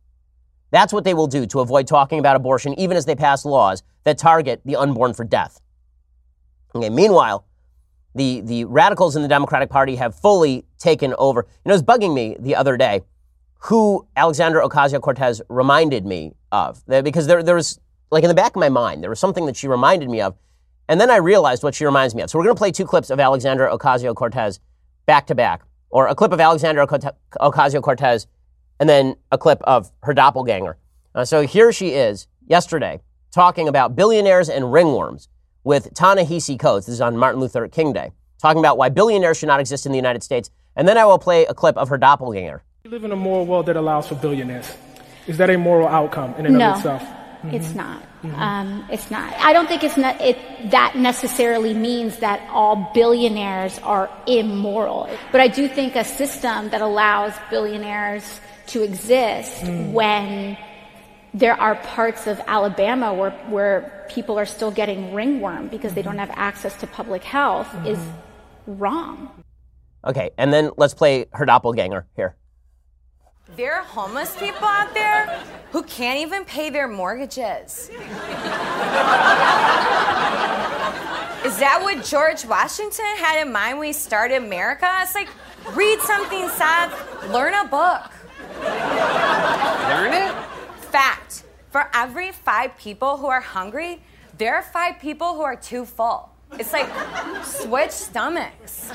That's 0.71 0.93
what 0.93 1.03
they 1.03 1.13
will 1.13 1.27
do 1.27 1.45
to 1.47 1.59
avoid 1.59 1.87
talking 1.87 2.19
about 2.19 2.35
abortion, 2.35 2.79
even 2.79 2.95
as 2.95 3.05
they 3.05 3.15
pass 3.15 3.45
laws 3.45 3.83
that 4.03 4.17
target 4.17 4.61
the 4.65 4.75
unborn 4.75 5.13
for 5.13 5.23
death. 5.23 5.61
Okay, 6.75 6.89
meanwhile, 6.89 7.45
the, 8.15 8.41
the 8.41 8.65
radicals 8.65 9.15
in 9.15 9.21
the 9.21 9.27
Democratic 9.27 9.69
Party 9.69 9.95
have 9.95 10.15
fully 10.15 10.65
taken 10.77 11.13
over. 11.17 11.41
You 11.47 11.69
know, 11.69 11.73
it 11.73 11.75
was 11.75 11.83
bugging 11.83 12.13
me 12.13 12.35
the 12.39 12.55
other 12.55 12.77
day 12.77 13.01
who 13.63 14.07
Alexandra 14.15 14.67
Ocasio 14.67 15.01
Cortez 15.01 15.41
reminded 15.49 16.05
me 16.05 16.33
of. 16.51 16.83
Because 16.87 17.27
there, 17.27 17.43
there 17.43 17.55
was, 17.55 17.79
like 18.11 18.23
in 18.23 18.29
the 18.29 18.35
back 18.35 18.55
of 18.55 18.59
my 18.59 18.69
mind, 18.69 19.03
there 19.03 19.09
was 19.09 19.19
something 19.19 19.45
that 19.47 19.57
she 19.57 19.67
reminded 19.67 20.09
me 20.09 20.21
of. 20.21 20.35
And 20.87 20.99
then 20.99 21.11
I 21.11 21.17
realized 21.17 21.61
what 21.61 21.75
she 21.75 21.85
reminds 21.85 22.15
me 22.15 22.21
of. 22.21 22.29
So 22.29 22.39
we're 22.39 22.45
going 22.45 22.55
to 22.55 22.59
play 22.59 22.71
two 22.71 22.85
clips 22.85 23.09
of 23.09 23.19
Alexandra 23.19 23.75
Ocasio 23.75 24.15
Cortez 24.15 24.59
back 25.05 25.27
to 25.27 25.35
back, 25.35 25.61
or 25.89 26.07
a 26.07 26.15
clip 26.15 26.31
of 26.31 26.39
Alexandra 26.39 26.87
Ocasio 26.87 27.81
Cortez 27.81 28.27
and 28.79 28.87
then 28.87 29.15
a 29.31 29.37
clip 29.37 29.61
of 29.63 29.91
her 30.03 30.13
doppelganger. 30.13 30.77
Uh, 31.13 31.25
so 31.25 31.45
here 31.45 31.71
she 31.71 31.89
is 31.89 32.27
yesterday 32.47 33.01
talking 33.31 33.67
about 33.67 33.95
billionaires 33.95 34.49
and 34.49 34.65
ringworms 34.65 35.27
with 35.63 35.93
Ta-Nehisi 35.93 36.57
Coates. 36.59 36.85
This 36.85 36.93
is 36.93 37.01
on 37.01 37.17
Martin 37.17 37.41
Luther 37.41 37.67
King 37.67 37.93
Day, 37.93 38.11
talking 38.41 38.59
about 38.59 38.77
why 38.77 38.89
billionaires 38.89 39.37
should 39.37 39.47
not 39.47 39.59
exist 39.59 39.85
in 39.85 39.91
the 39.91 39.97
United 39.97 40.23
States. 40.23 40.49
And 40.75 40.87
then 40.87 40.97
I 40.97 41.05
will 41.05 41.19
play 41.19 41.45
a 41.45 41.53
clip 41.53 41.77
of 41.77 41.89
her 41.89 41.97
doppelganger. 41.97 42.63
We 42.83 42.91
live 42.91 43.03
in 43.03 43.11
a 43.11 43.15
moral 43.15 43.45
world 43.45 43.65
that 43.65 43.75
allows 43.75 44.07
for 44.07 44.15
billionaires. 44.15 44.73
Is 45.27 45.37
that 45.37 45.49
a 45.49 45.57
moral 45.57 45.87
outcome 45.87 46.33
in 46.35 46.45
and 46.45 46.57
no, 46.57 46.71
of 46.71 46.77
itself? 46.77 47.01
Mm-hmm. 47.01 47.51
It's 47.51 47.73
not. 47.75 48.01
Mm-hmm. 48.23 48.35
Um, 48.35 48.85
it's 48.89 49.11
not. 49.11 49.33
I 49.33 49.53
don't 49.53 49.67
think 49.67 49.83
it's 49.83 49.97
not, 49.97 50.19
it, 50.19 50.37
that 50.71 50.95
necessarily 50.95 51.73
means 51.73 52.17
that 52.17 52.41
all 52.49 52.91
billionaires 52.93 53.79
are 53.79 54.09
immoral. 54.27 55.09
But 55.31 55.41
I 55.41 55.47
do 55.47 55.67
think 55.67 55.95
a 55.95 56.03
system 56.03 56.69
that 56.69 56.81
allows 56.81 57.33
billionaires 57.49 58.41
to 58.69 58.83
exist 58.83 59.61
mm. 59.61 59.91
when 59.91 60.57
there 61.33 61.59
are 61.59 61.75
parts 61.75 62.27
of 62.27 62.41
Alabama 62.47 63.13
where, 63.13 63.31
where 63.49 64.05
people 64.09 64.39
are 64.39 64.45
still 64.45 64.71
getting 64.71 65.13
ringworm 65.13 65.67
because 65.67 65.93
they 65.93 66.01
don't 66.01 66.17
have 66.17 66.31
access 66.33 66.75
to 66.77 66.87
public 66.87 67.23
health 67.23 67.67
mm-hmm. 67.67 67.87
is 67.87 67.99
wrong. 68.65 69.29
Okay, 70.05 70.31
and 70.37 70.53
then 70.53 70.71
let's 70.77 70.93
play 70.93 71.25
her 71.33 71.45
doppelganger 71.45 72.07
here. 72.15 72.35
There 73.55 73.75
are 73.75 73.83
homeless 73.83 74.35
people 74.37 74.65
out 74.65 74.93
there 74.93 75.25
who 75.71 75.83
can't 75.83 76.19
even 76.19 76.45
pay 76.45 76.69
their 76.69 76.87
mortgages. 76.87 77.89
Is 81.45 81.57
that 81.57 81.79
what 81.81 82.03
George 82.05 82.45
Washington 82.45 83.05
had 83.17 83.41
in 83.41 83.51
mind 83.51 83.79
when 83.79 83.87
he 83.87 83.93
started 83.93 84.35
America? 84.35 84.87
It's 85.01 85.15
like, 85.15 85.29
read 85.73 85.99
something 86.01 86.47
sad, 86.49 86.91
learn 87.31 87.53
a 87.53 87.65
book. 87.67 88.11
Learn 88.61 90.13
it? 90.13 90.35
Fact. 90.91 91.43
For 91.69 91.89
every 91.93 92.31
five 92.31 92.77
people 92.77 93.17
who 93.17 93.27
are 93.27 93.41
hungry, 93.41 94.01
there 94.37 94.55
are 94.55 94.63
five 94.63 94.99
people 94.99 95.35
who 95.35 95.41
are 95.41 95.55
too 95.55 95.85
full. 95.85 96.29
It's 96.53 96.73
like 96.73 96.89
switch 97.43 97.91
stomachs. 97.91 98.89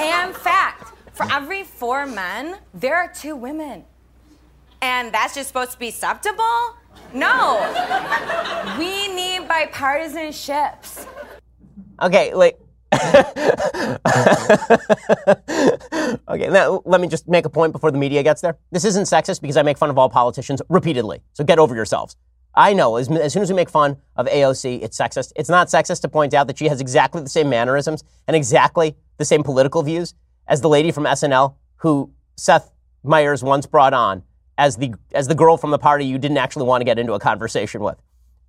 and 0.00 0.34
fact, 0.34 0.94
for 1.12 1.30
every 1.30 1.64
four 1.64 2.06
men, 2.06 2.56
there 2.72 2.96
are 2.96 3.12
two 3.12 3.36
women. 3.36 3.84
And 4.80 5.12
that's 5.12 5.34
just 5.34 5.48
supposed 5.48 5.72
to 5.72 5.78
be 5.78 5.88
acceptable? 5.88 6.76
No. 7.12 7.58
we 8.78 9.08
need 9.08 9.46
bipartisanships. 9.48 11.06
Okay, 12.00 12.32
like 12.32 12.58
okay, 16.28 16.48
now 16.48 16.82
let 16.84 17.00
me 17.00 17.06
just 17.06 17.28
make 17.28 17.44
a 17.44 17.50
point 17.50 17.72
before 17.72 17.90
the 17.90 17.98
media 17.98 18.22
gets 18.22 18.40
there. 18.40 18.58
This 18.72 18.84
isn't 18.84 19.04
sexist 19.04 19.40
because 19.40 19.56
I 19.56 19.62
make 19.62 19.78
fun 19.78 19.90
of 19.90 19.98
all 19.98 20.08
politicians 20.08 20.60
repeatedly. 20.68 21.20
So 21.32 21.44
get 21.44 21.58
over 21.58 21.74
yourselves. 21.74 22.16
I 22.54 22.72
know 22.72 22.96
as, 22.96 23.08
as 23.08 23.32
soon 23.32 23.42
as 23.42 23.50
we 23.50 23.54
make 23.54 23.70
fun 23.70 23.96
of 24.16 24.26
AOC, 24.26 24.82
it's 24.82 24.98
sexist. 24.98 25.32
It's 25.36 25.48
not 25.48 25.68
sexist 25.68 26.00
to 26.02 26.08
point 26.08 26.34
out 26.34 26.48
that 26.48 26.58
she 26.58 26.66
has 26.66 26.80
exactly 26.80 27.22
the 27.22 27.28
same 27.28 27.48
mannerisms 27.48 28.02
and 28.26 28.36
exactly 28.36 28.96
the 29.18 29.24
same 29.24 29.44
political 29.44 29.82
views 29.82 30.14
as 30.48 30.60
the 30.60 30.68
lady 30.68 30.90
from 30.90 31.04
SNL 31.04 31.54
who 31.76 32.12
Seth 32.36 32.72
Meyers 33.04 33.44
once 33.44 33.66
brought 33.66 33.94
on 33.94 34.24
as 34.58 34.76
the 34.76 34.92
as 35.14 35.28
the 35.28 35.34
girl 35.34 35.56
from 35.56 35.70
the 35.70 35.78
party 35.78 36.04
you 36.04 36.18
didn't 36.18 36.36
actually 36.36 36.66
want 36.66 36.80
to 36.80 36.84
get 36.84 36.98
into 36.98 37.14
a 37.14 37.20
conversation 37.20 37.82
with. 37.82 37.96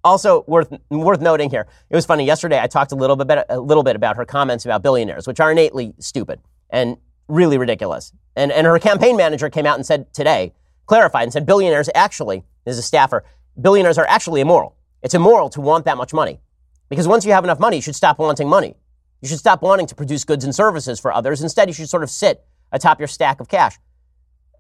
Also 0.04 0.44
worth 0.48 0.74
worth 0.90 1.22
noting 1.22 1.50
here, 1.50 1.68
it 1.90 1.96
was 1.96 2.06
funny. 2.06 2.26
Yesterday, 2.26 2.60
I 2.60 2.68
talked 2.68 2.92
a 2.92 2.96
little 2.96 3.16
bit 3.16 3.46
a 3.50 3.60
little 3.60 3.84
bit 3.84 3.96
about 3.96 4.16
her 4.16 4.26
comments 4.26 4.66
about 4.66 4.82
billionaires, 4.82 5.28
which 5.28 5.40
are 5.40 5.52
innately 5.52 5.94
stupid 6.00 6.40
and 6.70 6.98
really 7.28 7.58
ridiculous. 7.58 8.12
And 8.36 8.52
and 8.52 8.66
her 8.66 8.80
campaign 8.80 9.16
manager 9.16 9.50
came 9.50 9.66
out 9.66 9.76
and 9.76 9.86
said 9.86 10.14
today, 10.14 10.54
clarified 10.88 11.24
and 11.24 11.34
said 11.34 11.46
billionaires 11.46 11.90
actually, 11.94 12.44
as 12.66 12.78
a 12.78 12.82
staffer, 12.82 13.24
billionaires 13.60 13.98
are 13.98 14.08
actually 14.08 14.42
immoral. 14.42 14.76
It's 15.04 15.14
immoral 15.14 15.50
to 15.50 15.62
want 15.62 15.86
that 15.86 15.98
much 15.98 16.14
money, 16.14 16.40
because 16.90 17.08
once 17.08 17.26
you 17.26 17.32
have 17.34 17.44
enough 17.44 17.60
money, 17.60 17.76
you 17.76 17.82
should 17.82 17.96
stop 17.96 18.18
wanting 18.18 18.50
money. 18.50 18.76
You 19.22 19.28
should 19.28 19.40
stop 19.40 19.62
wanting 19.62 19.86
to 19.86 19.94
produce 19.94 20.26
goods 20.26 20.46
and 20.46 20.56
services 20.56 21.00
for 21.00 21.14
others. 21.14 21.44
Instead, 21.44 21.68
you 21.68 21.74
should 21.74 21.90
sort 21.90 22.02
of 22.02 22.10
sit 22.10 22.44
atop 22.72 23.00
your 23.00 23.08
stack 23.08 23.40
of 23.40 23.48
cash. 23.48 23.78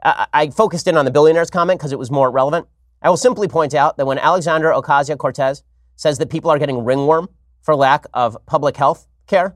I, 0.04 0.27
I 0.32 0.49
focused 0.49 0.88
in 0.88 0.97
on 0.97 1.06
the 1.06 1.12
billionaires 1.12 1.49
comment 1.49 1.80
because 1.80 1.91
it 1.91 1.97
was 1.97 2.12
more 2.12 2.30
relevant. 2.30 2.67
I 3.02 3.10
will 3.10 3.18
simply 3.18 3.48
point 3.48 3.74
out 3.74 3.98
that 3.98 4.06
when 4.06 4.20
Alexandra 4.20 4.76
Ocasio 4.80 5.18
Cortez 5.18 5.64
says 5.96 6.18
that 6.20 6.30
people 6.30 6.52
are 6.52 6.60
getting 6.60 6.84
ringworm 6.84 7.30
for 7.62 7.76
lack 7.76 8.06
of 8.14 8.38
public 8.46 8.78
health 8.78 9.08
care, 9.28 9.56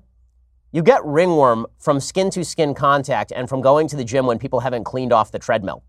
you 0.72 0.82
get 0.82 1.06
ringworm 1.06 1.68
from 1.80 2.00
skin 2.00 2.30
to 2.32 2.44
skin 2.44 2.74
contact 2.74 3.32
and 3.34 3.48
from 3.48 3.62
going 3.62 3.88
to 3.88 3.96
the 3.96 4.04
gym 4.04 4.26
when 4.26 4.40
people 4.40 4.60
haven't 4.60 4.84
cleaned 4.84 5.14
off 5.14 5.32
the 5.32 5.40
treadmill. 5.40 5.84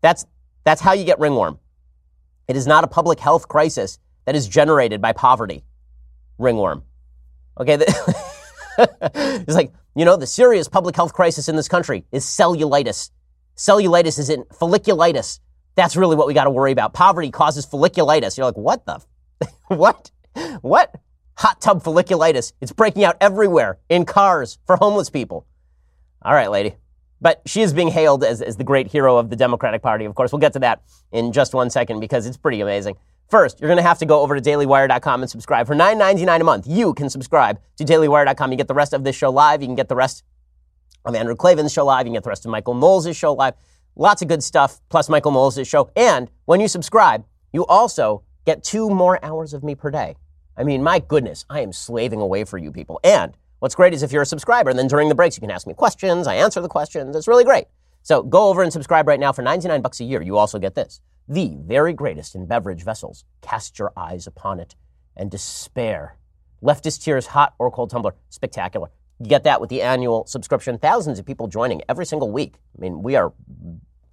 That's, 0.00 0.24
that's 0.64 0.80
how 0.80 0.92
you 0.92 1.04
get 1.04 1.18
ringworm. 1.18 1.58
It 2.48 2.56
is 2.56 2.66
not 2.66 2.84
a 2.84 2.86
public 2.86 3.20
health 3.20 3.48
crisis 3.48 3.98
that 4.24 4.34
is 4.34 4.48
generated 4.48 5.00
by 5.00 5.12
poverty. 5.12 5.64
Ringworm. 6.38 6.84
Okay? 7.58 7.74
it's 8.78 9.54
like, 9.54 9.72
you 9.94 10.04
know, 10.04 10.16
the 10.16 10.26
serious 10.26 10.68
public 10.68 10.96
health 10.96 11.12
crisis 11.12 11.48
in 11.48 11.56
this 11.56 11.68
country 11.68 12.04
is 12.12 12.24
cellulitis. 12.24 13.10
Cellulitis 13.56 14.18
is 14.18 14.30
in 14.30 14.44
folliculitis. 14.44 15.40
That's 15.74 15.96
really 15.96 16.16
what 16.16 16.26
we 16.26 16.34
got 16.34 16.44
to 16.44 16.50
worry 16.50 16.72
about. 16.72 16.92
Poverty 16.92 17.30
causes 17.30 17.66
folliculitis. 17.66 18.36
You're 18.36 18.46
like, 18.46 18.56
what 18.56 18.84
the? 18.86 19.00
what? 19.68 20.10
What? 20.60 20.94
Hot 21.38 21.60
tub 21.60 21.82
folliculitis. 21.82 22.52
It's 22.60 22.72
breaking 22.72 23.04
out 23.04 23.16
everywhere 23.20 23.78
in 23.88 24.04
cars 24.04 24.58
for 24.66 24.76
homeless 24.76 25.10
people. 25.10 25.46
All 26.22 26.34
right, 26.34 26.50
lady. 26.50 26.76
But 27.20 27.42
she 27.46 27.62
is 27.62 27.72
being 27.72 27.88
hailed 27.88 28.24
as, 28.24 28.40
as 28.40 28.56
the 28.56 28.64
great 28.64 28.88
hero 28.88 29.16
of 29.16 29.30
the 29.30 29.36
Democratic 29.36 29.82
Party. 29.82 30.04
Of 30.04 30.14
course, 30.14 30.32
we'll 30.32 30.40
get 30.40 30.54
to 30.54 30.58
that 30.60 30.82
in 31.12 31.32
just 31.32 31.54
one 31.54 31.70
second 31.70 32.00
because 32.00 32.26
it's 32.26 32.36
pretty 32.36 32.60
amazing. 32.60 32.96
First, 33.28 33.60
you're 33.60 33.68
going 33.68 33.76
to 33.76 33.82
have 33.82 33.98
to 33.98 34.06
go 34.06 34.22
over 34.22 34.38
to 34.38 34.42
dailywire.com 34.42 35.22
and 35.22 35.30
subscribe. 35.30 35.66
For 35.66 35.74
$9.99 35.74 36.40
a 36.40 36.44
month, 36.44 36.66
you 36.66 36.94
can 36.94 37.08
subscribe 37.08 37.60
to 37.76 37.84
dailywire.com. 37.84 38.50
You 38.50 38.56
get 38.56 38.68
the 38.68 38.74
rest 38.74 38.92
of 38.92 39.04
this 39.04 39.14
show 39.14 39.30
live. 39.30 39.62
You 39.62 39.68
can 39.68 39.76
get 39.76 39.88
the 39.88 39.94
rest 39.94 40.24
of 41.04 41.14
Andrew 41.14 41.36
Klavan's 41.36 41.72
show 41.72 41.84
live. 41.84 42.06
You 42.06 42.10
can 42.10 42.14
get 42.14 42.24
the 42.24 42.30
rest 42.30 42.44
of 42.44 42.50
Michael 42.50 42.74
Knowles' 42.74 43.16
show 43.16 43.34
live. 43.34 43.54
Lots 44.00 44.22
of 44.22 44.28
good 44.28 44.42
stuff, 44.42 44.80
plus 44.88 45.10
Michael 45.10 45.30
Knowles' 45.30 45.68
show. 45.68 45.90
And 45.94 46.30
when 46.46 46.58
you 46.58 46.68
subscribe, 46.68 47.22
you 47.52 47.66
also 47.66 48.22
get 48.46 48.64
two 48.64 48.88
more 48.88 49.22
hours 49.22 49.52
of 49.52 49.62
me 49.62 49.74
per 49.74 49.90
day. 49.90 50.16
I 50.56 50.64
mean, 50.64 50.82
my 50.82 51.00
goodness, 51.00 51.44
I 51.50 51.60
am 51.60 51.70
slaving 51.74 52.18
away 52.18 52.44
for 52.44 52.56
you 52.56 52.72
people. 52.72 52.98
And 53.04 53.36
what's 53.58 53.74
great 53.74 53.92
is 53.92 54.02
if 54.02 54.10
you're 54.10 54.22
a 54.22 54.26
subscriber, 54.26 54.70
and 54.70 54.78
then 54.78 54.88
during 54.88 55.10
the 55.10 55.14
breaks, 55.14 55.36
you 55.36 55.42
can 55.42 55.50
ask 55.50 55.66
me 55.66 55.74
questions. 55.74 56.26
I 56.26 56.36
answer 56.36 56.62
the 56.62 56.68
questions. 56.68 57.14
It's 57.14 57.28
really 57.28 57.44
great. 57.44 57.66
So 58.02 58.22
go 58.22 58.48
over 58.48 58.62
and 58.62 58.72
subscribe 58.72 59.06
right 59.06 59.20
now 59.20 59.32
for 59.32 59.42
99 59.42 59.82
bucks 59.82 60.00
a 60.00 60.04
year. 60.04 60.22
You 60.22 60.38
also 60.38 60.58
get 60.58 60.74
this. 60.74 61.02
The 61.28 61.58
very 61.60 61.92
greatest 61.92 62.34
in 62.34 62.46
beverage 62.46 62.82
vessels. 62.82 63.26
Cast 63.42 63.78
your 63.78 63.92
eyes 63.98 64.26
upon 64.26 64.60
it 64.60 64.76
and 65.14 65.30
despair. 65.30 66.16
Leftist 66.62 67.04
tears, 67.04 67.26
hot 67.26 67.52
or 67.58 67.70
cold 67.70 67.90
tumbler. 67.90 68.14
Spectacular. 68.30 68.88
You 69.18 69.26
get 69.26 69.44
that 69.44 69.60
with 69.60 69.68
the 69.68 69.82
annual 69.82 70.24
subscription. 70.24 70.78
Thousands 70.78 71.18
of 71.18 71.26
people 71.26 71.46
joining 71.46 71.82
every 71.90 72.06
single 72.06 72.30
week. 72.30 72.54
I 72.74 72.80
mean, 72.80 73.02
we 73.02 73.16
are, 73.16 73.34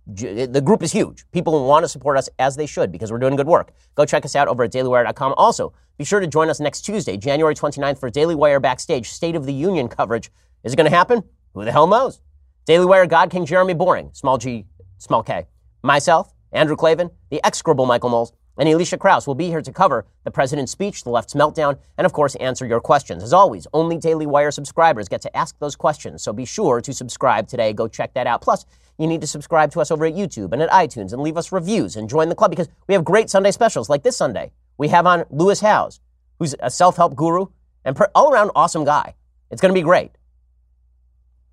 the 0.08 0.62
group 0.64 0.84
is 0.84 0.92
huge. 0.92 1.26
People 1.32 1.68
want 1.68 1.84
to 1.84 1.90
support 1.90 2.18
us 2.18 2.30
as 2.40 2.56
they 2.56 2.66
should 2.66 2.92
because 2.92 3.12
we're 3.12 3.20
doing 3.20 3.36
good 3.36 3.48
work. 3.48 3.72
Go 3.96 4.06
check 4.06 4.24
us 4.26 4.36
out 4.36 4.48
over 4.48 4.64
at 4.64 4.72
dailywire.com. 4.72 5.34
Also, 5.38 5.74
be 5.98 6.06
sure 6.06 6.20
to 6.20 6.28
join 6.28 6.50
us 6.50 6.60
next 6.60 6.82
Tuesday, 6.82 7.18
January 7.18 7.56
29th, 7.56 8.00
for 8.00 8.10
Daily 8.10 8.36
Wire 8.36 8.60
Backstage 8.60 9.10
State 9.10 9.36
of 9.36 9.46
the 9.46 9.54
Union 9.54 9.88
coverage. 9.88 10.32
Is 10.64 10.74
it 10.74 10.76
going 10.76 10.90
to 10.90 10.96
happen? 10.96 11.24
Who 11.54 11.66
the 11.66 11.72
hell 11.72 11.88
knows? 11.88 12.22
Daily 12.66 12.86
Wire 12.86 13.08
God 13.08 13.30
King 13.30 13.46
Jeremy 13.46 13.74
Boring, 13.74 14.10
small 14.14 14.38
g, 14.38 14.66
small 14.98 15.24
k. 15.24 15.48
Myself, 15.84 16.34
Andrew 16.52 16.76
Klavan, 16.76 17.10
the 17.30 17.44
execrable 17.46 17.86
Michael 17.86 18.10
Knowles, 18.10 18.34
and 18.58 18.68
Alicia 18.68 18.98
Krause 18.98 19.28
will 19.28 19.36
be 19.36 19.48
here 19.48 19.62
to 19.62 19.72
cover 19.72 20.06
the 20.24 20.32
president's 20.32 20.72
speech, 20.72 21.04
the 21.04 21.10
left's 21.10 21.34
meltdown, 21.34 21.78
and 21.98 22.06
of 22.06 22.14
course, 22.14 22.36
answer 22.36 22.66
your 22.66 22.80
questions. 22.80 23.24
As 23.24 23.34
always, 23.34 23.68
only 23.74 23.98
Daily 23.98 24.26
Wire 24.26 24.52
subscribers 24.52 25.08
get 25.08 25.22
to 25.22 25.38
ask 25.38 25.58
those 25.60 25.76
questions, 25.76 26.24
so 26.24 26.34
be 26.34 26.46
sure 26.46 26.82
to 26.82 26.94
subscribe 26.94 27.48
today. 27.48 27.74
Go 27.74 27.88
check 27.88 28.14
that 28.16 28.28
out. 28.28 28.42
Plus, 28.42 28.66
you 28.98 29.08
need 29.08 29.22
to 29.22 29.28
subscribe 29.28 29.72
to 29.72 29.80
us 29.80 29.92
over 29.92 30.06
at 30.06 30.14
YouTube 30.14 30.54
and 30.54 30.62
at 30.62 30.70
iTunes 30.70 31.14
and 31.14 31.22
leave 31.22 31.38
us 31.38 31.52
reviews 31.52 31.96
and 31.96 32.10
join 32.10 32.30
the 32.30 32.36
club 32.36 32.52
because 32.52 32.68
we 32.88 32.94
have 32.94 33.06
great 33.06 33.30
Sunday 33.30 33.52
specials 33.52 33.90
like 33.90 34.04
this 34.04 34.18
Sunday. 34.18 34.52
We 34.78 34.88
have 34.90 35.06
on 35.06 35.26
Lewis 35.30 35.60
Howes, 35.60 36.00
who's 36.40 36.56
a 36.60 36.70
self 36.70 36.98
help 36.98 37.16
guru 37.16 37.48
and 37.86 37.96
per- 37.96 38.10
all 38.16 38.32
around 38.32 38.52
awesome 38.56 38.86
guy. 38.86 39.16
It's 39.52 39.62
going 39.62 39.74
to 39.74 39.80
be 39.80 39.84
great. 39.84 40.12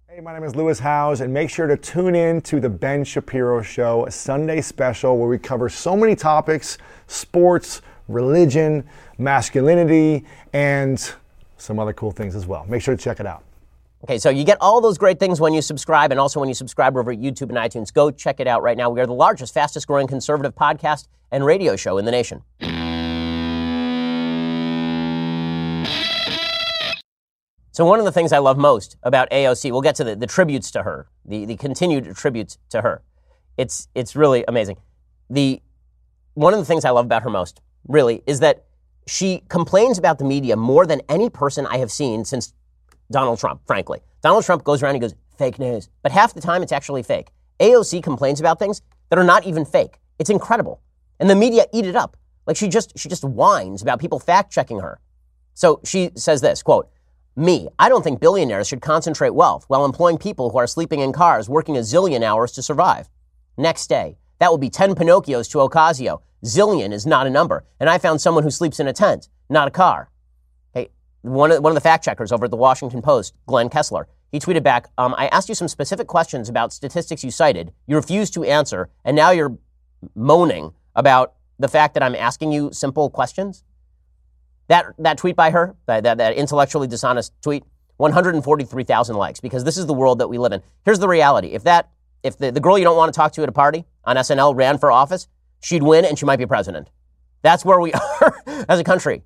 Hey, 0.09 0.20
my 0.20 0.32
name 0.32 0.45
is 0.45 0.55
Lewis 0.55 0.78
Howes, 0.78 1.20
and 1.20 1.32
make 1.32 1.51
sure 1.51 1.66
to 1.66 1.76
tune 1.76 2.14
in 2.14 2.40
to 2.42 2.61
the 2.61 2.68
Ben 2.68 3.05
Shapiro 3.05 3.62
Show, 3.62 4.07
a 4.07 4.11
Sunday 4.11 4.61
special 4.61 5.18
where 5.18 5.28
we 5.28 5.38
cover 5.38 5.68
so 5.68 5.97
many 5.97 6.14
topics 6.14 6.78
sports, 7.07 7.82
religion, 8.09 8.84
masculinity, 9.18 10.24
and 10.53 11.14
some 11.57 11.78
other 11.78 11.92
cool 11.92 12.11
things 12.11 12.36
as 12.36 12.47
well. 12.47 12.64
Make 12.68 12.82
sure 12.82 12.97
to 12.97 13.03
check 13.03 13.20
it 13.20 13.26
out. 13.26 13.43
Okay, 14.05 14.18
so 14.18 14.28
you 14.28 14.44
get 14.44 14.59
all 14.61 14.82
those 14.82 14.98
great 14.98 15.18
things 15.18 15.40
when 15.40 15.55
you 15.55 15.62
subscribe, 15.62 16.11
and 16.11 16.20
also 16.20 16.38
when 16.38 16.50
you 16.50 16.55
subscribe 16.55 16.94
over 16.94 17.11
at 17.11 17.18
YouTube 17.18 17.48
and 17.48 17.52
iTunes. 17.52 17.90
Go 17.90 18.11
check 18.11 18.38
it 18.38 18.46
out 18.46 18.62
right 18.62 18.76
now. 18.76 18.90
We 18.90 19.00
are 19.00 19.07
the 19.07 19.14
largest, 19.14 19.55
fastest 19.55 19.86
growing 19.86 20.07
conservative 20.07 20.55
podcast 20.55 21.09
and 21.30 21.42
radio 21.42 21.74
show 21.74 21.96
in 21.96 22.05
the 22.05 22.11
nation. 22.11 22.42
So 27.72 27.86
one 27.86 27.98
of 27.98 28.05
the 28.05 28.12
things 28.12 28.34
I 28.34 28.40
love 28.40 28.59
most 28.59 28.98
about 29.05 29.30
AOC, 29.30 29.72
we'll 29.72 29.80
get 29.80 29.94
to 29.94 30.05
the, 30.05 30.14
the 30.14 30.26
tributes 30.26 30.70
to 30.72 30.82
her, 30.82 31.07
the, 31.24 31.46
the 31.46 31.57
continued 31.57 32.14
tributes 32.14 32.59
to 32.68 32.82
her. 32.82 33.00
It's 33.57 33.88
it's 33.94 34.14
really 34.14 34.44
amazing. 34.46 34.76
The 35.30 35.62
one 36.34 36.52
of 36.52 36.59
the 36.59 36.66
things 36.66 36.84
I 36.84 36.90
love 36.90 37.07
about 37.07 37.22
her 37.22 37.30
most, 37.30 37.62
really, 37.88 38.22
is 38.26 38.40
that 38.40 38.66
she 39.07 39.44
complains 39.48 39.96
about 39.96 40.18
the 40.18 40.26
media 40.26 40.57
more 40.57 40.84
than 40.84 41.00
any 41.09 41.30
person 41.30 41.66
I 41.66 41.78
have 41.78 41.90
seen 41.90 42.26
since 42.26 42.52
Donald 43.11 43.38
Trump, 43.38 43.61
frankly. 43.66 44.00
Donald 44.22 44.44
Trump 44.44 44.64
goes 44.64 44.82
around 44.82 44.94
and 44.94 45.02
goes, 45.02 45.14
fake 45.36 45.59
news. 45.59 45.88
But 46.02 46.12
half 46.12 46.34
the 46.34 46.40
time 46.40 46.62
it's 46.62 46.72
actually 46.72 47.02
fake. 47.02 47.30
AOC 47.61 48.02
complains 48.02 48.40
about 48.40 48.59
things 48.59 48.82
that 49.11 49.18
are 49.18 49.24
not 49.24 49.44
even 49.44 49.64
fake. 49.64 49.98
It's 50.18 50.30
incredible. 50.30 50.80
And 51.20 51.30
the 51.30 51.34
media 51.34 51.66
eat 51.72 51.86
it 51.86 51.96
up. 51.96 52.16
Like 52.46 52.57
she 52.57 52.68
just 52.68 52.98
she 52.98 53.09
just 53.09 53.24
whines 53.24 53.82
about 53.82 54.00
people 54.00 54.18
fact 54.18 54.52
checking 54.52 54.80
her. 54.80 55.00
So 55.55 55.80
she 55.84 56.11
says 56.16 56.40
this, 56.40 56.62
quote, 56.62 56.90
me, 57.36 57.68
I 57.78 57.88
don't 57.88 58.02
think 58.02 58.20
billionaires 58.20 58.68
should 58.68 58.80
concentrate 58.80 59.34
wealth 59.34 59.64
while 59.68 59.84
employing 59.84 60.18
people 60.18 60.50
who 60.50 60.59
are 60.59 60.66
sleeping 60.66 61.00
in 61.00 61.12
cars, 61.12 61.48
working 61.48 61.76
a 61.76 61.80
zillion 61.80 62.22
hours 62.22 62.52
to 62.52 62.62
survive. 62.62 63.09
Next 63.57 63.88
day, 63.88 64.18
that 64.38 64.50
will 64.50 64.59
be 64.59 64.70
10 64.70 64.94
Pinocchios 64.94 65.50
to 65.50 65.59
Ocasio. 65.59 66.20
Zillion 66.44 66.92
is 66.92 67.07
not 67.07 67.26
a 67.26 67.30
number. 67.30 67.64
And 67.80 67.88
I 67.88 67.98
found 67.98 68.20
someone 68.20 68.44
who 68.44 68.50
sleeps 68.50 68.78
in 68.78 68.86
a 68.86 68.92
tent, 68.92 69.28
not 69.48 69.66
a 69.66 69.72
car. 69.72 70.11
One 71.25 71.51
of, 71.51 71.62
one 71.62 71.70
of 71.70 71.75
the 71.75 71.81
fact 71.81 72.05
checkers 72.05 72.33
over 72.33 72.45
at 72.45 72.51
the 72.51 72.57
Washington 72.59 73.01
Post, 73.01 73.33
Glenn 73.47 73.70
Kessler, 73.70 74.09
he 74.31 74.39
tweeted 74.39 74.62
back, 74.62 74.89
um, 74.99 75.14
I 75.16 75.29
asked 75.29 75.49
you 75.49 75.55
some 75.55 75.68
specific 75.68 76.07
questions 76.07 76.51
about 76.51 76.70
statistics 76.70 77.25
you 77.25 77.31
cited. 77.31 77.72
You 77.87 77.97
refused 77.97 78.35
to 78.35 78.45
answer, 78.45 78.91
and 79.07 79.16
now 79.16 79.31
you're 79.31 79.57
moaning 80.14 80.75
about 80.95 81.33
the 81.59 81.68
fact 81.68 81.95
that 81.95 82.03
I'm 82.03 82.14
asking 82.14 82.53
you 82.53 82.70
simple 82.75 83.09
questions? 83.09 83.64
That, 84.68 84.85
that 84.99 85.16
tweet 85.16 85.35
by 85.35 85.51
her, 85.51 85.75
that, 85.87 86.03
that, 86.03 86.18
that 86.18 86.35
intellectually 86.35 86.89
dishonest 86.89 87.33
tweet, 87.41 87.64
143,000 87.97 89.16
likes 89.16 89.41
because 89.41 89.64
this 89.64 89.79
is 89.79 89.87
the 89.87 89.95
world 89.95 90.18
that 90.18 90.29
we 90.29 90.37
live 90.37 90.53
in. 90.53 90.61
Here's 90.85 90.99
the 90.99 91.09
reality. 91.09 91.49
If 91.49 91.64
that, 91.64 91.89
if 92.22 92.37
the, 92.37 92.53
the 92.53 92.61
girl 92.61 92.77
you 92.77 92.85
don't 92.85 92.99
want 92.99 93.14
to 93.14 93.16
talk 93.16 93.33
to 93.33 93.43
at 93.43 93.49
a 93.49 93.53
party 93.53 93.87
on 94.05 94.16
SNL 94.16 94.55
ran 94.55 94.77
for 94.77 94.93
office, 94.93 95.27
she'd 95.62 95.83
win 95.83 96.05
and 96.05 96.18
she 96.18 96.27
might 96.27 96.39
be 96.39 96.45
president. 96.45 96.91
That's 97.41 97.64
where 97.64 97.81
we 97.81 97.93
are 98.20 98.43
as 98.68 98.79
a 98.79 98.85
country 98.85 99.22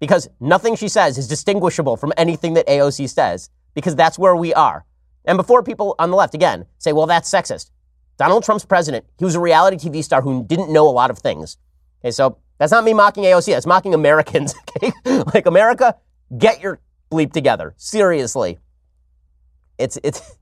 because 0.00 0.28
nothing 0.40 0.76
she 0.76 0.88
says 0.88 1.18
is 1.18 1.28
distinguishable 1.28 1.96
from 1.96 2.12
anything 2.16 2.54
that 2.54 2.66
AOC 2.66 3.08
says 3.08 3.50
because 3.74 3.96
that's 3.96 4.18
where 4.18 4.36
we 4.36 4.54
are. 4.54 4.84
And 5.24 5.36
before 5.36 5.62
people 5.62 5.94
on 5.98 6.10
the 6.10 6.16
left 6.16 6.34
again 6.34 6.66
say, 6.78 6.92
well, 6.92 7.06
that's 7.06 7.30
sexist. 7.30 7.70
Donald 8.16 8.44
Trump's 8.44 8.64
president. 8.64 9.06
He 9.18 9.24
was 9.24 9.34
a 9.34 9.40
reality 9.40 9.76
TV 9.76 10.02
star 10.02 10.22
who 10.22 10.44
didn't 10.44 10.72
know 10.72 10.88
a 10.88 10.90
lot 10.90 11.10
of 11.10 11.18
things. 11.18 11.56
Okay, 12.00 12.10
so 12.10 12.38
that's 12.58 12.72
not 12.72 12.84
me 12.84 12.92
mocking 12.94 13.24
AOC. 13.24 13.52
That's 13.52 13.66
mocking 13.66 13.94
Americans. 13.94 14.54
Okay? 14.76 14.92
like 15.34 15.46
America, 15.46 15.96
get 16.36 16.60
your 16.60 16.80
bleep 17.10 17.32
together. 17.32 17.74
Seriously. 17.76 18.58
It's 19.76 19.98
it's 20.04 20.36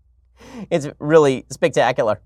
it's 0.70 0.88
really 0.98 1.46
spectacular. 1.50 2.20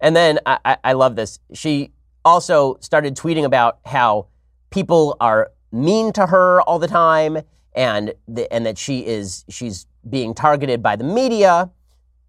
And 0.00 0.14
then 0.14 0.38
I, 0.44 0.58
I, 0.64 0.76
I 0.84 0.92
love 0.92 1.16
this. 1.16 1.38
She 1.54 1.92
also 2.24 2.76
started 2.80 3.16
tweeting 3.16 3.44
about 3.44 3.78
how 3.84 4.26
people 4.70 5.16
are 5.20 5.50
mean 5.72 6.12
to 6.12 6.26
her 6.26 6.60
all 6.62 6.78
the 6.78 6.88
time 6.88 7.38
and 7.74 8.14
the, 8.26 8.52
and 8.52 8.66
that 8.66 8.78
she 8.78 9.06
is 9.06 9.44
she's 9.48 9.86
being 10.08 10.34
targeted 10.34 10.82
by 10.82 10.96
the 10.96 11.04
media. 11.04 11.70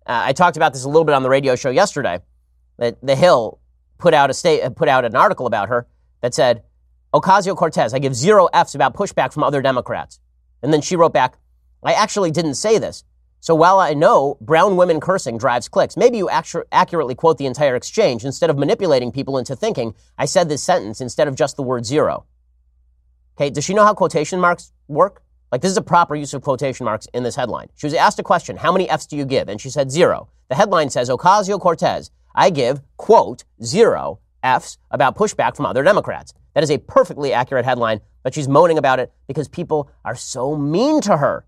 Uh, 0.06 0.22
I 0.26 0.34
talked 0.34 0.58
about 0.58 0.74
this 0.74 0.84
a 0.84 0.88
little 0.88 1.06
bit 1.06 1.16
on 1.16 1.24
the 1.24 1.30
radio 1.30 1.56
show 1.56 1.70
yesterday. 1.70 2.20
That 2.78 2.98
The 3.02 3.16
Hill 3.16 3.60
put 3.98 4.14
out 4.14 4.30
a 4.30 4.34
state 4.34 4.62
put 4.76 4.88
out 4.88 5.06
an 5.06 5.16
article 5.16 5.46
about 5.46 5.70
her 5.70 5.88
that 6.22 6.34
said 6.34 6.64
Ocasio 7.14 7.56
Cortez, 7.56 7.94
I 7.94 8.00
give 8.00 8.16
zero 8.16 8.48
F's 8.54 8.76
about 8.76 8.94
pushback 8.94 9.34
from 9.34 9.44
other 9.44 9.62
Democrats. 9.62 10.20
And 10.62 10.72
then 10.72 10.82
she 10.82 10.96
wrote 10.96 11.14
back, 11.14 11.38
I 11.84 11.94
actually 11.94 12.32
didn't 12.32 12.56
say 12.56 12.78
this. 12.78 13.04
So 13.40 13.56
while 13.56 13.80
I 13.80 13.94
know 13.94 14.38
brown 14.42 14.76
women 14.76 15.00
cursing 15.00 15.38
drives 15.38 15.70
clicks, 15.70 15.96
maybe 15.96 16.18
you 16.18 16.30
actu- 16.30 16.66
accurately 16.72 17.16
quote 17.16 17.38
the 17.38 17.46
entire 17.46 17.76
exchange 17.76 18.26
instead 18.26 18.50
of 18.50 18.58
manipulating 18.58 19.12
people 19.12 19.38
into 19.38 19.56
thinking 19.56 19.96
I 20.18 20.26
said 20.26 20.50
this 20.50 20.62
sentence 20.62 21.00
instead 21.00 21.28
of 21.28 21.36
just 21.36 21.56
the 21.56 21.64
word 21.64 21.86
zero. 21.86 22.26
Okay, 23.40 23.50
does 23.50 23.64
she 23.64 23.74
know 23.74 23.86
how 23.86 23.94
quotation 23.94 24.38
marks 24.38 24.74
work? 24.90 25.24
Like 25.50 25.62
this 25.62 25.72
is 25.72 25.78
a 25.78 25.82
proper 25.82 26.14
use 26.14 26.34
of 26.34 26.42
quotation 26.42 26.84
marks 26.84 27.08
in 27.14 27.24
this 27.24 27.38
headline. 27.38 27.70
She 27.76 27.86
was 27.86 27.94
asked 27.94 28.20
a 28.20 28.24
question, 28.24 28.58
how 28.58 28.74
many 28.74 28.90
F's 28.90 29.08
do 29.08 29.16
you 29.16 29.24
give? 29.24 29.48
And 29.48 29.62
she 29.62 29.70
said 29.70 29.90
zero. 29.90 30.28
The 30.50 30.56
headline 30.56 30.90
says 30.90 31.10
Ocasio 31.10 31.58
Cortez, 31.58 32.12
I 32.36 32.50
give, 32.50 32.82
quote, 32.98 33.46
zero 33.64 34.20
F's 34.44 34.78
about 34.92 35.16
pushback 35.16 35.56
from 35.56 35.66
other 35.66 35.84
Democrats. 35.84 36.34
That 36.54 36.66
is 36.66 36.70
a 36.70 36.80
perfectly 36.80 37.32
accurate 37.32 37.64
headline, 37.64 38.02
but 38.24 38.34
she's 38.34 38.50
moaning 38.50 38.78
about 38.78 39.00
it 39.00 39.14
because 39.26 39.48
people 39.48 39.90
are 40.04 40.16
so 40.16 40.58
mean 40.58 41.00
to 41.02 41.16
her. 41.16 41.46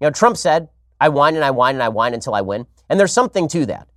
You 0.00 0.08
know, 0.08 0.10
Trump 0.10 0.36
said, 0.36 0.68
I 1.00 1.08
whine 1.08 1.34
and 1.34 1.44
I 1.44 1.50
whine 1.50 1.76
and 1.76 1.82
I 1.82 1.88
whine 1.88 2.12
until 2.12 2.34
I 2.34 2.42
win. 2.42 2.66
And 2.90 3.00
there's 3.00 3.14
something 3.14 3.48
to 3.48 3.64
that. 3.66 3.88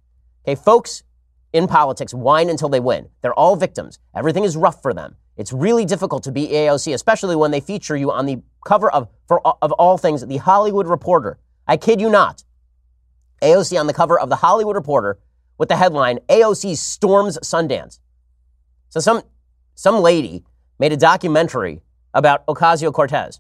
Okay, 0.48 0.56
folks 0.56 1.04
in 1.52 1.68
politics 1.68 2.14
whine 2.14 2.50
until 2.50 2.70
they 2.70 2.80
win. 2.80 3.10
They're 3.22 3.34
all 3.34 3.58
victims. 3.58 4.00
Everything 4.16 4.46
is 4.46 4.56
rough 4.56 4.82
for 4.82 4.94
them. 4.94 5.18
It's 5.40 5.54
really 5.54 5.86
difficult 5.86 6.24
to 6.24 6.34
be 6.34 6.50
AOC, 6.50 6.94
especially 6.94 7.34
when 7.34 7.52
they 7.52 7.62
feature 7.62 7.96
you 7.96 8.12
on 8.12 8.26
the 8.26 8.42
cover 8.66 8.92
of, 8.92 9.08
for, 9.26 9.40
of 9.64 9.72
all 9.72 9.98
things, 9.98 10.26
the 10.26 10.36
Hollywood 10.36 10.86
Reporter. 10.86 11.40
I 11.66 11.78
kid 11.78 12.02
you 12.02 12.10
not. 12.10 12.44
AOC 13.42 13.80
on 13.80 13.88
the 13.88 13.94
cover 13.94 14.20
of 14.20 14.28
the 14.28 14.36
Hollywood 14.36 14.76
Reporter 14.76 15.18
with 15.58 15.70
the 15.70 15.78
headline, 15.78 16.20
AOC 16.28 16.76
storms 16.76 17.40
Sundance. 17.42 18.00
So 18.90 19.00
some, 19.00 19.22
some 19.76 20.02
lady 20.02 20.44
made 20.78 20.92
a 20.92 20.98
documentary 20.98 21.84
about 22.14 22.46
Ocasio 22.48 22.92
Cortez. 22.92 23.40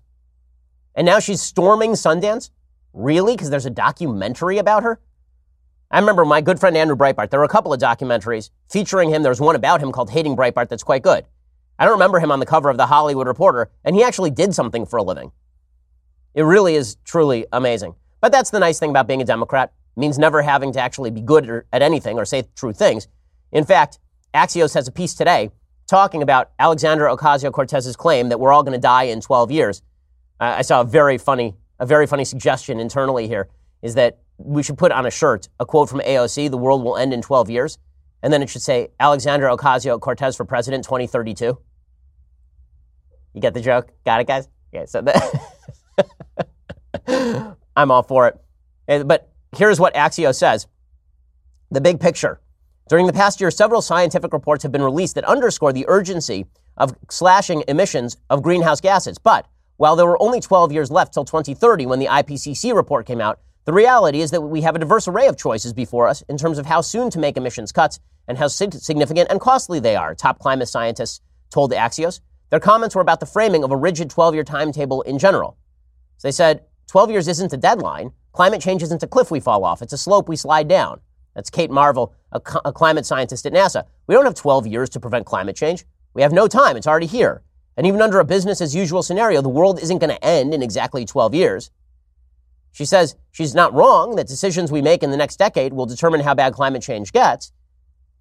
And 0.95 1.06
now 1.06 1.20
she's 1.20 1.41
storming 1.41 1.91
Sundance? 1.91 2.50
Really? 2.93 3.34
Because 3.34 3.50
there's 3.50 3.66
a 3.66 3.70
documentary 3.70 4.58
about 4.58 4.84
her? 4.84 5.02
I 5.91 6.00
remember 6.00 6.24
my 6.24 6.39
good 6.39 6.62
friend 6.62 6.78
Andrew 6.78 6.95
Breitbart. 6.95 7.30
There 7.30 7.41
were 7.41 7.45
a 7.45 7.50
couple 7.50 7.74
of 7.74 7.82
documentaries 7.82 8.52
featuring 8.70 9.10
him. 9.10 9.22
There's 9.22 9.41
one 9.41 9.58
about 9.58 9.84
him 9.84 9.91
called 9.91 10.12
Hating 10.12 10.38
Breitbart 10.38 10.70
that's 10.70 10.84
quite 10.84 11.02
good. 11.02 11.26
I 11.80 11.86
don't 11.86 11.94
remember 11.94 12.20
him 12.20 12.30
on 12.30 12.42
the 12.42 12.46
cover 12.46 12.70
of 12.70 12.76
the 12.76 12.88
Hollywood 12.88 13.26
Reporter, 13.26 13.72
and 13.86 13.96
he 13.96 14.04
actually 14.04 14.32
did 14.32 14.54
something 14.54 14.86
for 14.86 14.98
a 14.98 15.04
living. 15.04 15.32
It 16.36 16.44
really 16.44 16.76
is 16.76 16.98
truly 17.06 17.46
amazing. 17.54 17.96
But 18.20 18.34
that's 18.34 18.50
the 18.50 18.60
nice 18.60 18.80
thing 18.80 18.90
about 18.90 19.08
being 19.08 19.22
a 19.22 19.26
Democrat. 19.26 19.72
It 19.96 20.00
means 20.00 20.20
never 20.20 20.42
having 20.42 20.74
to 20.74 20.82
actually 20.82 21.10
be 21.10 21.22
good 21.22 21.64
at 21.72 21.82
anything 21.82 22.18
or 22.20 22.26
say 22.26 22.44
true 22.54 22.74
things. 22.74 23.08
In 23.54 23.64
fact, 23.64 23.98
Axios 24.34 24.74
has 24.74 24.90
a 24.90 24.92
piece 24.92 25.14
today 25.14 25.52
talking 25.88 26.22
about 26.22 26.52
Alexandra 26.60 27.16
Ocasio 27.16 27.52
Cortez's 27.52 27.96
claim 27.96 28.28
that 28.28 28.42
we're 28.42 28.52
all 28.52 28.62
going 28.62 28.78
to 28.78 28.82
die 28.82 29.04
in 29.04 29.22
12 29.22 29.50
years. 29.50 29.82
Uh, 30.40 30.56
I 30.58 30.62
saw 30.64 30.82
a 30.82 30.84
very 30.84 31.18
funny, 31.18 31.56
a 31.80 31.86
very 31.86 32.06
funny 32.06 32.26
suggestion 32.26 32.82
internally 32.82 33.28
here 33.28 33.48
is 33.82 33.96
that 33.96 34.20
we 34.38 34.64
should 34.64 34.78
put 34.78 34.92
on 34.92 35.06
a 35.06 35.12
shirt 35.12 35.48
a 35.60 35.66
quote 35.66 35.90
from 35.90 36.02
AOC: 36.02 36.52
"The 36.52 36.58
world 36.58 36.84
will 36.84 36.98
end 36.98 37.14
in 37.14 37.22
12 37.22 37.50
years," 37.50 37.78
and 38.22 38.32
then 38.32 38.44
it 38.44 38.50
should 38.50 38.62
say 38.62 38.90
Alexandra 39.00 39.56
Ocasio 39.56 40.00
Cortez 40.00 40.36
for 40.36 40.46
president 40.46 40.84
2032. 40.84 41.58
You 43.34 43.42
get 43.42 43.54
the 43.54 43.62
joke? 43.62 43.92
Got 44.06 44.22
it, 44.22 44.28
guys? 44.28 44.48
Okay, 44.74 44.86
so 44.86 45.02
that 45.02 45.56
I'm 47.76 47.92
all 47.92 48.04
for 48.04 48.28
it. 48.28 48.40
Eh, 48.88 49.04
but 49.04 49.30
here's 49.56 49.80
what 49.80 49.94
Axios 49.94 50.36
says: 50.36 50.68
the 51.72 51.82
big 51.82 52.00
picture. 52.00 52.40
During 52.88 53.06
the 53.06 53.14
past 53.14 53.40
year, 53.40 53.52
several 53.52 53.84
scientific 53.84 54.34
reports 54.34 54.64
have 54.64 54.72
been 54.72 54.82
released 54.82 55.14
that 55.16 55.24
underscore 55.26 55.72
the 55.72 55.86
urgency 55.88 56.48
of 56.76 56.96
slashing 57.10 57.64
emissions 57.68 58.18
of 58.32 58.42
greenhouse 58.42 58.82
gases. 58.82 59.20
But 59.20 59.46
while 59.78 59.96
there 59.96 60.08
were 60.08 60.22
only 60.22 60.40
12 60.40 60.72
years 60.72 60.90
left 60.90 61.14
till 61.14 61.24
2030 61.24 61.86
when 61.86 62.00
the 62.00 62.08
IPCC 62.08 62.74
report 62.74 63.06
came 63.06 63.22
out, 63.22 63.40
the 63.66 63.74
reality 63.74 64.22
is 64.22 64.32
that 64.32 64.42
we 64.42 64.62
have 64.62 64.76
a 64.76 64.80
diverse 64.80 65.08
array 65.08 65.28
of 65.28 65.38
choices 65.38 65.74
before 65.74 66.08
us 66.08 66.24
in 66.24 66.38
terms 66.38 66.58
of 66.58 66.66
how 66.66 66.82
soon 66.82 67.12
to 67.12 67.20
make 67.20 67.38
emissions 67.38 67.72
cuts 67.72 68.00
and 68.28 68.38
how 68.38 68.48
significant 68.48 69.30
and 69.30 69.40
costly 69.40 69.80
they 69.80 69.96
are, 69.96 70.16
top 70.16 70.40
climate 70.40 70.68
scientists 70.68 71.22
told 71.52 71.72
Axios. 71.72 72.22
Their 72.50 72.60
comments 72.60 72.95
were 72.95 73.02
about 73.02 73.20
the 73.20 73.26
framing 73.26 73.64
of 73.64 73.72
a 73.72 73.78
rigid 73.78 74.10
12 74.10 74.34
year 74.34 74.43
timetable 74.43 75.02
in 75.04 75.20
general. 75.20 75.58
So 76.18 76.28
they 76.28 76.32
said, 76.32 76.64
12 76.88 77.12
years 77.12 77.28
isn't 77.28 77.54
a 77.54 77.58
deadline. 77.58 78.12
Climate 78.32 78.62
change 78.62 78.84
isn't 78.84 79.04
a 79.04 79.08
cliff 79.08 79.32
we 79.32 79.39
fall 79.39 79.64
off, 79.64 79.82
it's 79.82 79.93
a 79.93 79.97
slope 79.97 80.28
we 80.28 80.36
slide 80.36 80.68
down. 80.68 81.02
That's 81.36 81.50
Kate 81.50 81.72
Marvel, 81.72 82.14
a, 82.32 82.41
a 82.66 82.74
climate 82.74 83.06
scientist 83.06 83.45
at 83.45 83.54
NASA. 83.54 83.86
We 84.08 84.16
don't 84.16 84.26
have 84.26 84.36
12 84.36 84.68
years 84.68 84.89
to 84.91 85.00
prevent 85.00 85.26
climate 85.26 85.56
change. 85.56 85.86
We 86.14 86.22
have 86.22 86.34
no 86.34 86.47
time. 86.47 86.76
It's 86.76 86.88
already 86.88 87.06
here. 87.06 87.43
And 87.78 87.88
even 87.88 88.02
under 88.02 88.20
a 88.20 88.26
business 88.26 88.60
as 88.60 88.76
usual 88.76 89.04
scenario, 89.04 89.41
the 89.41 89.50
world 89.50 89.80
isn't 89.82 90.00
going 90.00 90.10
to 90.10 90.26
end 90.26 90.54
in 90.54 90.62
exactly 90.62 91.06
12 91.06 91.34
years. 91.34 91.72
She 92.72 92.86
says 92.86 93.16
she's 93.32 93.56
not 93.56 93.74
wrong 93.74 94.16
that 94.16 94.28
decisions 94.28 94.72
we 94.72 94.82
make 94.82 95.04
in 95.04 95.12
the 95.12 95.18
next 95.18 95.38
decade 95.38 95.74
will 95.74 95.86
determine 95.86 96.22
how 96.22 96.34
bad 96.34 96.54
climate 96.54 96.82
change 96.82 97.12
gets. 97.14 97.52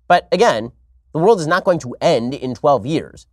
But 0.07 0.29
again, 0.31 0.73
the 1.13 1.19
world 1.19 1.41
is 1.41 1.47
not 1.47 1.65
going 1.65 1.79
to 1.81 1.97
end 2.01 2.35
in 2.35 2.55
12 2.55 2.87
years, 2.87 3.27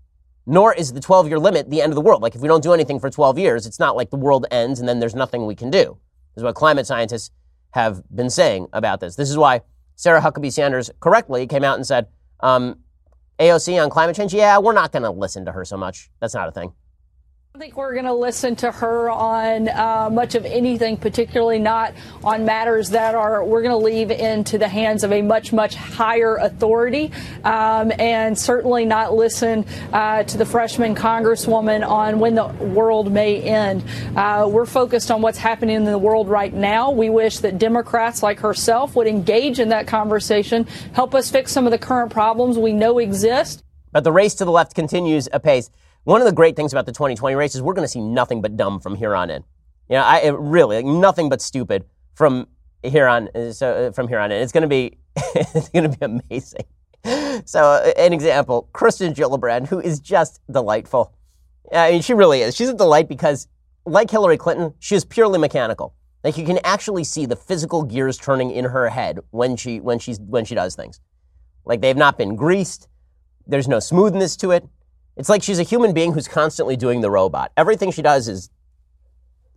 nor 0.46 0.74
is 0.74 0.94
the 0.94 1.00
12 1.00 1.28
year 1.28 1.40
limit 1.40 1.70
the 1.70 1.82
end 1.82 1.92
of 1.92 1.96
the 1.96 2.02
world. 2.02 2.22
Like 2.22 2.36
if 2.36 2.42
we 2.42 2.48
don't 2.48 2.64
do 2.64 2.74
anything 2.74 3.00
for 3.00 3.10
12 3.10 3.38
years, 3.40 3.66
it's 3.66 3.80
not 3.80 3.96
like 3.96 4.10
the 4.10 4.18
world 4.18 4.46
ends 4.52 4.80
and 4.80 4.88
then 4.88 5.00
there's 5.00 5.16
nothing 5.16 5.46
we 5.46 5.56
can 5.56 5.70
do. 5.70 5.98
This 6.36 6.42
is 6.42 6.44
what 6.44 6.56
climate 6.56 6.86
scientists 6.86 7.32
have 7.72 8.04
been 8.14 8.30
saying 8.30 8.68
about 8.74 9.00
this. 9.00 9.16
This 9.16 9.30
is 9.30 9.38
why 9.38 9.62
Sarah 9.96 10.22
Huckabee 10.22 10.52
Sanders 10.52 10.92
correctly 11.00 11.48
came 11.48 11.64
out 11.64 11.76
and 11.76 11.86
said, 11.86 12.08
um, 12.42 12.80
AOC 13.40 13.82
on 13.82 13.90
climate 13.90 14.16
change, 14.16 14.34
yeah, 14.34 14.58
we're 14.58 14.74
not 14.74 14.92
going 14.92 15.04
to 15.04 15.10
listen 15.10 15.46
to 15.46 15.52
her 15.52 15.66
so 15.66 15.78
much. 15.78 16.10
That's 16.20 16.34
not 16.34 16.48
a 16.48 16.52
thing. 16.52 16.74
I 17.56 17.58
don't 17.58 17.68
think 17.68 17.78
we're 17.78 17.94
going 17.94 18.04
to 18.04 18.14
listen 18.14 18.58
to 18.58 18.70
her 18.70 19.10
on 19.10 19.70
uh, 19.70 20.10
much 20.12 20.36
of 20.36 20.44
anything, 20.44 20.98
particularly 20.98 21.58
not 21.58 21.94
on 22.22 22.44
matters 22.44 22.90
that 22.90 23.16
are 23.16 23.46
we're 23.46 23.62
going 23.62 23.72
to 23.72 23.78
leave 23.78 24.12
into 24.12 24.58
the 24.58 24.68
hands 24.68 25.06
of 25.06 25.14
a 25.14 25.22
much, 25.22 25.54
much 25.54 25.74
higher 25.74 26.36
authority, 26.36 27.14
um, 27.46 27.94
and 27.98 28.38
certainly 28.38 28.84
not 28.84 29.14
listen 29.14 29.66
uh, 29.94 30.24
to 30.24 30.38
the 30.38 30.46
freshman 30.46 30.96
congresswoman 30.96 31.88
on 31.88 32.20
when 32.20 32.36
the 32.36 32.46
world 32.46 33.10
may 33.10 33.42
end. 33.42 33.86
Uh, 34.18 34.50
we're 34.52 34.66
focused 34.66 35.10
on 35.10 35.22
what's 35.22 35.38
happening 35.38 35.78
in 35.78 35.86
the 35.86 35.98
world 35.98 36.28
right 36.28 36.54
now. 36.54 36.92
We 36.92 37.10
wish 37.10 37.40
that 37.40 37.58
Democrats 37.58 38.22
like 38.22 38.42
herself 38.42 38.98
would 38.98 39.08
engage 39.08 39.62
in 39.62 39.70
that 39.70 39.88
conversation, 39.88 40.68
help 40.92 41.16
us 41.16 41.32
fix 41.32 41.54
some 41.54 41.66
of 41.66 41.72
the 41.72 41.80
current 41.80 42.12
problems 42.12 42.58
we 42.58 42.74
know 42.74 43.00
exist. 43.00 43.64
But 43.94 44.04
the 44.04 44.12
race 44.12 44.34
to 44.36 44.44
the 44.44 44.52
left 44.52 44.76
continues 44.76 45.30
apace. 45.32 45.70
One 46.06 46.22
of 46.22 46.28
the 46.28 46.34
great 46.34 46.56
things 46.56 46.72
about 46.72 46.86
the 46.86 46.92
2020 46.92 47.36
race 47.36 47.56
is 47.56 47.64
we're 47.64 47.74
going 47.74 47.84
to 47.84 47.92
see 47.92 48.00
nothing 48.00 48.42
but 48.42 48.56
dumb 48.56 48.80
from 48.80 48.96
here 48.96 49.16
on 49.16 49.32
in. 49.32 49.44
You 49.90 49.98
know, 49.98 50.04
I 50.04 50.28
really 50.28 50.78
like, 50.78 50.86
nothing 50.86 51.30
but 51.30 51.42
stupid 51.42 51.86
from 52.14 52.48
here 52.84 53.08
on. 53.08 53.30
So 53.54 53.88
uh, 53.88 53.92
from 53.92 54.08
here 54.08 54.20
on 54.20 54.32
in, 54.32 54.42
it's 54.42 54.52
going 54.52 54.62
to 54.62 54.68
be 54.68 55.00
it's 55.16 55.70
going 55.70 55.92
to 55.92 55.98
be 55.98 56.06
amazing. 56.06 56.66
So, 57.46 57.60
uh, 57.62 57.92
an 57.98 58.14
example: 58.14 58.70
Kirsten 58.74 59.14
Gillibrand, 59.14 59.68
who 59.68 59.80
is 59.80 60.00
just 60.00 60.42
delightful. 60.50 61.14
I 61.74 61.92
mean, 61.92 62.02
she 62.02 62.14
really 62.14 62.42
is. 62.42 62.56
She's 62.56 62.70
a 62.70 62.74
delight 62.74 63.08
because, 63.08 63.48
like 63.86 64.10
Hillary 64.10 64.38
Clinton, 64.38 64.74
she 64.80 64.96
is 64.96 65.06
purely 65.06 65.40
mechanical. 65.40 65.96
Like 66.24 66.38
you 66.38 66.46
can 66.46 66.60
actually 66.64 67.04
see 67.04 67.26
the 67.26 67.36
physical 67.36 67.84
gears 67.84 68.18
turning 68.18 68.52
in 68.52 68.66
her 68.66 68.90
head 68.90 69.20
when 69.32 69.56
she 69.56 69.80
when 69.80 70.00
she's 70.00 70.20
when 70.20 70.46
she 70.46 70.56
does 70.56 70.76
things. 70.76 71.00
Like 71.66 71.82
they've 71.82 71.98
not 71.98 72.18
been 72.18 72.36
greased. 72.36 72.88
There's 73.48 73.68
no 73.68 73.80
smoothness 73.80 74.36
to 74.38 74.52
it. 74.52 74.68
It's 75.18 75.30
like 75.30 75.44
she's 75.44 75.60
a 75.60 75.64
human 75.64 75.94
being 75.94 76.14
who's 76.14 76.28
constantly 76.28 76.76
doing 76.76 77.02
the 77.02 77.10
robot. 77.10 77.52
Everything 77.56 77.92
she 77.92 78.02
does 78.02 78.28
is, 78.28 78.50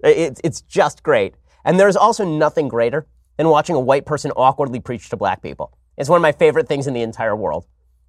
it, 0.05 0.41
it's 0.45 0.61
just 0.63 1.03
great. 1.03 1.35
And 1.65 1.79
there's 1.79 1.97
also 1.97 2.25
nothing 2.25 2.69
greater 2.69 3.07
than 3.37 3.49
watching 3.49 3.75
a 3.75 3.81
white 3.81 4.07
person 4.07 4.31
awkwardly 4.33 4.81
preach 4.81 5.09
to 5.11 5.17
black 5.17 5.43
people. 5.43 5.77
It's 5.97 6.09
one 6.09 6.17
of 6.17 6.23
my 6.23 6.33
favorite 6.33 6.69
things 6.69 6.87
in 6.87 6.95
the 6.95 7.03
entire 7.03 7.35
world. 7.35 7.67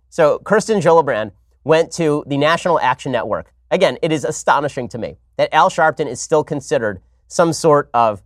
So 0.10 0.40
Kirsten 0.40 0.80
Gillibrand 0.80 1.32
went 1.64 1.92
to 1.94 2.24
the 2.28 2.38
National 2.38 2.80
Action 2.80 3.12
Network. 3.12 3.54
Again, 3.72 3.98
it 4.02 4.12
is 4.12 4.24
astonishing 4.24 4.88
to 4.90 4.98
me 4.98 5.18
that 5.38 5.54
Al 5.54 5.70
Sharpton 5.70 6.08
is 6.08 6.20
still 6.20 6.44
considered 6.44 7.02
some 7.28 7.54
sort 7.54 7.90
of 7.94 8.24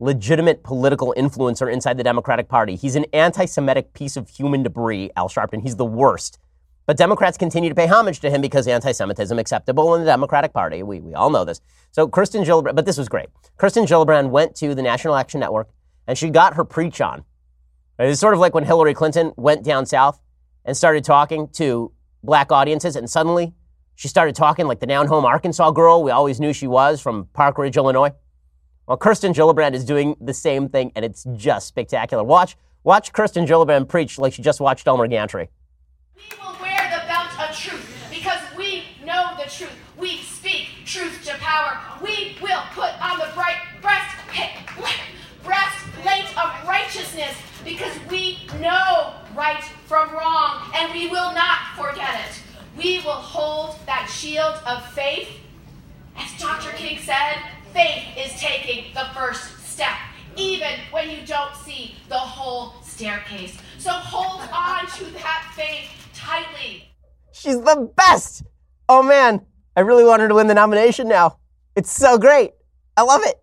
legitimate 0.00 0.62
political 0.62 1.14
influencer 1.16 1.72
inside 1.72 1.96
the 1.96 2.04
Democratic 2.04 2.48
Party. 2.48 2.76
He's 2.76 2.96
an 2.96 3.06
anti 3.12 3.46
Semitic 3.46 3.92
piece 3.94 4.16
of 4.16 4.28
human 4.28 4.62
debris, 4.62 5.10
Al 5.16 5.28
Sharpton. 5.28 5.62
He's 5.62 5.76
the 5.76 5.84
worst. 5.84 6.38
But 6.86 6.96
Democrats 6.98 7.38
continue 7.38 7.70
to 7.70 7.74
pay 7.74 7.86
homage 7.86 8.20
to 8.20 8.30
him 8.30 8.40
because 8.40 8.68
anti-Semitism 8.68 9.38
acceptable 9.38 9.94
in 9.94 10.02
the 10.02 10.06
Democratic 10.06 10.52
Party. 10.52 10.82
We, 10.82 11.00
we 11.00 11.14
all 11.14 11.30
know 11.30 11.44
this. 11.44 11.60
So 11.92 12.06
Kirsten 12.08 12.44
Gillibrand, 12.44 12.74
but 12.74 12.84
this 12.84 12.98
was 12.98 13.08
great. 13.08 13.28
Kirsten 13.56 13.84
Gillibrand 13.84 14.30
went 14.30 14.54
to 14.56 14.74
the 14.74 14.82
National 14.82 15.14
Action 15.14 15.40
Network 15.40 15.70
and 16.06 16.18
she 16.18 16.28
got 16.28 16.54
her 16.54 16.64
preach 16.64 17.00
on. 17.00 17.24
It's 17.98 18.20
sort 18.20 18.34
of 18.34 18.40
like 18.40 18.54
when 18.54 18.64
Hillary 18.64 18.92
Clinton 18.92 19.32
went 19.36 19.64
down 19.64 19.86
south 19.86 20.20
and 20.64 20.76
started 20.76 21.04
talking 21.04 21.48
to 21.50 21.92
black 22.22 22.50
audiences 22.50 22.96
and 22.96 23.08
suddenly 23.08 23.54
she 23.94 24.08
started 24.08 24.34
talking 24.34 24.66
like 24.66 24.80
the 24.80 24.86
down 24.86 25.06
home 25.06 25.24
Arkansas 25.24 25.70
girl 25.70 26.02
we 26.02 26.10
always 26.10 26.40
knew 26.40 26.52
she 26.52 26.66
was 26.66 27.00
from 27.00 27.28
Park 27.32 27.56
Ridge, 27.58 27.76
Illinois. 27.76 28.12
Well, 28.86 28.96
Kirsten 28.96 29.32
Gillibrand 29.32 29.74
is 29.74 29.84
doing 29.84 30.16
the 30.20 30.34
same 30.34 30.68
thing 30.68 30.92
and 30.94 31.04
it's 31.04 31.24
just 31.36 31.68
spectacular. 31.68 32.24
Watch, 32.24 32.56
watch 32.82 33.12
Kirsten 33.12 33.46
Gillibrand 33.46 33.88
preach 33.88 34.18
like 34.18 34.34
she 34.34 34.42
just 34.42 34.60
watched 34.60 34.86
Elmer 34.86 35.06
Gantry. 35.06 35.48
We 36.16 36.22
will 36.38 36.56
wear 36.60 36.90
the 36.90 37.06
belt 37.06 37.38
of 37.38 37.56
truth 37.56 38.08
because 38.10 38.40
we 38.56 38.84
know 39.04 39.34
the 39.36 39.48
truth. 39.48 39.72
We 39.96 40.18
speak 40.18 40.68
truth 40.94 41.24
to 41.24 41.34
power. 41.40 41.80
We 42.00 42.36
will 42.40 42.62
put 42.72 42.92
on 43.02 43.18
the 43.18 43.28
bright 43.34 43.56
breast 43.82 44.14
breastplate 45.42 46.38
of 46.38 46.68
righteousness 46.68 47.36
because 47.64 47.92
we 48.08 48.38
know 48.60 49.14
right 49.36 49.62
from 49.86 50.12
wrong 50.12 50.70
and 50.74 50.92
we 50.92 51.08
will 51.08 51.34
not 51.34 51.58
forget 51.76 52.14
it. 52.14 52.40
We 52.78 52.98
will 52.98 53.12
hold 53.12 53.76
that 53.86 54.08
shield 54.08 54.54
of 54.66 54.86
faith. 54.92 55.28
As 56.16 56.40
Dr. 56.40 56.70
King 56.76 56.98
said, 57.00 57.42
faith 57.72 58.04
is 58.16 58.32
taking 58.40 58.94
the 58.94 59.06
first 59.14 59.66
step, 59.68 59.96
even 60.36 60.78
when 60.92 61.10
you 61.10 61.26
don't 61.26 61.56
see 61.56 61.96
the 62.08 62.14
whole 62.14 62.74
staircase. 62.82 63.58
So 63.78 63.90
hold 63.90 64.48
on 64.52 64.86
to 64.98 65.04
that 65.14 65.52
faith 65.56 65.90
tightly. 66.14 66.88
She's 67.32 67.60
the 67.60 67.90
best. 67.96 68.44
Oh 68.88 69.02
man, 69.02 69.44
I 69.76 69.80
really 69.80 70.04
want 70.04 70.22
her 70.22 70.28
to 70.28 70.34
win 70.34 70.46
the 70.46 70.54
nomination 70.54 71.08
now. 71.08 71.38
It's 71.76 71.90
so 71.90 72.18
great. 72.18 72.52
I 72.96 73.02
love 73.02 73.22
it. 73.24 73.40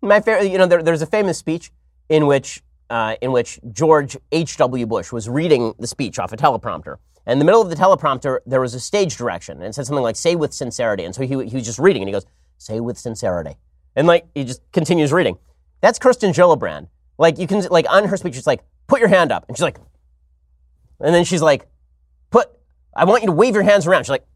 My 0.00 0.20
favorite, 0.20 0.50
you 0.50 0.58
know, 0.58 0.66
there, 0.66 0.82
there's 0.82 1.02
a 1.02 1.06
famous 1.06 1.38
speech 1.38 1.70
in 2.08 2.26
which 2.26 2.62
uh, 2.90 3.16
in 3.22 3.32
which 3.32 3.58
George 3.72 4.16
H.W. 4.30 4.86
Bush 4.86 5.10
was 5.10 5.28
reading 5.28 5.74
the 5.78 5.86
speech 5.86 6.18
off 6.18 6.32
a 6.32 6.36
teleprompter. 6.36 6.96
And 7.26 7.34
in 7.34 7.38
the 7.38 7.44
middle 7.44 7.62
of 7.62 7.70
the 7.70 7.76
teleprompter, 7.76 8.40
there 8.46 8.60
was 8.60 8.74
a 8.74 8.80
stage 8.80 9.16
direction, 9.16 9.56
and 9.56 9.66
it 9.66 9.74
said 9.74 9.86
something 9.86 10.02
like, 10.02 10.16
say 10.16 10.36
with 10.36 10.52
sincerity. 10.52 11.04
And 11.04 11.14
so 11.14 11.22
he, 11.22 11.28
he 11.28 11.56
was 11.56 11.64
just 11.64 11.78
reading, 11.78 12.02
and 12.02 12.08
he 12.08 12.12
goes, 12.12 12.26
say 12.58 12.80
with 12.80 12.98
sincerity. 12.98 13.56
And 13.96 14.06
like, 14.06 14.26
he 14.34 14.44
just 14.44 14.60
continues 14.72 15.12
reading. 15.12 15.38
That's 15.80 15.98
Kirsten 15.98 16.32
Gillibrand. 16.32 16.88
Like, 17.16 17.38
you 17.38 17.46
can, 17.46 17.62
like, 17.70 17.86
on 17.90 18.06
her 18.08 18.16
speech, 18.16 18.36
it's 18.36 18.46
like, 18.46 18.62
put 18.86 19.00
your 19.00 19.08
hand 19.08 19.32
up. 19.32 19.46
And 19.48 19.56
she's 19.56 19.62
like, 19.62 19.78
and 21.00 21.14
then 21.14 21.24
she's 21.24 21.42
like, 21.42 21.66
put, 22.30 22.48
I 22.94 23.04
want 23.04 23.22
you 23.22 23.28
to 23.28 23.32
wave 23.32 23.54
your 23.54 23.62
hands 23.62 23.86
around. 23.86 24.04
She's 24.04 24.10
like, 24.10 24.26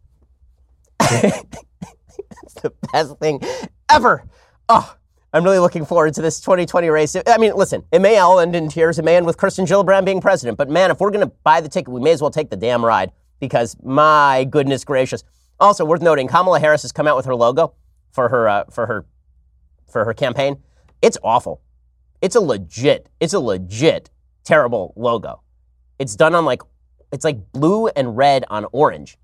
it's 1.00 2.54
the 2.62 2.72
best 2.92 3.18
thing 3.18 3.40
ever. 3.90 4.24
Oh, 4.68 4.96
I'm 5.32 5.44
really 5.44 5.58
looking 5.58 5.84
forward 5.84 6.14
to 6.14 6.22
this 6.22 6.40
2020 6.40 6.88
race. 6.88 7.16
I 7.26 7.36
mean, 7.38 7.54
listen, 7.54 7.84
it 7.92 8.00
may 8.00 8.18
all 8.18 8.40
end 8.40 8.56
in 8.56 8.68
tears. 8.68 8.98
It 8.98 9.04
may 9.04 9.16
end 9.16 9.26
with 9.26 9.36
Kirsten 9.36 9.66
Gillibrand 9.66 10.04
being 10.04 10.20
president. 10.20 10.56
But 10.56 10.70
man, 10.70 10.90
if 10.90 11.00
we're 11.00 11.10
going 11.10 11.26
to 11.26 11.32
buy 11.44 11.60
the 11.60 11.68
ticket, 11.68 11.92
we 11.92 12.00
may 12.00 12.12
as 12.12 12.22
well 12.22 12.30
take 12.30 12.50
the 12.50 12.56
damn 12.56 12.84
ride 12.84 13.12
because 13.40 13.76
my 13.82 14.44
goodness 14.50 14.84
gracious. 14.84 15.24
Also 15.60 15.84
worth 15.84 16.02
noting, 16.02 16.28
Kamala 16.28 16.60
Harris 16.60 16.82
has 16.82 16.92
come 16.92 17.06
out 17.06 17.16
with 17.16 17.26
her 17.26 17.34
logo 17.34 17.74
for 18.10 18.28
her 18.28 18.48
uh, 18.48 18.64
for 18.70 18.86
her 18.86 19.04
for 19.90 20.04
her 20.04 20.14
campaign. 20.14 20.62
It's 21.02 21.18
awful. 21.22 21.60
It's 22.20 22.36
a 22.36 22.40
legit. 22.40 23.08
It's 23.20 23.34
a 23.34 23.40
legit 23.40 24.10
terrible 24.44 24.92
logo. 24.96 25.42
It's 25.98 26.16
done 26.16 26.34
on 26.34 26.44
like 26.44 26.62
it's 27.12 27.24
like 27.24 27.52
blue 27.52 27.88
and 27.88 28.16
red 28.16 28.44
on 28.48 28.66
orange. 28.72 29.18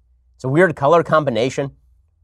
It's 0.45 0.49
a 0.51 0.53
weird 0.53 0.77
color 0.77 1.03
combination. 1.03 1.71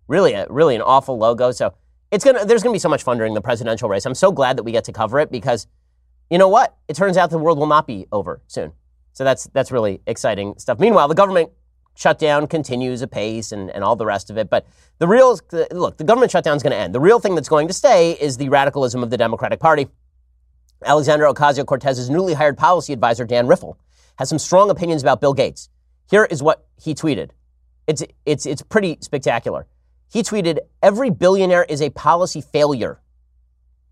Really, 0.06 0.34
a, 0.34 0.46
really 0.50 0.76
an 0.76 0.82
awful 0.82 1.16
logo. 1.16 1.52
So 1.52 1.72
it's 2.10 2.22
gonna 2.22 2.44
there's 2.44 2.62
gonna 2.62 2.74
be 2.74 2.78
so 2.78 2.90
much 2.90 3.02
fun 3.02 3.16
during 3.16 3.32
the 3.32 3.40
presidential 3.40 3.88
race. 3.88 4.04
I'm 4.04 4.14
so 4.14 4.30
glad 4.30 4.58
that 4.58 4.62
we 4.62 4.72
get 4.72 4.84
to 4.84 4.92
cover 4.92 5.20
it 5.20 5.32
because 5.32 5.66
you 6.28 6.36
know 6.36 6.48
what? 6.48 6.76
It 6.86 6.96
turns 6.96 7.16
out 7.16 7.30
the 7.30 7.38
world 7.38 7.56
will 7.58 7.66
not 7.66 7.86
be 7.86 8.06
over 8.12 8.42
soon. 8.46 8.72
So 9.14 9.24
that's 9.24 9.44
that's 9.54 9.72
really 9.72 10.02
exciting 10.06 10.52
stuff. 10.58 10.78
Meanwhile, 10.78 11.08
the 11.08 11.14
government 11.14 11.48
shutdown 11.94 12.46
continues 12.46 13.00
apace 13.00 13.52
and, 13.52 13.70
and 13.70 13.82
all 13.82 13.96
the 13.96 14.04
rest 14.04 14.28
of 14.28 14.36
it. 14.36 14.50
But 14.50 14.66
the 14.98 15.08
real 15.08 15.40
look, 15.70 15.96
the 15.96 16.04
government 16.04 16.30
shutdown 16.30 16.58
is 16.58 16.62
going 16.62 16.72
to 16.72 16.78
end. 16.78 16.94
The 16.94 17.00
real 17.00 17.20
thing 17.20 17.34
that's 17.34 17.48
going 17.48 17.68
to 17.68 17.74
stay 17.74 18.12
is 18.20 18.36
the 18.36 18.50
radicalism 18.50 19.02
of 19.02 19.08
the 19.08 19.16
Democratic 19.16 19.60
Party. 19.60 19.88
Alexandra 20.84 21.32
Ocasio 21.32 21.64
Cortez's 21.64 22.10
newly 22.10 22.34
hired 22.34 22.58
policy 22.58 22.92
advisor, 22.92 23.24
Dan 23.24 23.46
Riffle, 23.46 23.78
has 24.18 24.28
some 24.28 24.38
strong 24.38 24.68
opinions 24.68 25.00
about 25.00 25.22
Bill 25.22 25.32
Gates. 25.32 25.70
Here 26.10 26.26
is 26.26 26.42
what 26.42 26.66
he 26.76 26.94
tweeted. 26.94 27.30
It's, 27.90 28.04
it's, 28.24 28.46
it's 28.46 28.62
pretty 28.62 28.98
spectacular. 29.00 29.66
He 30.12 30.22
tweeted, 30.22 30.58
Every 30.80 31.10
billionaire 31.10 31.64
is 31.64 31.82
a 31.82 31.90
policy 31.90 32.40
failure. 32.40 33.00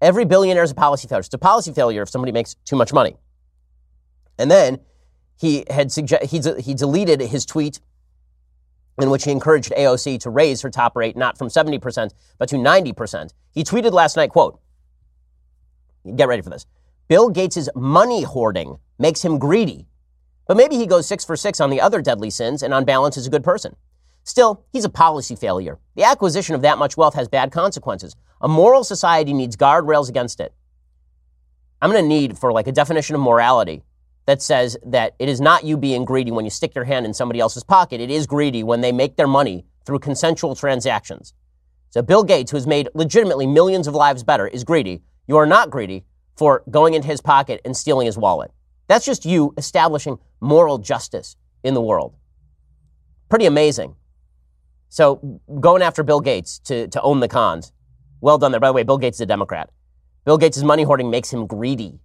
Every 0.00 0.24
billionaire 0.24 0.62
is 0.62 0.70
a 0.70 0.76
policy 0.76 1.08
failure. 1.08 1.20
It's 1.20 1.34
a 1.34 1.38
policy 1.38 1.72
failure 1.72 2.02
if 2.02 2.08
somebody 2.08 2.30
makes 2.30 2.54
too 2.64 2.76
much 2.76 2.92
money. 2.92 3.16
And 4.38 4.48
then 4.48 4.78
he 5.36 5.64
had 5.68 5.90
suggest, 5.90 6.26
he, 6.26 6.40
he 6.60 6.74
deleted 6.74 7.20
his 7.20 7.44
tweet 7.44 7.80
in 9.02 9.10
which 9.10 9.24
he 9.24 9.32
encouraged 9.32 9.72
AOC 9.72 10.20
to 10.20 10.30
raise 10.30 10.62
her 10.62 10.70
top 10.70 10.94
rate 10.94 11.16
not 11.16 11.36
from 11.36 11.48
70% 11.48 12.12
but 12.38 12.48
to 12.50 12.56
90%. 12.56 13.32
He 13.50 13.64
tweeted 13.64 13.90
last 13.90 14.16
night, 14.16 14.30
quote, 14.30 14.60
get 16.14 16.28
ready 16.28 16.42
for 16.42 16.50
this. 16.50 16.66
Bill 17.08 17.30
Gates' 17.30 17.68
money 17.74 18.22
hoarding 18.22 18.78
makes 18.96 19.24
him 19.24 19.40
greedy. 19.40 19.88
But 20.46 20.56
maybe 20.56 20.76
he 20.76 20.86
goes 20.86 21.06
six 21.06 21.24
for 21.24 21.36
six 21.36 21.60
on 21.60 21.70
the 21.70 21.80
other 21.80 22.00
deadly 22.00 22.30
sins 22.30 22.62
and 22.62 22.72
on 22.72 22.84
balance 22.84 23.16
is 23.16 23.26
a 23.26 23.30
good 23.30 23.44
person. 23.44 23.74
Still, 24.28 24.62
he's 24.74 24.84
a 24.84 24.90
policy 24.90 25.34
failure. 25.34 25.78
The 25.96 26.04
acquisition 26.04 26.54
of 26.54 26.60
that 26.60 26.76
much 26.76 26.98
wealth 26.98 27.14
has 27.14 27.28
bad 27.28 27.50
consequences. 27.50 28.14
A 28.42 28.46
moral 28.46 28.84
society 28.84 29.32
needs 29.32 29.56
guardrails 29.56 30.10
against 30.10 30.38
it. 30.38 30.52
I'm 31.80 31.90
going 31.90 32.04
to 32.04 32.06
need 32.06 32.36
for 32.36 32.52
like 32.52 32.66
a 32.66 32.72
definition 32.72 33.14
of 33.14 33.22
morality 33.22 33.84
that 34.26 34.42
says 34.42 34.76
that 34.84 35.14
it 35.18 35.30
is 35.30 35.40
not 35.40 35.64
you 35.64 35.78
being 35.78 36.04
greedy 36.04 36.30
when 36.30 36.44
you 36.44 36.50
stick 36.50 36.74
your 36.74 36.84
hand 36.84 37.06
in 37.06 37.14
somebody 37.14 37.40
else's 37.40 37.64
pocket. 37.64 38.02
It 38.02 38.10
is 38.10 38.26
greedy 38.26 38.62
when 38.62 38.82
they 38.82 38.92
make 38.92 39.16
their 39.16 39.26
money 39.26 39.64
through 39.86 40.00
consensual 40.00 40.54
transactions. 40.54 41.32
So 41.88 42.02
Bill 42.02 42.22
Gates, 42.22 42.50
who 42.50 42.58
has 42.58 42.66
made 42.66 42.90
legitimately 42.92 43.46
millions 43.46 43.86
of 43.86 43.94
lives 43.94 44.22
better, 44.24 44.46
is 44.46 44.62
greedy. 44.62 45.00
You 45.26 45.38
are 45.38 45.46
not 45.46 45.70
greedy 45.70 46.04
for 46.36 46.64
going 46.68 46.92
into 46.92 47.08
his 47.08 47.22
pocket 47.22 47.62
and 47.64 47.74
stealing 47.74 48.04
his 48.04 48.18
wallet. 48.18 48.50
That's 48.88 49.06
just 49.06 49.24
you 49.24 49.54
establishing 49.56 50.18
moral 50.38 50.76
justice 50.76 51.34
in 51.64 51.72
the 51.72 51.80
world. 51.80 52.14
Pretty 53.30 53.46
amazing. 53.46 53.94
So 54.88 55.40
going 55.60 55.82
after 55.82 56.02
Bill 56.02 56.20
Gates 56.20 56.58
to, 56.60 56.88
to 56.88 57.00
own 57.02 57.20
the 57.20 57.28
cons. 57.28 57.72
Well 58.20 58.38
done 58.38 58.50
there. 58.50 58.60
By 58.60 58.68
the 58.68 58.72
way, 58.72 58.82
Bill 58.82 58.98
Gates 58.98 59.18
is 59.18 59.22
a 59.22 59.26
Democrat. 59.26 59.70
Bill 60.24 60.38
Gates' 60.38 60.62
money 60.62 60.82
hoarding 60.82 61.10
makes 61.10 61.32
him 61.32 61.46
greedy. 61.46 62.00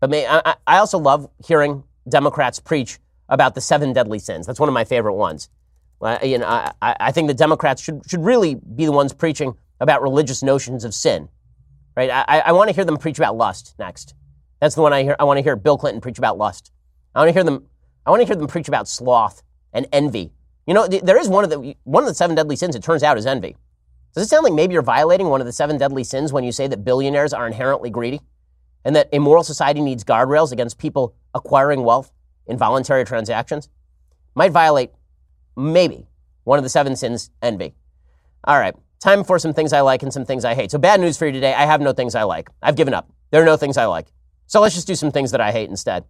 But 0.00 0.10
may, 0.10 0.26
I, 0.26 0.56
I 0.66 0.78
also 0.78 0.98
love 0.98 1.28
hearing 1.44 1.84
Democrats 2.08 2.58
preach 2.58 2.98
about 3.28 3.54
the 3.54 3.60
seven 3.60 3.92
deadly 3.92 4.18
sins. 4.18 4.46
That's 4.46 4.58
one 4.58 4.68
of 4.68 4.72
my 4.72 4.84
favorite 4.84 5.14
ones. 5.14 5.48
You 6.22 6.38
know, 6.38 6.46
I, 6.46 6.72
I 6.80 7.12
think 7.12 7.28
the 7.28 7.34
Democrats 7.34 7.80
should, 7.80 8.02
should 8.08 8.24
really 8.24 8.56
be 8.56 8.84
the 8.84 8.92
ones 8.92 9.12
preaching 9.12 9.54
about 9.78 10.02
religious 10.02 10.42
notions 10.42 10.84
of 10.84 10.94
sin. 10.94 11.28
Right? 11.96 12.10
I, 12.10 12.40
I 12.46 12.52
want 12.52 12.70
to 12.70 12.74
hear 12.74 12.84
them 12.84 12.96
preach 12.96 13.18
about 13.18 13.36
lust 13.36 13.74
next. 13.78 14.14
That's 14.60 14.74
the 14.74 14.82
one 14.82 14.92
I 14.92 15.02
hear. 15.02 15.14
I 15.20 15.24
want 15.24 15.38
to 15.38 15.42
hear 15.42 15.54
Bill 15.54 15.78
Clinton 15.78 16.00
preach 16.00 16.18
about 16.18 16.38
lust. 16.38 16.72
I 17.14 17.20
want 17.20 17.28
to 17.28 17.32
hear 17.32 17.44
them. 17.44 17.66
I 18.04 18.10
want 18.10 18.22
to 18.22 18.26
hear 18.26 18.36
them 18.36 18.48
preach 18.48 18.68
about 18.68 18.88
sloth 18.88 19.42
and 19.72 19.86
envy 19.92 20.32
you 20.66 20.74
know, 20.74 20.86
there 20.86 21.18
is 21.18 21.28
one 21.28 21.44
of 21.44 21.50
the 21.50 21.74
one 21.84 22.02
of 22.02 22.08
the 22.08 22.14
seven 22.14 22.36
deadly 22.36 22.56
sins. 22.56 22.76
It 22.76 22.82
turns 22.82 23.02
out 23.02 23.18
is 23.18 23.26
envy. 23.26 23.56
Does 24.14 24.24
it 24.24 24.28
sound 24.28 24.44
like 24.44 24.52
maybe 24.52 24.74
you're 24.74 24.82
violating 24.82 25.28
one 25.28 25.40
of 25.40 25.46
the 25.46 25.52
seven 25.52 25.78
deadly 25.78 26.04
sins 26.04 26.32
when 26.32 26.44
you 26.44 26.52
say 26.52 26.66
that 26.66 26.84
billionaires 26.84 27.32
are 27.32 27.46
inherently 27.46 27.90
greedy, 27.90 28.20
and 28.84 28.94
that 28.94 29.08
a 29.12 29.18
moral 29.18 29.42
society 29.42 29.80
needs 29.80 30.04
guardrails 30.04 30.52
against 30.52 30.78
people 30.78 31.14
acquiring 31.34 31.82
wealth 31.82 32.12
in 32.46 32.58
voluntary 32.58 33.04
transactions? 33.04 33.68
Might 34.34 34.52
violate 34.52 34.90
maybe 35.56 36.06
one 36.44 36.58
of 36.58 36.62
the 36.62 36.68
seven 36.68 36.94
sins, 36.96 37.30
envy. 37.40 37.74
All 38.44 38.58
right, 38.58 38.74
time 39.00 39.24
for 39.24 39.38
some 39.38 39.54
things 39.54 39.72
I 39.72 39.80
like 39.80 40.02
and 40.02 40.12
some 40.12 40.24
things 40.24 40.44
I 40.44 40.54
hate. 40.54 40.70
So 40.70 40.78
bad 40.78 41.00
news 41.00 41.16
for 41.16 41.26
you 41.26 41.32
today. 41.32 41.54
I 41.54 41.66
have 41.66 41.80
no 41.80 41.92
things 41.92 42.14
I 42.14 42.24
like. 42.24 42.50
I've 42.62 42.76
given 42.76 42.94
up. 42.94 43.10
There 43.30 43.42
are 43.42 43.46
no 43.46 43.56
things 43.56 43.76
I 43.76 43.86
like. 43.86 44.12
So 44.46 44.60
let's 44.60 44.74
just 44.74 44.86
do 44.86 44.94
some 44.94 45.10
things 45.10 45.30
that 45.30 45.40
I 45.40 45.52
hate 45.52 45.70
instead. 45.70 46.04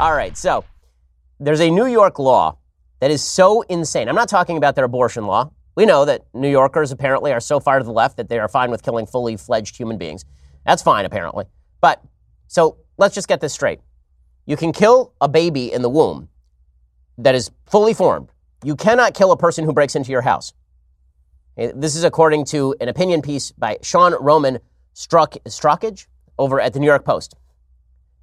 All 0.00 0.14
right, 0.14 0.36
so 0.36 0.64
there's 1.42 1.60
a 1.60 1.70
New 1.70 1.86
York 1.86 2.18
law 2.20 2.56
that 3.00 3.10
is 3.10 3.22
so 3.22 3.62
insane. 3.62 4.08
I'm 4.08 4.14
not 4.14 4.28
talking 4.28 4.56
about 4.56 4.76
their 4.76 4.84
abortion 4.84 5.26
law. 5.26 5.50
We 5.74 5.86
know 5.86 6.04
that 6.04 6.22
New 6.32 6.48
Yorkers 6.48 6.92
apparently 6.92 7.32
are 7.32 7.40
so 7.40 7.58
far 7.58 7.78
to 7.78 7.84
the 7.84 7.92
left 7.92 8.16
that 8.18 8.28
they 8.28 8.38
are 8.38 8.46
fine 8.46 8.70
with 8.70 8.82
killing 8.82 9.06
fully 9.06 9.36
fledged 9.36 9.76
human 9.76 9.98
beings. 9.98 10.24
That's 10.64 10.82
fine, 10.82 11.04
apparently. 11.04 11.46
But, 11.80 12.00
so 12.46 12.76
let's 12.96 13.14
just 13.14 13.26
get 13.26 13.40
this 13.40 13.52
straight. 13.52 13.80
You 14.46 14.56
can 14.56 14.72
kill 14.72 15.14
a 15.20 15.28
baby 15.28 15.72
in 15.72 15.82
the 15.82 15.88
womb 15.88 16.28
that 17.18 17.34
is 17.34 17.50
fully 17.66 17.94
formed. 17.94 18.28
You 18.62 18.76
cannot 18.76 19.14
kill 19.14 19.32
a 19.32 19.36
person 19.36 19.64
who 19.64 19.72
breaks 19.72 19.96
into 19.96 20.12
your 20.12 20.22
house. 20.22 20.52
Eh, 21.56 21.72
this 21.74 21.96
is 21.96 22.04
according 22.04 22.44
to 22.46 22.76
an 22.80 22.88
opinion 22.88 23.20
piece 23.20 23.50
by 23.50 23.78
Sean 23.82 24.14
Roman 24.20 24.60
Struck 24.92 25.34
Strockage 25.46 26.06
over 26.38 26.60
at 26.60 26.72
the 26.72 26.78
New 26.78 26.86
York 26.86 27.04
Post. 27.04 27.34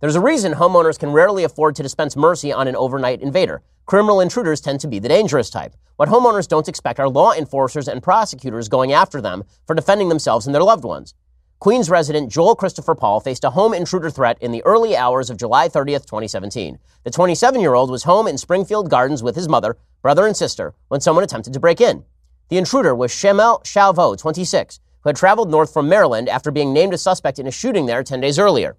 There's 0.02 0.16
a 0.16 0.22
reason 0.22 0.54
homeowners 0.54 0.98
can 0.98 1.12
rarely 1.12 1.44
afford 1.44 1.76
to 1.76 1.84
dispense 1.84 2.16
mercy 2.16 2.54
on 2.54 2.70
an 2.70 2.76
overnight 2.78 3.22
invader. 3.22 3.62
Criminal 3.86 4.22
intruders 4.22 4.62
tend 4.62 4.80
to 4.80 4.88
be 4.88 4.98
the 4.98 5.10
dangerous 5.10 5.50
type. 5.50 5.76
What 5.98 6.08
homeowners 6.08 6.48
don't 6.48 6.70
expect 6.70 7.02
are 7.02 7.10
law 7.10 7.34
enforcers 7.34 7.90
and 7.90 8.02
prosecutors 8.02 8.70
going 8.70 8.94
after 8.94 9.20
them 9.20 9.44
for 9.68 9.74
defending 9.74 10.08
themselves 10.08 10.46
and 10.46 10.56
their 10.56 10.64
loved 10.64 10.86
ones. 10.86 11.16
Queens 11.60 11.90
resident 11.90 12.32
Joel 12.32 12.56
Christopher 12.56 12.96
Paul 12.96 13.20
faced 13.20 13.44
a 13.44 13.50
home 13.50 13.74
intruder 13.74 14.10
threat 14.10 14.38
in 14.40 14.54
the 14.54 14.64
early 14.64 14.96
hours 14.96 15.30
of 15.30 15.36
July 15.36 15.68
30th, 15.68 16.06
2017. 16.06 16.80
The 17.04 17.12
27 17.12 17.60
year 17.60 17.74
old 17.74 17.92
was 17.92 18.04
home 18.04 18.26
in 18.26 18.38
Springfield 18.38 18.90
Gardens 18.90 19.22
with 19.22 19.36
his 19.36 19.50
mother, 19.50 19.76
brother, 20.02 20.26
and 20.26 20.38
sister 20.38 20.76
when 20.88 21.02
someone 21.02 21.26
attempted 21.26 21.52
to 21.52 21.60
break 21.60 21.82
in. 21.82 22.06
The 22.48 22.58
intruder 22.58 22.96
was 22.96 23.12
Shemel 23.12 23.66
Shalvo, 23.66 24.18
26, 24.18 24.80
who 25.02 25.10
had 25.10 25.18
traveled 25.18 25.52
north 25.52 25.74
from 25.74 25.90
Maryland 25.90 26.30
after 26.30 26.52
being 26.52 26.72
named 26.72 26.94
a 26.94 26.98
suspect 26.98 27.38
in 27.38 27.48
a 27.48 27.52
shooting 27.52 27.86
there 27.86 28.02
10 28.02 28.22
days 28.22 28.40
earlier. 28.40 28.78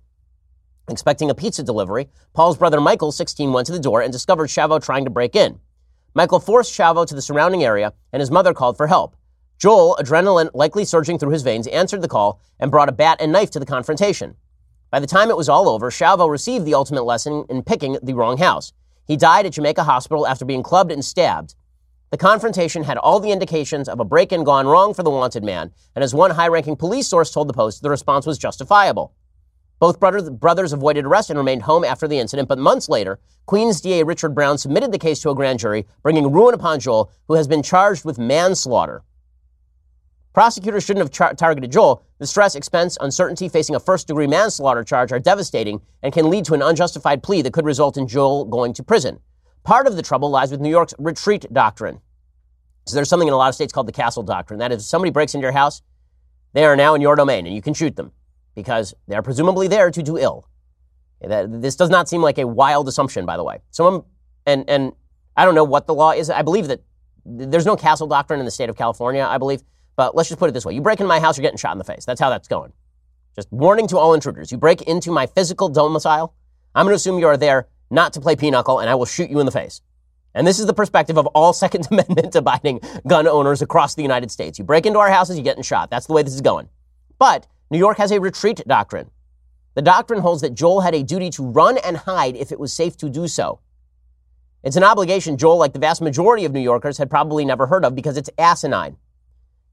Expecting 0.90 1.30
a 1.30 1.34
pizza 1.36 1.62
delivery, 1.62 2.08
Paul's 2.34 2.56
brother 2.56 2.80
Michael, 2.80 3.12
16, 3.12 3.52
went 3.52 3.64
to 3.66 3.72
the 3.72 3.78
door 3.78 4.02
and 4.02 4.12
discovered 4.12 4.48
Chavo 4.48 4.82
trying 4.82 5.04
to 5.04 5.10
break 5.10 5.36
in. 5.36 5.60
Michael 6.14 6.40
forced 6.40 6.76
Chavo 6.76 7.06
to 7.06 7.14
the 7.14 7.22
surrounding 7.22 7.62
area, 7.62 7.92
and 8.12 8.18
his 8.18 8.30
mother 8.30 8.52
called 8.52 8.76
for 8.76 8.88
help. 8.88 9.14
Joel, 9.56 9.96
adrenaline 10.00 10.50
likely 10.52 10.84
surging 10.84 11.16
through 11.16 11.30
his 11.30 11.44
veins, 11.44 11.68
answered 11.68 12.02
the 12.02 12.08
call 12.08 12.40
and 12.58 12.72
brought 12.72 12.88
a 12.88 12.92
bat 12.92 13.18
and 13.20 13.30
knife 13.30 13.52
to 13.52 13.60
the 13.60 13.66
confrontation. 13.66 14.34
By 14.90 14.98
the 14.98 15.06
time 15.06 15.30
it 15.30 15.36
was 15.36 15.48
all 15.48 15.68
over, 15.68 15.90
Chavo 15.90 16.28
received 16.28 16.64
the 16.64 16.74
ultimate 16.74 17.04
lesson 17.04 17.44
in 17.48 17.62
picking 17.62 17.96
the 18.02 18.14
wrong 18.14 18.38
house. 18.38 18.72
He 19.06 19.16
died 19.16 19.46
at 19.46 19.52
Jamaica 19.52 19.84
Hospital 19.84 20.26
after 20.26 20.44
being 20.44 20.64
clubbed 20.64 20.90
and 20.90 21.04
stabbed. 21.04 21.54
The 22.10 22.18
confrontation 22.18 22.82
had 22.82 22.98
all 22.98 23.20
the 23.20 23.30
indications 23.30 23.88
of 23.88 24.00
a 24.00 24.04
break 24.04 24.32
in 24.32 24.42
gone 24.42 24.66
wrong 24.66 24.92
for 24.92 25.04
the 25.04 25.10
wanted 25.10 25.44
man, 25.44 25.70
and 25.94 26.02
as 26.02 26.12
one 26.12 26.32
high 26.32 26.48
ranking 26.48 26.74
police 26.74 27.06
source 27.06 27.30
told 27.30 27.48
the 27.48 27.54
Post, 27.54 27.82
the 27.82 27.90
response 27.90 28.26
was 28.26 28.38
justifiable. 28.38 29.14
Both 29.80 29.98
brothers, 29.98 30.28
brothers 30.28 30.74
avoided 30.74 31.06
arrest 31.06 31.30
and 31.30 31.38
remained 31.38 31.62
home 31.62 31.84
after 31.84 32.06
the 32.06 32.18
incident, 32.18 32.48
but 32.48 32.58
months 32.58 32.90
later, 32.90 33.18
Queens 33.46 33.80
DA 33.80 34.04
Richard 34.04 34.34
Brown 34.34 34.58
submitted 34.58 34.92
the 34.92 34.98
case 34.98 35.20
to 35.20 35.30
a 35.30 35.34
grand 35.34 35.58
jury, 35.58 35.86
bringing 36.02 36.30
ruin 36.30 36.52
upon 36.52 36.80
Joel, 36.80 37.10
who 37.28 37.34
has 37.34 37.48
been 37.48 37.62
charged 37.62 38.04
with 38.04 38.18
manslaughter. 38.18 39.02
Prosecutors 40.34 40.84
shouldn't 40.84 41.02
have 41.02 41.10
char- 41.10 41.32
targeted 41.32 41.72
Joel. 41.72 42.04
The 42.18 42.26
stress, 42.26 42.54
expense, 42.54 42.98
uncertainty 43.00 43.48
facing 43.48 43.74
a 43.74 43.80
first 43.80 44.06
degree 44.06 44.26
manslaughter 44.26 44.84
charge 44.84 45.12
are 45.12 45.18
devastating 45.18 45.80
and 46.02 46.12
can 46.12 46.28
lead 46.28 46.44
to 46.44 46.54
an 46.54 46.62
unjustified 46.62 47.22
plea 47.22 47.40
that 47.40 47.54
could 47.54 47.64
result 47.64 47.96
in 47.96 48.06
Joel 48.06 48.44
going 48.44 48.74
to 48.74 48.82
prison. 48.82 49.18
Part 49.64 49.86
of 49.86 49.96
the 49.96 50.02
trouble 50.02 50.28
lies 50.28 50.50
with 50.50 50.60
New 50.60 50.68
York's 50.68 50.94
retreat 50.98 51.46
doctrine. 51.52 52.00
So 52.84 52.96
there's 52.96 53.08
something 53.08 53.28
in 53.28 53.34
a 53.34 53.38
lot 53.38 53.48
of 53.48 53.54
states 53.54 53.72
called 53.72 53.88
the 53.88 53.92
castle 53.92 54.22
doctrine. 54.22 54.60
That 54.60 54.72
is, 54.72 54.82
if 54.82 54.88
somebody 54.88 55.10
breaks 55.10 55.34
into 55.34 55.44
your 55.44 55.52
house, 55.52 55.80
they 56.52 56.66
are 56.66 56.76
now 56.76 56.94
in 56.94 57.00
your 57.00 57.16
domain 57.16 57.46
and 57.46 57.54
you 57.54 57.62
can 57.62 57.72
shoot 57.72 57.96
them 57.96 58.12
because 58.60 58.94
they're 59.08 59.22
presumably 59.22 59.68
there 59.68 59.90
to 59.90 60.02
do 60.02 60.18
ill. 60.18 60.46
This 61.20 61.76
does 61.76 61.90
not 61.90 62.08
seem 62.08 62.22
like 62.22 62.38
a 62.38 62.46
wild 62.46 62.88
assumption, 62.88 63.26
by 63.26 63.36
the 63.36 63.44
way. 63.44 63.58
Someone, 63.70 63.94
um, 63.94 64.04
and, 64.46 64.68
and 64.68 64.92
I 65.36 65.44
don't 65.44 65.54
know 65.54 65.64
what 65.64 65.86
the 65.86 65.94
law 65.94 66.12
is. 66.12 66.30
I 66.30 66.42
believe 66.42 66.68
that 66.68 66.82
there's 67.24 67.66
no 67.66 67.76
castle 67.76 68.06
doctrine 68.06 68.40
in 68.40 68.44
the 68.44 68.50
state 68.50 68.70
of 68.70 68.76
California, 68.76 69.24
I 69.24 69.38
believe. 69.38 69.62
But 69.96 70.14
let's 70.14 70.28
just 70.28 70.38
put 70.38 70.48
it 70.48 70.52
this 70.52 70.64
way. 70.64 70.74
You 70.74 70.80
break 70.80 71.00
into 71.00 71.08
my 71.08 71.20
house, 71.20 71.36
you're 71.36 71.42
getting 71.42 71.58
shot 71.58 71.72
in 71.72 71.78
the 71.78 71.84
face. 71.84 72.04
That's 72.04 72.20
how 72.20 72.30
that's 72.30 72.48
going. 72.48 72.72
Just 73.36 73.52
warning 73.52 73.86
to 73.88 73.98
all 73.98 74.14
intruders. 74.14 74.50
You 74.50 74.58
break 74.58 74.82
into 74.82 75.10
my 75.10 75.26
physical 75.26 75.68
domicile, 75.68 76.34
I'm 76.74 76.86
going 76.86 76.92
to 76.92 76.96
assume 76.96 77.18
you 77.18 77.26
are 77.26 77.36
there 77.36 77.68
not 77.90 78.12
to 78.14 78.20
play 78.20 78.36
pinochle, 78.36 78.78
and 78.78 78.88
I 78.88 78.94
will 78.94 79.06
shoot 79.06 79.30
you 79.30 79.40
in 79.40 79.46
the 79.46 79.52
face. 79.52 79.80
And 80.34 80.46
this 80.46 80.60
is 80.60 80.66
the 80.66 80.74
perspective 80.74 81.18
of 81.18 81.26
all 81.28 81.52
Second 81.64 81.88
Amendment 81.90 82.34
abiding 82.34 82.80
gun 83.06 83.26
owners 83.26 83.62
across 83.62 83.94
the 83.94 84.02
United 84.02 84.30
States. 84.30 84.58
You 84.58 84.64
break 84.64 84.86
into 84.86 84.98
our 84.98 85.10
houses, 85.10 85.36
you're 85.36 85.44
getting 85.44 85.62
shot. 85.62 85.90
That's 85.90 86.06
the 86.06 86.12
way 86.12 86.22
this 86.22 86.34
is 86.34 86.40
going. 86.40 86.68
But 87.18 87.46
New 87.70 87.78
York 87.78 87.98
has 87.98 88.10
a 88.10 88.20
retreat 88.20 88.60
doctrine. 88.66 89.10
The 89.74 89.82
doctrine 89.82 90.22
holds 90.22 90.42
that 90.42 90.54
Joel 90.54 90.80
had 90.80 90.92
a 90.94 91.04
duty 91.04 91.30
to 91.30 91.44
run 91.44 91.78
and 91.78 91.98
hide 91.98 92.34
if 92.34 92.50
it 92.50 92.58
was 92.58 92.72
safe 92.72 92.96
to 92.96 93.08
do 93.08 93.28
so. 93.28 93.60
It's 94.64 94.74
an 94.74 94.82
obligation 94.82 95.36
Joel, 95.36 95.58
like 95.58 95.72
the 95.72 95.78
vast 95.78 96.02
majority 96.02 96.44
of 96.44 96.52
New 96.52 96.60
Yorkers, 96.60 96.98
had 96.98 97.08
probably 97.08 97.44
never 97.44 97.68
heard 97.68 97.84
of 97.84 97.94
because 97.94 98.16
it's 98.16 98.28
asinine. 98.36 98.96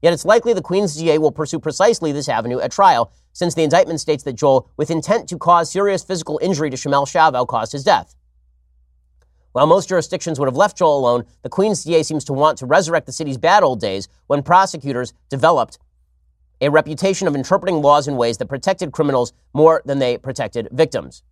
Yet 0.00 0.12
it's 0.12 0.24
likely 0.24 0.52
the 0.52 0.62
Queen's 0.62 0.96
DA 0.96 1.18
will 1.18 1.32
pursue 1.32 1.58
precisely 1.58 2.12
this 2.12 2.28
avenue 2.28 2.60
at 2.60 2.70
trial, 2.70 3.10
since 3.32 3.54
the 3.54 3.64
indictment 3.64 4.00
states 4.00 4.22
that 4.22 4.34
Joel, 4.34 4.70
with 4.76 4.92
intent 4.92 5.28
to 5.30 5.36
cause 5.36 5.68
serious 5.68 6.04
physical 6.04 6.38
injury 6.40 6.70
to 6.70 6.76
Shamel 6.76 7.04
Chavo, 7.04 7.46
caused 7.48 7.72
his 7.72 7.82
death. 7.82 8.14
While 9.52 9.66
most 9.66 9.88
jurisdictions 9.88 10.38
would 10.38 10.46
have 10.46 10.56
left 10.56 10.78
Joel 10.78 11.00
alone, 11.00 11.24
the 11.42 11.48
Queen's 11.48 11.82
DA 11.82 12.04
seems 12.04 12.24
to 12.26 12.32
want 12.32 12.58
to 12.58 12.66
resurrect 12.66 13.06
the 13.06 13.12
city's 13.12 13.38
bad 13.38 13.64
old 13.64 13.80
days 13.80 14.06
when 14.28 14.44
prosecutors 14.44 15.12
developed 15.28 15.78
a 16.60 16.70
reputation 16.70 17.28
of 17.28 17.34
interpreting 17.34 17.80
laws 17.82 18.08
in 18.08 18.16
ways 18.16 18.38
that 18.38 18.46
protected 18.46 18.92
criminals 18.92 19.32
more 19.52 19.82
than 19.84 19.98
they 19.98 20.18
protected 20.18 20.68
victims. 20.72 21.22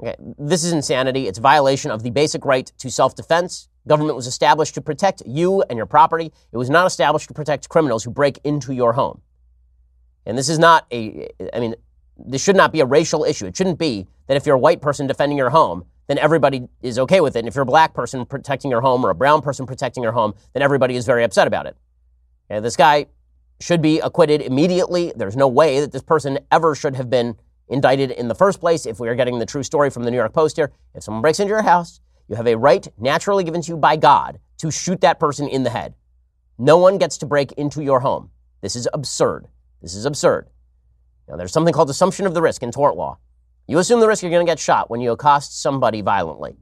Okay, 0.00 0.14
this 0.38 0.64
is 0.64 0.72
insanity. 0.72 1.28
It's 1.28 1.38
violation 1.38 1.90
of 1.90 2.02
the 2.02 2.10
basic 2.10 2.44
right 2.44 2.66
to 2.78 2.90
self-defense. 2.90 3.68
Government 3.86 4.16
was 4.16 4.26
established 4.26 4.74
to 4.74 4.80
protect 4.80 5.22
you 5.24 5.62
and 5.62 5.76
your 5.76 5.86
property. 5.86 6.32
It 6.52 6.56
was 6.56 6.70
not 6.70 6.86
established 6.86 7.28
to 7.28 7.34
protect 7.34 7.68
criminals 7.68 8.04
who 8.04 8.10
break 8.10 8.40
into 8.44 8.72
your 8.72 8.94
home. 8.94 9.20
And 10.26 10.36
this 10.36 10.48
is 10.48 10.58
not 10.58 10.86
a, 10.90 11.28
I 11.52 11.60
mean, 11.60 11.74
this 12.16 12.42
should 12.42 12.56
not 12.56 12.72
be 12.72 12.80
a 12.80 12.86
racial 12.86 13.24
issue. 13.24 13.46
It 13.46 13.56
shouldn't 13.56 13.78
be 13.78 14.06
that 14.26 14.36
if 14.36 14.46
you're 14.46 14.56
a 14.56 14.58
white 14.58 14.80
person 14.80 15.06
defending 15.06 15.38
your 15.38 15.50
home, 15.50 15.84
then 16.06 16.18
everybody 16.18 16.66
is 16.82 16.98
okay 16.98 17.20
with 17.20 17.36
it. 17.36 17.40
And 17.40 17.48
if 17.48 17.54
you're 17.54 17.62
a 17.62 17.66
black 17.66 17.94
person 17.94 18.24
protecting 18.24 18.70
your 18.70 18.80
home 18.80 19.04
or 19.04 19.10
a 19.10 19.14
brown 19.14 19.42
person 19.42 19.66
protecting 19.66 20.02
your 20.02 20.12
home, 20.12 20.34
then 20.52 20.62
everybody 20.62 20.96
is 20.96 21.06
very 21.06 21.24
upset 21.24 21.46
about 21.46 21.66
it. 21.66 21.76
And 22.50 22.64
this 22.64 22.76
guy 22.76 23.06
should 23.60 23.80
be 23.80 24.00
acquitted 24.00 24.42
immediately. 24.42 25.12
There's 25.16 25.36
no 25.36 25.48
way 25.48 25.80
that 25.80 25.92
this 25.92 26.02
person 26.02 26.38
ever 26.50 26.74
should 26.74 26.96
have 26.96 27.08
been 27.08 27.36
indicted 27.68 28.10
in 28.10 28.28
the 28.28 28.34
first 28.34 28.60
place 28.60 28.84
if 28.84 29.00
we 29.00 29.08
are 29.08 29.14
getting 29.14 29.38
the 29.38 29.46
true 29.46 29.62
story 29.62 29.90
from 29.90 30.04
the 30.04 30.10
New 30.10 30.16
York 30.16 30.32
Post 30.32 30.56
here. 30.56 30.72
If 30.94 31.02
someone 31.02 31.22
breaks 31.22 31.40
into 31.40 31.50
your 31.50 31.62
house, 31.62 32.00
You 32.28 32.36
have 32.36 32.46
a 32.46 32.56
right 32.56 32.86
naturally 32.98 33.44
given 33.44 33.60
to 33.62 33.68
you 33.72 33.76
by 33.76 33.96
God 33.96 34.38
to 34.58 34.70
shoot 34.70 35.00
that 35.02 35.20
person 35.20 35.48
in 35.48 35.62
the 35.62 35.70
head. 35.70 35.94
No 36.58 36.78
one 36.78 36.98
gets 36.98 37.18
to 37.18 37.26
break 37.26 37.52
into 37.52 37.82
your 37.82 38.00
home. 38.00 38.30
This 38.62 38.76
is 38.76 38.88
absurd. 38.94 39.48
This 39.82 39.94
is 39.94 40.06
absurd. 40.06 40.48
Now, 41.28 41.36
there's 41.36 41.52
something 41.52 41.74
called 41.74 41.90
assumption 41.90 42.26
of 42.26 42.34
the 42.34 42.42
risk 42.42 42.62
in 42.62 42.70
tort 42.70 42.96
law. 42.96 43.18
You 43.66 43.78
assume 43.78 44.00
the 44.00 44.08
risk 44.08 44.22
you're 44.22 44.30
going 44.30 44.46
to 44.46 44.50
get 44.50 44.58
shot 44.58 44.90
when 44.90 45.00
you 45.00 45.12
accost 45.12 45.60
somebody 45.60 46.00
violently. 46.00 46.56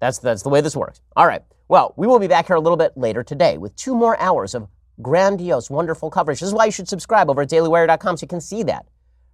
That's, 0.00 0.18
that's 0.18 0.42
the 0.42 0.48
way 0.48 0.60
this 0.60 0.76
works. 0.76 1.00
All 1.16 1.26
right. 1.26 1.42
Well, 1.68 1.94
we 1.96 2.06
will 2.06 2.18
be 2.18 2.28
back 2.28 2.46
here 2.46 2.56
a 2.56 2.60
little 2.60 2.76
bit 2.76 2.96
later 2.96 3.22
today 3.22 3.58
with 3.58 3.76
two 3.76 3.94
more 3.94 4.18
hours 4.18 4.54
of 4.54 4.68
grandiose, 5.02 5.70
wonderful 5.70 6.10
coverage. 6.10 6.40
This 6.40 6.48
is 6.48 6.54
why 6.54 6.66
you 6.66 6.72
should 6.72 6.88
subscribe 6.88 7.30
over 7.30 7.42
at 7.42 7.50
dailywire.com 7.50 8.16
so 8.16 8.24
you 8.24 8.28
can 8.28 8.40
see 8.40 8.62
that. 8.64 8.86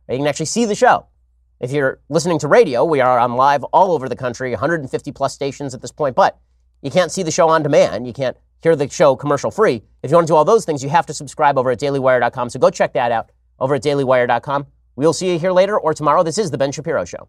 You 0.08 0.18
can 0.18 0.26
actually 0.26 0.46
see 0.46 0.64
the 0.64 0.74
show. 0.74 1.06
If 1.58 1.70
you're 1.72 2.00
listening 2.08 2.38
to 2.40 2.48
radio, 2.48 2.84
we 2.84 3.00
are 3.00 3.18
on 3.18 3.34
live 3.34 3.64
all 3.64 3.92
over 3.92 4.08
the 4.08 4.16
country, 4.16 4.50
150 4.50 5.12
plus 5.12 5.32
stations 5.32 5.74
at 5.74 5.80
this 5.80 5.90
point, 5.90 6.14
but 6.14 6.38
you 6.82 6.90
can't 6.90 7.10
see 7.10 7.22
the 7.22 7.30
show 7.30 7.48
on 7.48 7.62
demand. 7.62 8.06
You 8.06 8.12
can't 8.12 8.36
hear 8.62 8.76
the 8.76 8.88
show 8.88 9.16
commercial 9.16 9.50
free. 9.50 9.82
If 10.02 10.10
you 10.10 10.16
want 10.16 10.26
to 10.26 10.32
do 10.32 10.36
all 10.36 10.44
those 10.44 10.64
things, 10.64 10.82
you 10.82 10.90
have 10.90 11.06
to 11.06 11.14
subscribe 11.14 11.58
over 11.58 11.70
at 11.70 11.80
dailywire.com. 11.80 12.50
So 12.50 12.58
go 12.58 12.70
check 12.70 12.92
that 12.92 13.10
out 13.10 13.30
over 13.58 13.74
at 13.74 13.82
dailywire.com. 13.82 14.66
We'll 14.96 15.12
see 15.12 15.32
you 15.32 15.38
here 15.38 15.52
later 15.52 15.78
or 15.78 15.94
tomorrow. 15.94 16.22
This 16.22 16.38
is 16.38 16.50
The 16.50 16.58
Ben 16.58 16.72
Shapiro 16.72 17.04
Show. 17.04 17.28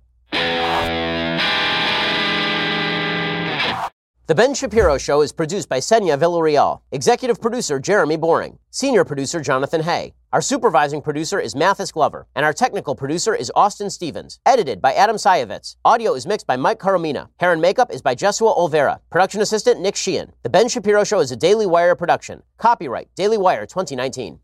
The 4.28 4.36
Ben 4.36 4.54
Shapiro 4.54 4.98
Show 4.98 5.22
is 5.22 5.32
produced 5.32 5.70
by 5.70 5.80
Senya 5.80 6.20
Villarreal, 6.20 6.82
executive 6.92 7.40
producer 7.40 7.80
Jeremy 7.80 8.18
Boring, 8.18 8.60
senior 8.72 9.06
producer 9.06 9.40
Jonathan 9.40 9.84
Hay. 9.84 10.16
Our 10.34 10.42
supervising 10.42 11.02
producer 11.02 11.40
is 11.40 11.56
Mathis 11.56 11.94
Glover, 11.94 12.28
and 12.36 12.44
our 12.44 12.52
technical 12.52 12.94
producer 12.94 13.34
is 13.34 13.50
Austin 13.56 13.90
Stevens. 13.90 14.42
Edited 14.46 14.82
by 14.82 14.92
Adam 14.96 15.16
Sajevic. 15.16 15.78
Audio 15.86 16.14
is 16.14 16.28
mixed 16.28 16.46
by 16.46 16.58
Mike 16.58 16.78
Coromina. 16.78 17.30
Hair 17.38 17.54
and 17.54 17.62
makeup 17.62 17.90
is 17.90 18.02
by 18.02 18.16
Jesua 18.16 18.54
Olvera. 18.58 19.00
Production 19.10 19.40
assistant 19.40 19.80
Nick 19.80 19.96
Sheehan. 19.96 20.34
The 20.44 20.50
Ben 20.50 20.68
Shapiro 20.68 21.06
Show 21.06 21.22
is 21.22 21.32
a 21.32 21.38
Daily 21.38 21.66
Wire 21.66 21.96
production. 21.96 22.44
Copyright 22.58 23.08
Daily 23.16 23.38
Wire 23.38 23.66
2019. 23.66 24.42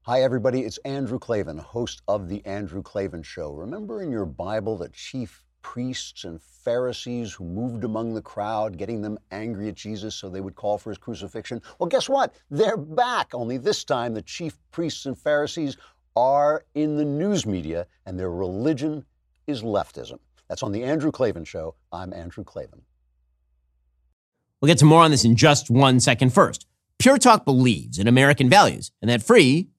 Hi, 0.00 0.20
everybody. 0.20 0.62
It's 0.62 0.78
Andrew 0.78 1.20
Klavan, 1.20 1.58
host 1.58 2.02
of 2.08 2.28
The 2.28 2.44
Andrew 2.44 2.82
Klavan 2.82 3.22
Show. 3.22 3.52
Remember 3.52 4.02
in 4.02 4.10
your 4.10 4.26
Bible 4.26 4.76
the 4.76 4.88
chief 4.88 5.44
priests 5.62 6.24
and 6.24 6.40
Pharisees 6.40 7.32
who 7.32 7.44
moved 7.44 7.84
among 7.84 8.14
the 8.14 8.22
crowd, 8.22 8.76
getting 8.76 9.00
them 9.00 9.18
angry 9.30 9.68
at 9.68 9.74
Jesus 9.74 10.14
so 10.14 10.28
they 10.28 10.40
would 10.40 10.54
call 10.54 10.78
for 10.78 10.90
his 10.90 10.98
crucifixion? 10.98 11.62
Well, 11.78 11.88
guess 11.88 12.08
what? 12.08 12.34
They're 12.50 12.76
back, 12.76 13.34
only 13.34 13.56
this 13.56 13.84
time 13.84 14.14
the 14.14 14.22
chief 14.22 14.58
priests 14.70 15.06
and 15.06 15.18
Pharisees 15.18 15.76
are 16.14 16.64
in 16.74 16.96
the 16.96 17.04
news 17.04 17.46
media, 17.46 17.86
and 18.06 18.18
their 18.18 18.30
religion 18.30 19.04
is 19.46 19.62
leftism. 19.62 20.18
That's 20.48 20.62
on 20.62 20.72
The 20.72 20.84
Andrew 20.84 21.10
Klavan 21.10 21.44
Show. 21.44 21.74
I'm 21.90 22.12
Andrew 22.12 22.44
Klavan. 22.44 22.82
We'll 24.60 24.68
get 24.68 24.78
to 24.78 24.84
more 24.84 25.02
on 25.02 25.10
this 25.10 25.24
in 25.24 25.34
just 25.34 25.70
one 25.70 25.98
second. 25.98 26.32
First, 26.32 26.66
Pure 26.98 27.18
Talk 27.18 27.44
believes 27.44 27.98
in 27.98 28.06
American 28.06 28.48
values, 28.48 28.92
and 29.00 29.10
that 29.10 29.22
free 29.22 29.70